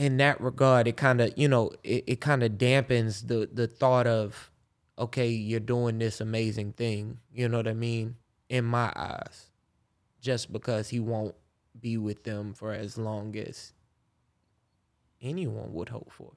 [0.01, 3.66] in that regard, it kind of you know it, it kind of dampens the the
[3.66, 4.51] thought of
[4.98, 7.18] okay, you're doing this amazing thing.
[7.34, 8.16] You know what I mean?
[8.48, 9.51] In my eyes,
[10.20, 11.34] just because he won't
[11.78, 13.74] be with them for as long as
[15.20, 16.32] anyone would hope for.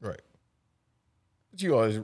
[0.00, 0.22] Right.
[1.50, 2.00] But you always,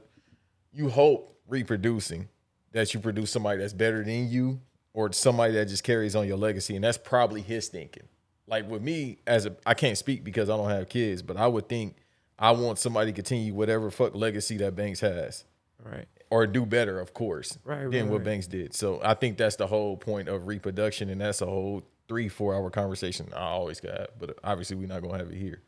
[0.72, 2.28] you hope reproducing
[2.72, 4.60] that you produce somebody that's better than you
[4.92, 6.74] or somebody that just carries on your legacy.
[6.74, 8.08] And that's probably his thinking.
[8.46, 11.46] Like with me, as a, I can't speak because I don't have kids, but I
[11.46, 11.96] would think
[12.38, 15.44] I want somebody to continue whatever fuck legacy that Banks has.
[15.82, 16.06] Right.
[16.30, 18.24] Or do better, of course, Right, than right, what right.
[18.24, 18.74] Banks did.
[18.74, 22.54] So I think that's the whole point of reproduction, and that's a whole three, four
[22.54, 24.18] hour conversation I always got.
[24.18, 25.62] But obviously, we're not gonna have it here.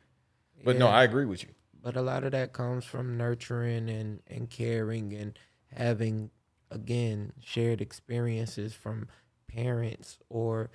[0.65, 1.51] But no, I agree with you.
[1.83, 5.39] But a lot of that comes from nurturing and, and caring and
[5.73, 6.31] having,
[6.73, 9.07] again, shared experiences from
[9.47, 10.71] parents or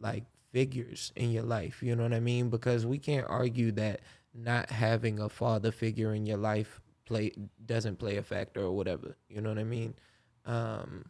[0.00, 1.82] like figures in your life.
[1.82, 2.50] You know what I mean?
[2.50, 4.00] Because we can't argue that
[4.34, 7.32] not having a father figure in your life play
[7.66, 9.16] doesn't play a factor or whatever.
[9.28, 9.94] You know what I mean?
[10.44, 11.04] Um,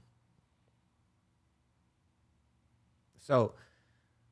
[3.20, 3.54] so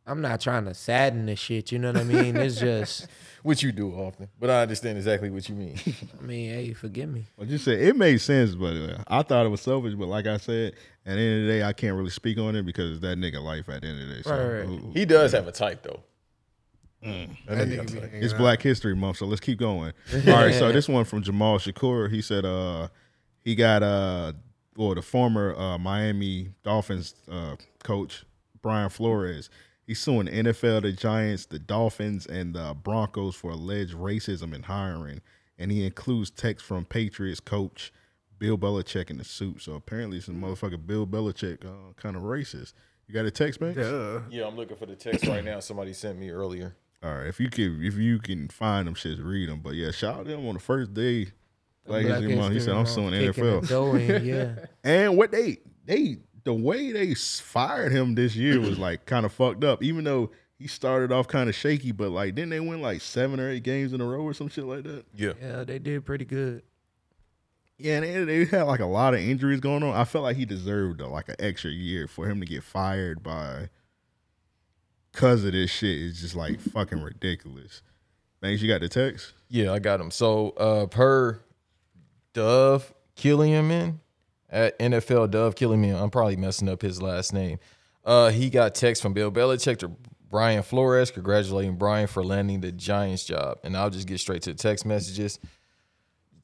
[0.06, 1.72] I'm not trying to sadden the shit.
[1.72, 2.36] You know what I mean?
[2.36, 3.08] It's just,
[3.42, 5.78] Which you do often, but I understand exactly what you mean.
[6.18, 7.24] I mean, hey, forgive me.
[7.40, 9.94] I just said it made sense, but uh, I thought it was selfish.
[9.94, 10.74] But like I said,
[11.04, 13.18] at the end of the day, I can't really speak on it because it's that
[13.18, 14.22] nigga life at the end of the day.
[14.22, 14.66] So, Right, right.
[14.68, 16.00] who- He does have a type though.
[17.04, 17.36] Mm.
[17.46, 18.10] That That nigga nigga got be a type.
[18.10, 18.38] hanging It's out.
[18.38, 19.92] Black History Month, so let's keep going.
[20.26, 22.10] All right, so this one from Jamal Shakur.
[22.10, 22.88] He said, uh,
[23.44, 24.32] he got uh,
[24.76, 28.24] well, the former uh, Miami Dolphins uh, coach
[28.62, 29.50] Brian Flores.
[29.86, 34.64] He's suing the NFL, the Giants, the Dolphins, and the Broncos for alleged racism in
[34.64, 35.20] hiring,
[35.58, 37.92] and he includes text from Patriots coach
[38.38, 39.62] Bill Belichick in the suit.
[39.62, 42.72] So apparently, some motherfucker Bill Belichick uh, kind of racist.
[43.06, 43.74] You got a text, man?
[43.74, 44.20] Duh.
[44.28, 45.60] Yeah, I'm looking for the text right now.
[45.60, 46.74] Somebody sent me earlier.
[47.02, 49.60] All right, if you can, if you can find them shits, read them.
[49.60, 51.28] But yeah, shout out to them on the first day.
[51.86, 52.54] Like Black History Month.
[52.54, 54.54] He said, "I'm suing the kicking the NFL." dough in, yeah.
[54.84, 56.16] and what they they
[56.46, 59.82] the way they fired him this year was like kind of fucked up.
[59.82, 63.40] Even though he started off kind of shaky, but like didn't they win like seven
[63.40, 65.04] or eight games in a row or some shit like that?
[65.12, 65.32] Yeah.
[65.42, 66.62] Yeah, they did pretty good.
[67.78, 69.92] Yeah, and they, they had like a lot of injuries going on.
[69.92, 73.24] I felt like he deserved uh, like an extra year for him to get fired
[73.24, 73.68] by
[75.10, 75.98] because of this shit.
[75.98, 77.82] Is just like fucking ridiculous.
[78.40, 79.32] Thanks, you got the text.
[79.48, 80.12] Yeah, I got him.
[80.12, 81.40] So uh per
[82.34, 83.98] Dove Killiaman
[84.50, 85.90] at NFL Dove Killing Me.
[85.90, 87.58] I'm probably messing up his last name.
[88.04, 89.96] Uh he got text from Bill Belichick to
[90.30, 93.58] Brian Flores, congratulating Brian for landing the Giants job.
[93.64, 95.38] And I'll just get straight to the text messages.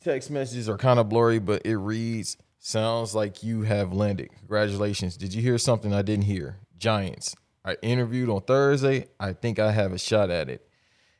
[0.00, 4.30] Text messages are kind of blurry, but it reads, sounds like you have landed.
[4.38, 5.16] Congratulations.
[5.16, 6.58] Did you hear something I didn't hear?
[6.78, 7.34] Giants.
[7.64, 9.06] I interviewed on Thursday.
[9.20, 10.66] I think I have a shot at it.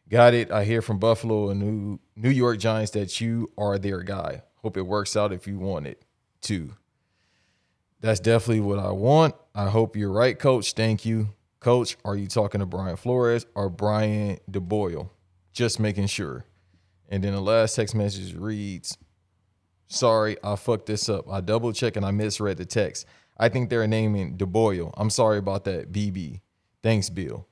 [0.09, 0.51] Got it.
[0.51, 4.43] I hear from Buffalo and New New York Giants that you are their guy.
[4.57, 6.03] Hope it works out if you want it
[6.43, 6.73] to.
[8.01, 9.35] That's definitely what I want.
[9.55, 10.73] I hope you're right, coach.
[10.73, 11.29] Thank you.
[11.61, 15.09] Coach, are you talking to Brian Flores or Brian DeBoyle?
[15.53, 16.45] Just making sure.
[17.09, 18.99] And then the last text message reads,
[19.87, 21.31] Sorry, I fucked this up.
[21.31, 23.07] I double checked and I misread the text.
[23.39, 24.93] I think they're naming DeBoyle.
[24.97, 26.41] I'm sorry about that, BB.
[26.83, 27.47] Thanks, Bill.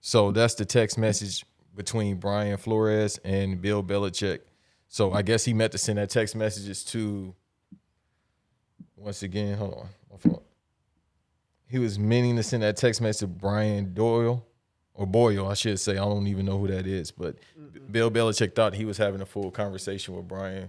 [0.00, 1.44] So that's the text message
[1.74, 4.40] between Brian Flores and Bill Belichick.
[4.88, 7.34] So I guess he meant to send that text messages to
[9.00, 9.88] once again, hold on.
[10.10, 10.44] My fault.
[11.66, 14.44] He was meaning to send that text message to Brian Doyle
[14.94, 15.92] or Boyle, I should say.
[15.92, 17.36] I don't even know who that is, but
[17.90, 20.68] Bill Belichick thought he was having a full conversation with Brian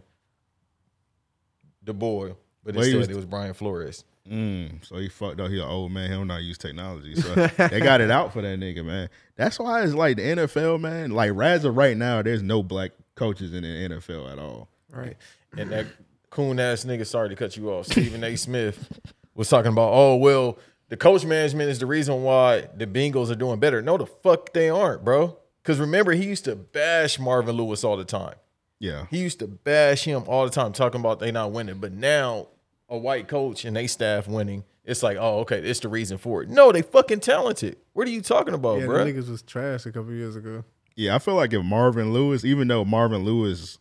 [1.86, 4.04] DeBoyle, but Well, he instead was- it was Brian Flores.
[4.30, 5.50] Mm, so he fucked up.
[5.50, 6.08] He an old man.
[6.12, 7.16] He don't know how to use technology.
[7.16, 9.10] So they got it out for that nigga, man.
[9.36, 11.10] That's why it's like the NFL, man.
[11.10, 14.70] Like as of right now, there's no black coaches in the NFL at all.
[14.92, 15.18] Right.
[15.58, 15.88] And that
[16.32, 18.36] coon ass nigga, sorry to cut you off, Stephen A.
[18.36, 19.00] Smith
[19.36, 20.58] was talking about, oh, well,
[20.90, 23.82] the coach management is the reason why the Bengals are doing better.
[23.82, 25.38] No, the fuck they aren't, bro.
[25.62, 28.36] Because remember, he used to bash Marvin Lewis all the time.
[28.80, 29.06] Yeah.
[29.12, 31.78] He used to bash him all the time, talking about they not winning.
[31.78, 32.48] But now
[32.90, 36.42] a white coach and they staff winning, it's like, oh, okay, it's the reason for
[36.42, 36.50] it.
[36.50, 37.78] No, they fucking talented.
[37.94, 39.04] What are you talking about, yeah, bro?
[39.06, 40.64] the niggas was trash a couple years ago.
[40.96, 43.78] Yeah, I feel like if Marvin Lewis, even though Marvin Lewis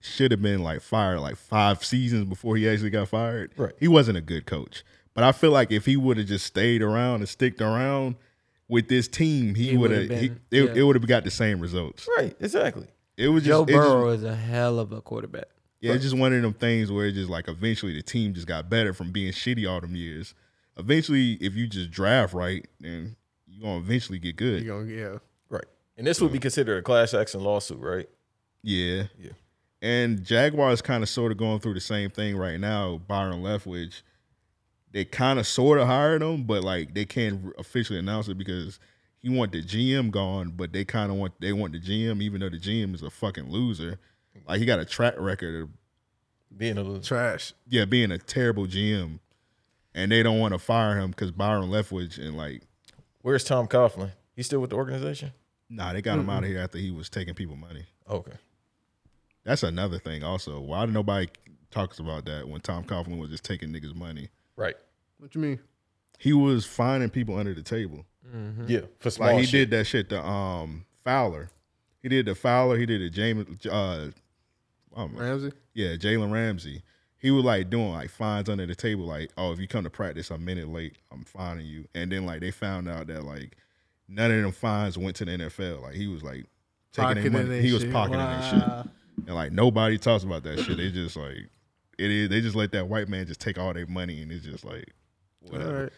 [0.00, 3.72] should have been like fired like five seasons before he actually got fired, Right.
[3.78, 4.82] he wasn't a good coach.
[5.14, 8.14] But I feel like if he would have just stayed around and sticked around
[8.68, 10.22] with this team, he, He would would've have.
[10.22, 12.08] It, been- it, would have got the same results.
[12.16, 12.86] Right, exactly.
[13.16, 15.46] It was Joe just it just- Burrow is a hell of a quarterback.
[15.80, 18.46] Yeah, it's just one of them things where it just like eventually the team just
[18.46, 20.34] got better from being shitty all them years.
[20.76, 23.16] Eventually, if you just draft right, then
[23.46, 24.62] you're gonna eventually get good.
[24.62, 25.18] You gonna yeah.
[25.48, 25.64] Right.
[25.96, 28.08] And this would be considered a class action lawsuit, right?
[28.62, 29.04] Yeah.
[29.18, 29.30] Yeah.
[29.82, 33.00] And Jaguars kind of sort of going through the same thing right now.
[33.08, 34.02] Byron Leftwich,
[34.92, 38.78] they kind of sort of hired him, but like they can't officially announce it because
[39.18, 42.40] he want the GM gone, but they kind of want they want the GM, even
[42.40, 43.98] though the GM is a fucking loser.
[44.46, 45.68] Like he got a track record of
[46.56, 47.02] Being a loser.
[47.02, 47.52] Trash.
[47.68, 49.18] yeah, being a terrible GM,
[49.94, 52.62] and they don't want to fire him because Byron Leftwich and like
[53.22, 54.12] Where's Tom Coughlin?
[54.36, 55.32] He's still with the organization?
[55.68, 57.84] nah, they got him out of here after he was taking people money.
[58.08, 58.32] Okay.
[59.44, 60.22] That's another thing.
[60.22, 61.28] Also, why did nobody
[61.70, 64.28] talks about that when Tom Coughlin was just taking niggas money?
[64.56, 64.76] Right.
[65.18, 65.60] What you mean?
[66.18, 68.04] He was finding people under the table.
[68.66, 68.80] Yeah.
[68.98, 69.70] For small Like he shit.
[69.70, 71.50] did that shit to um Fowler.
[72.02, 72.78] He did the Fowler.
[72.78, 73.66] He did the James.
[73.66, 74.10] Uh,
[74.96, 75.08] oh.
[75.14, 75.52] Ramsey?
[75.74, 76.82] Yeah, Jalen Ramsey.
[77.18, 79.90] He was like doing like fines under the table, like, oh, if you come to
[79.90, 81.86] practice a minute late, I'm fining you.
[81.94, 83.56] And then like they found out that like
[84.08, 85.82] none of them fines went to the NFL.
[85.82, 86.44] Like he was like
[86.92, 87.60] taking their money.
[87.62, 87.92] He was shit.
[87.92, 88.82] pocketing their Wow.
[88.84, 88.92] shit.
[89.26, 90.76] And like nobody talks about that shit.
[90.76, 91.48] They just like
[91.98, 92.28] it is.
[92.28, 94.86] They just let that white man just take all their money, and it's just like
[95.40, 95.74] whatever.
[95.76, 95.92] All right.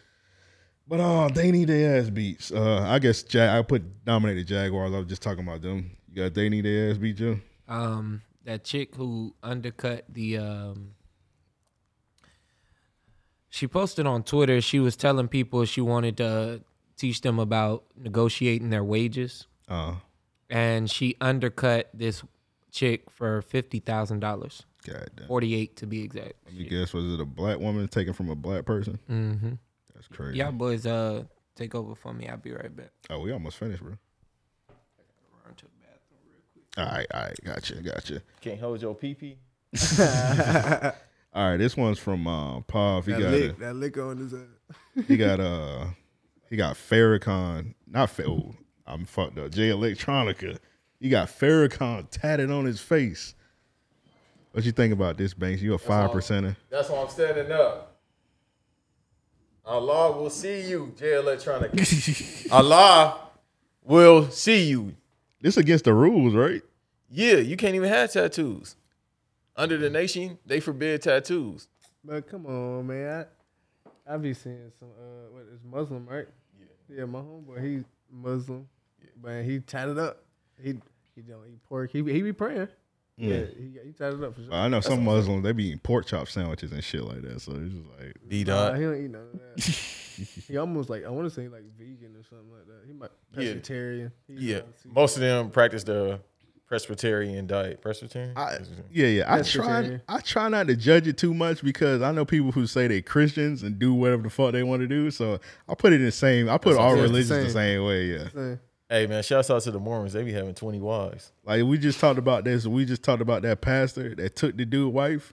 [0.89, 2.51] But oh, they need their ass beats.
[2.51, 4.93] Uh, I guess Jag- I put dominated Jaguars.
[4.93, 5.93] I was just talking about them.
[6.09, 7.39] You got they need their ass beat, Joe.
[7.69, 10.95] Um, that chick who undercut the um,
[13.49, 14.61] she posted on Twitter.
[14.61, 16.63] She was telling people she wanted to
[16.97, 19.97] teach them about negotiating their wages, Uh,
[20.51, 22.23] and she undercut this
[22.73, 25.29] chick for fifty thousand dollars, God damn.
[25.29, 26.33] forty eight to be exact.
[26.47, 26.93] Let me guess.
[26.93, 28.99] Was it a black woman taken from a black person?
[29.09, 29.53] Mm-hmm.
[29.95, 30.39] That's crazy.
[30.39, 31.23] Y'all boys, uh,
[31.55, 32.27] take over for me.
[32.29, 32.91] I'll be right back.
[33.11, 33.97] Oh, we almost finished, bro.
[36.79, 38.23] All right, all right, gotcha, gotcha.
[38.41, 39.37] Can't hold your pee pee.
[41.35, 43.05] All right, this one's from uh, Pav.
[43.07, 44.77] He That got lick, a, that lick on his ass.
[45.09, 45.87] he got uh
[46.49, 48.55] he got Farrakhan, not Fa- oh,
[48.87, 49.51] I'm fucked up.
[49.51, 50.59] Jay Electronica.
[51.03, 53.35] He got Farrakhan tatted on his face.
[54.53, 55.61] What you think about this, Banks?
[55.61, 56.55] You a five percenter?
[56.71, 57.97] That's why I'm standing up.
[59.65, 61.73] Allah will see you, Jay Electronic.
[62.53, 63.19] Allah
[63.83, 64.95] will see you.
[65.41, 66.63] This against the rules, right?
[67.11, 68.77] Yeah, you can't even have tattoos.
[69.57, 71.67] Under the nation, they forbid tattoos.
[72.05, 73.27] But come on, man.
[74.07, 76.29] I, I be seeing some uh what is Muslim, right?
[76.61, 76.99] Yeah.
[76.99, 78.69] Yeah, my homeboy, he Muslim.
[79.21, 80.23] But he tatted up.
[80.63, 80.77] He
[81.15, 81.91] he don't eat pork.
[81.93, 82.69] He be- he be praying.
[83.19, 83.57] Yeah, Mm.
[83.57, 84.53] he, he it up for sure.
[84.55, 87.41] I know some Muslims they be eating pork chop sandwiches and shit like that.
[87.41, 89.65] So it's just like B Nah, he don't eat none of that.
[90.49, 92.81] he almost like I want to say like vegan or something like that.
[92.87, 93.53] He might Yeah.
[93.55, 94.13] pescatarian.
[94.27, 96.21] He Yeah, uh, most of them practice the
[96.67, 97.83] Presbyterian diet.
[97.83, 98.33] Presbyterian.
[98.35, 98.59] I,
[98.91, 99.35] yeah, yeah.
[99.35, 100.01] I try.
[100.09, 103.03] I try not to judge it too much because I know people who say they
[103.03, 105.11] Christians and do whatever the fuck they want to do.
[105.11, 106.49] So I put it in the same.
[106.49, 108.07] I put That's all what I'm religions the same way.
[108.07, 108.55] Yeah.
[108.93, 109.09] Saying.
[109.09, 110.13] Hey man, shouts out to the Mormons.
[110.13, 111.33] They be having twenty wives.
[111.45, 112.67] Like we just talked about this.
[112.67, 115.33] We just talked about that pastor that took the dude wife.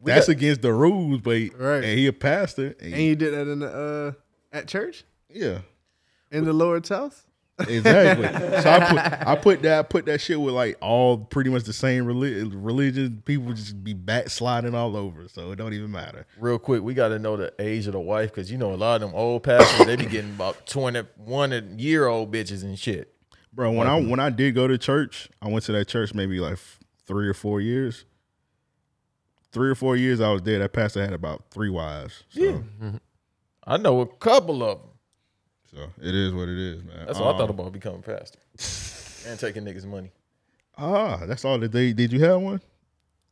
[0.00, 1.84] We That's got- against the rules, but Right.
[1.84, 2.74] and he a pastor.
[2.80, 3.68] and And you did that in the
[4.52, 5.60] uh at church yeah,
[6.30, 7.24] in the Lord's house.
[7.68, 8.26] Exactly.
[8.62, 11.64] so I put I put that I put that shit with like all pretty much
[11.64, 13.22] the same reli- religion.
[13.24, 16.26] People just be backsliding all over, so it don't even matter.
[16.38, 18.76] Real quick, we got to know the age of the wife because you know a
[18.76, 22.78] lot of them old pastors they be getting about twenty one year old bitches and
[22.78, 23.14] shit.
[23.52, 26.40] Bro, when I when I did go to church, I went to that church maybe
[26.40, 26.58] like
[27.06, 28.04] three or four years.
[29.52, 30.58] Three or four years I was there.
[30.58, 32.24] That pastor had about three wives.
[32.30, 32.90] So, Yeah.
[33.64, 34.88] I know a couple of them.
[35.74, 37.06] So it is what it is, man.
[37.06, 38.38] That's what I thought Um, about becoming pastor
[39.28, 40.12] and taking niggas' money.
[40.78, 42.12] Ah, that's all that they did.
[42.12, 42.60] You have one?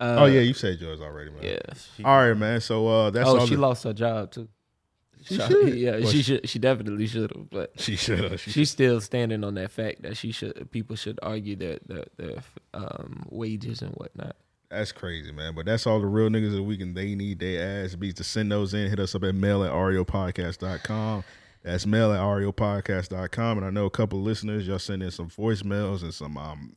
[0.01, 1.43] Uh, oh yeah, you said yours already, man.
[1.45, 2.05] Yeah.
[2.05, 2.61] All right, man.
[2.61, 3.47] So uh, that's oh, all.
[3.47, 4.49] she the- lost her job too.
[5.25, 5.75] She should.
[5.79, 6.49] Yeah, Well, she she- should.
[6.49, 7.49] She definitely should have.
[7.51, 10.69] But She shoulda, she she's still standing on that fact that she should.
[10.73, 12.43] People should argue that the the
[12.75, 14.35] um, wages and whatnot.
[14.69, 15.55] That's crazy, man.
[15.55, 18.17] But that's all the real niggas of the week, and they need their ass beats
[18.17, 18.89] to send those in.
[18.91, 21.23] Hit us up at mail at raopodcast.com.
[21.63, 23.59] That's mail at raopodcast.com.
[23.59, 26.77] And I know a couple of listeners, y'all send in some voicemails and some um,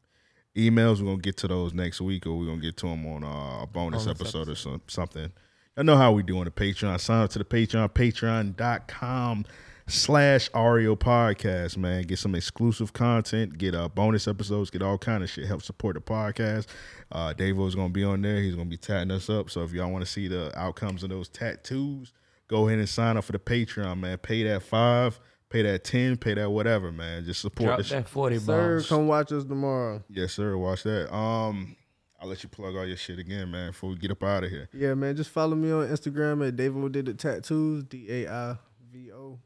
[0.55, 0.99] emails.
[0.99, 3.05] We're going to get to those next week, or we're going to get to them
[3.07, 5.31] on uh, a bonus, Bonus episode, or some, something.
[5.77, 6.99] I know how we do on the Patreon.
[6.99, 9.45] Sign up to the Patreon, patreon.com
[9.87, 12.03] slash raopodcast, man.
[12.03, 15.47] Get some exclusive content, get uh, bonus episodes, get all kind of shit.
[15.47, 16.67] Help support the podcast.
[17.11, 18.41] Uh, Dave is going to be on there.
[18.41, 19.49] He's going to be tatting us up.
[19.49, 22.13] So if y'all want to see the outcomes of those tattoos,
[22.47, 24.17] go ahead and sign up for the Patreon, man.
[24.17, 25.19] Pay that five,
[25.49, 27.25] pay that 10, pay that whatever, man.
[27.25, 27.97] Just support Drop the shit.
[28.03, 28.87] that forty Sir, bombs.
[28.87, 30.03] come watch us tomorrow.
[30.09, 30.57] Yes, sir.
[30.57, 31.13] Watch that.
[31.13, 31.75] Um,
[32.19, 34.49] I'll let you plug all your shit again, man, before we get up out of
[34.49, 34.69] here.
[34.73, 35.15] Yeah, man.
[35.15, 38.57] Just follow me on Instagram at Daivo Did It Tattoos, D A I
[38.91, 39.39] V O.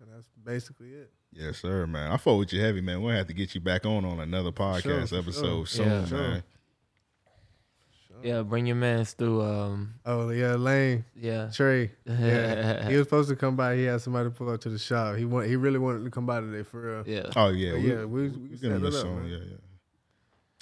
[0.00, 1.10] And that's basically it.
[1.32, 2.10] Yes, sir, man.
[2.10, 3.02] I fought with you heavy, man.
[3.02, 5.66] We'll have to get you back on on another podcast for episode sure.
[5.66, 6.06] soon, Yeah.
[6.06, 6.42] Sure.
[8.22, 8.26] Man.
[8.34, 9.42] Yeah, bring your mans through.
[9.42, 11.50] Um, Oh yeah, Lane, yeah.
[11.52, 11.92] Trey.
[12.06, 13.76] Yeah, he was supposed to come by.
[13.76, 15.16] He had somebody pull up to the shop.
[15.16, 15.46] He want.
[15.48, 17.04] He really wanted to come by today for real.
[17.06, 17.30] Yeah.
[17.36, 19.22] Oh yeah, we, yeah, we- we we set get it this up, song.
[19.22, 19.30] man.
[19.30, 19.54] Yeah, yeah.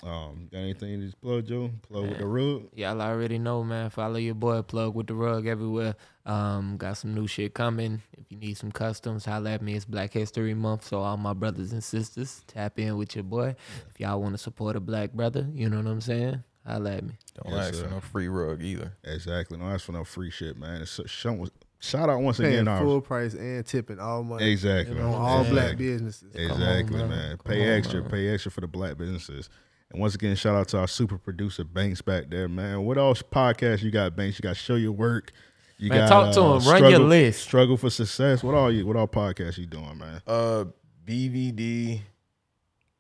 [0.05, 1.71] Um, got anything to plug, Joe?
[1.89, 2.69] Plug with the rug.
[2.75, 3.89] Y'all already know, man.
[3.89, 4.61] Follow your boy.
[4.61, 5.95] Plug with the rug everywhere.
[6.27, 8.03] Um, got some new shit coming.
[8.13, 9.75] If you need some customs, holla at me.
[9.75, 13.57] It's Black History Month, so all my brothers and sisters, tap in with your boy.
[13.91, 16.45] If y'all want to support a black brother, you know what I'm saying?
[16.67, 17.13] Holla at me.
[17.43, 17.85] Don't Yes, ask sir.
[17.85, 18.93] for no free rug either.
[19.05, 19.57] Exactly.
[19.59, 20.83] Don't ask for no free shit, man.
[20.83, 22.69] It's a, shout, shout out once Paying again.
[22.69, 24.51] Our, full price and tipping all money.
[24.51, 24.97] exactly.
[24.97, 26.35] You know, all black businesses.
[26.35, 27.09] Exactly, man.
[27.09, 27.39] man.
[27.45, 28.01] Pay on, extra.
[28.01, 28.11] man.
[28.11, 29.49] Pay extra for the black businesses.
[29.93, 32.85] And once again, shout out to our super producer Banks back there, man.
[32.85, 34.39] What else podcast you got, Banks?
[34.39, 35.33] You got show your work.
[35.79, 36.67] You Man, got talk to uh, him.
[36.69, 37.41] Run your struggle, list.
[37.43, 38.43] Struggle for success.
[38.43, 38.87] What all you?
[38.87, 40.23] What all podcasts you doing, man?
[40.27, 40.65] Uh,
[41.07, 42.01] BVD,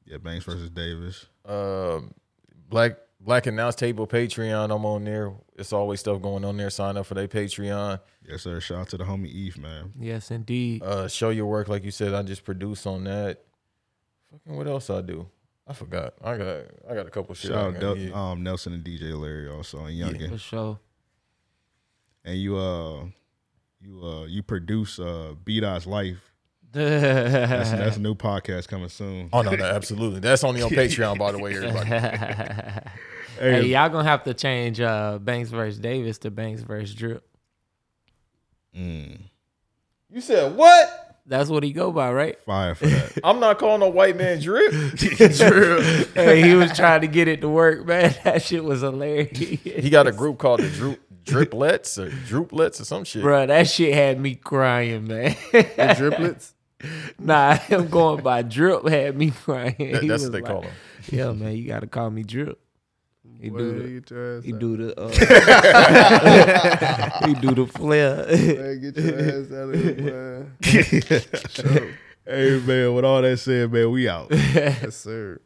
[0.04, 1.26] Yeah, Banks versus Davis.
[1.46, 2.12] um,
[2.68, 4.74] Black Black Announce Table Patreon.
[4.74, 5.32] I'm on there.
[5.56, 6.70] It's always stuff going on there.
[6.70, 8.00] Sign up for their Patreon.
[8.28, 8.60] Yes, sir.
[8.60, 9.92] Shout out to the homie Eve, man.
[9.98, 10.82] Yes, indeed.
[10.82, 12.14] Uh, show your work, like you said.
[12.14, 13.42] I just produce on that.
[14.30, 15.28] Fucking what else I do?
[15.66, 16.14] I forgot.
[16.22, 16.56] I got
[16.88, 17.50] I got a couple shit.
[17.50, 20.30] Shout out Del- um, Nelson and DJ Larry also and Youngin.
[20.30, 20.78] For sure.
[22.24, 23.06] And you uh
[23.80, 26.32] you uh you produce uh B Dot's Life.
[26.76, 29.28] That's, that's a new podcast coming soon.
[29.32, 30.20] Oh no, no, absolutely.
[30.20, 31.88] That's only on Patreon, by the way, everybody.
[33.38, 37.26] hey, y'all gonna have to change uh, Banks versus Davis to Banks versus Drip.
[38.76, 39.20] Mm,
[40.10, 41.02] You said what?
[41.28, 42.38] That's what he go by, right?
[42.44, 43.18] fire for that.
[43.24, 44.70] I'm not calling a white man drip.
[44.70, 48.14] hey, he was trying to get it to work, man.
[48.22, 49.36] That shit was hilarious.
[49.36, 53.22] He got a group called the Droop Driplets or Drooplets or some shit.
[53.22, 55.34] Bro, that shit had me crying, man.
[55.50, 55.62] The
[55.98, 56.52] driplets.
[57.18, 59.74] nah, I'm going by Drip had me crying.
[59.78, 60.72] That, that's what they like, call him.
[61.10, 62.58] Yeah, man, you gotta call me Drip.
[63.40, 65.08] He do the he do the uh,
[67.26, 68.26] he do the flare.
[68.26, 71.98] Man, get your ass out of here, man.
[72.24, 74.28] Hey man, with all that said, man, we out.
[74.30, 75.38] yes, sir.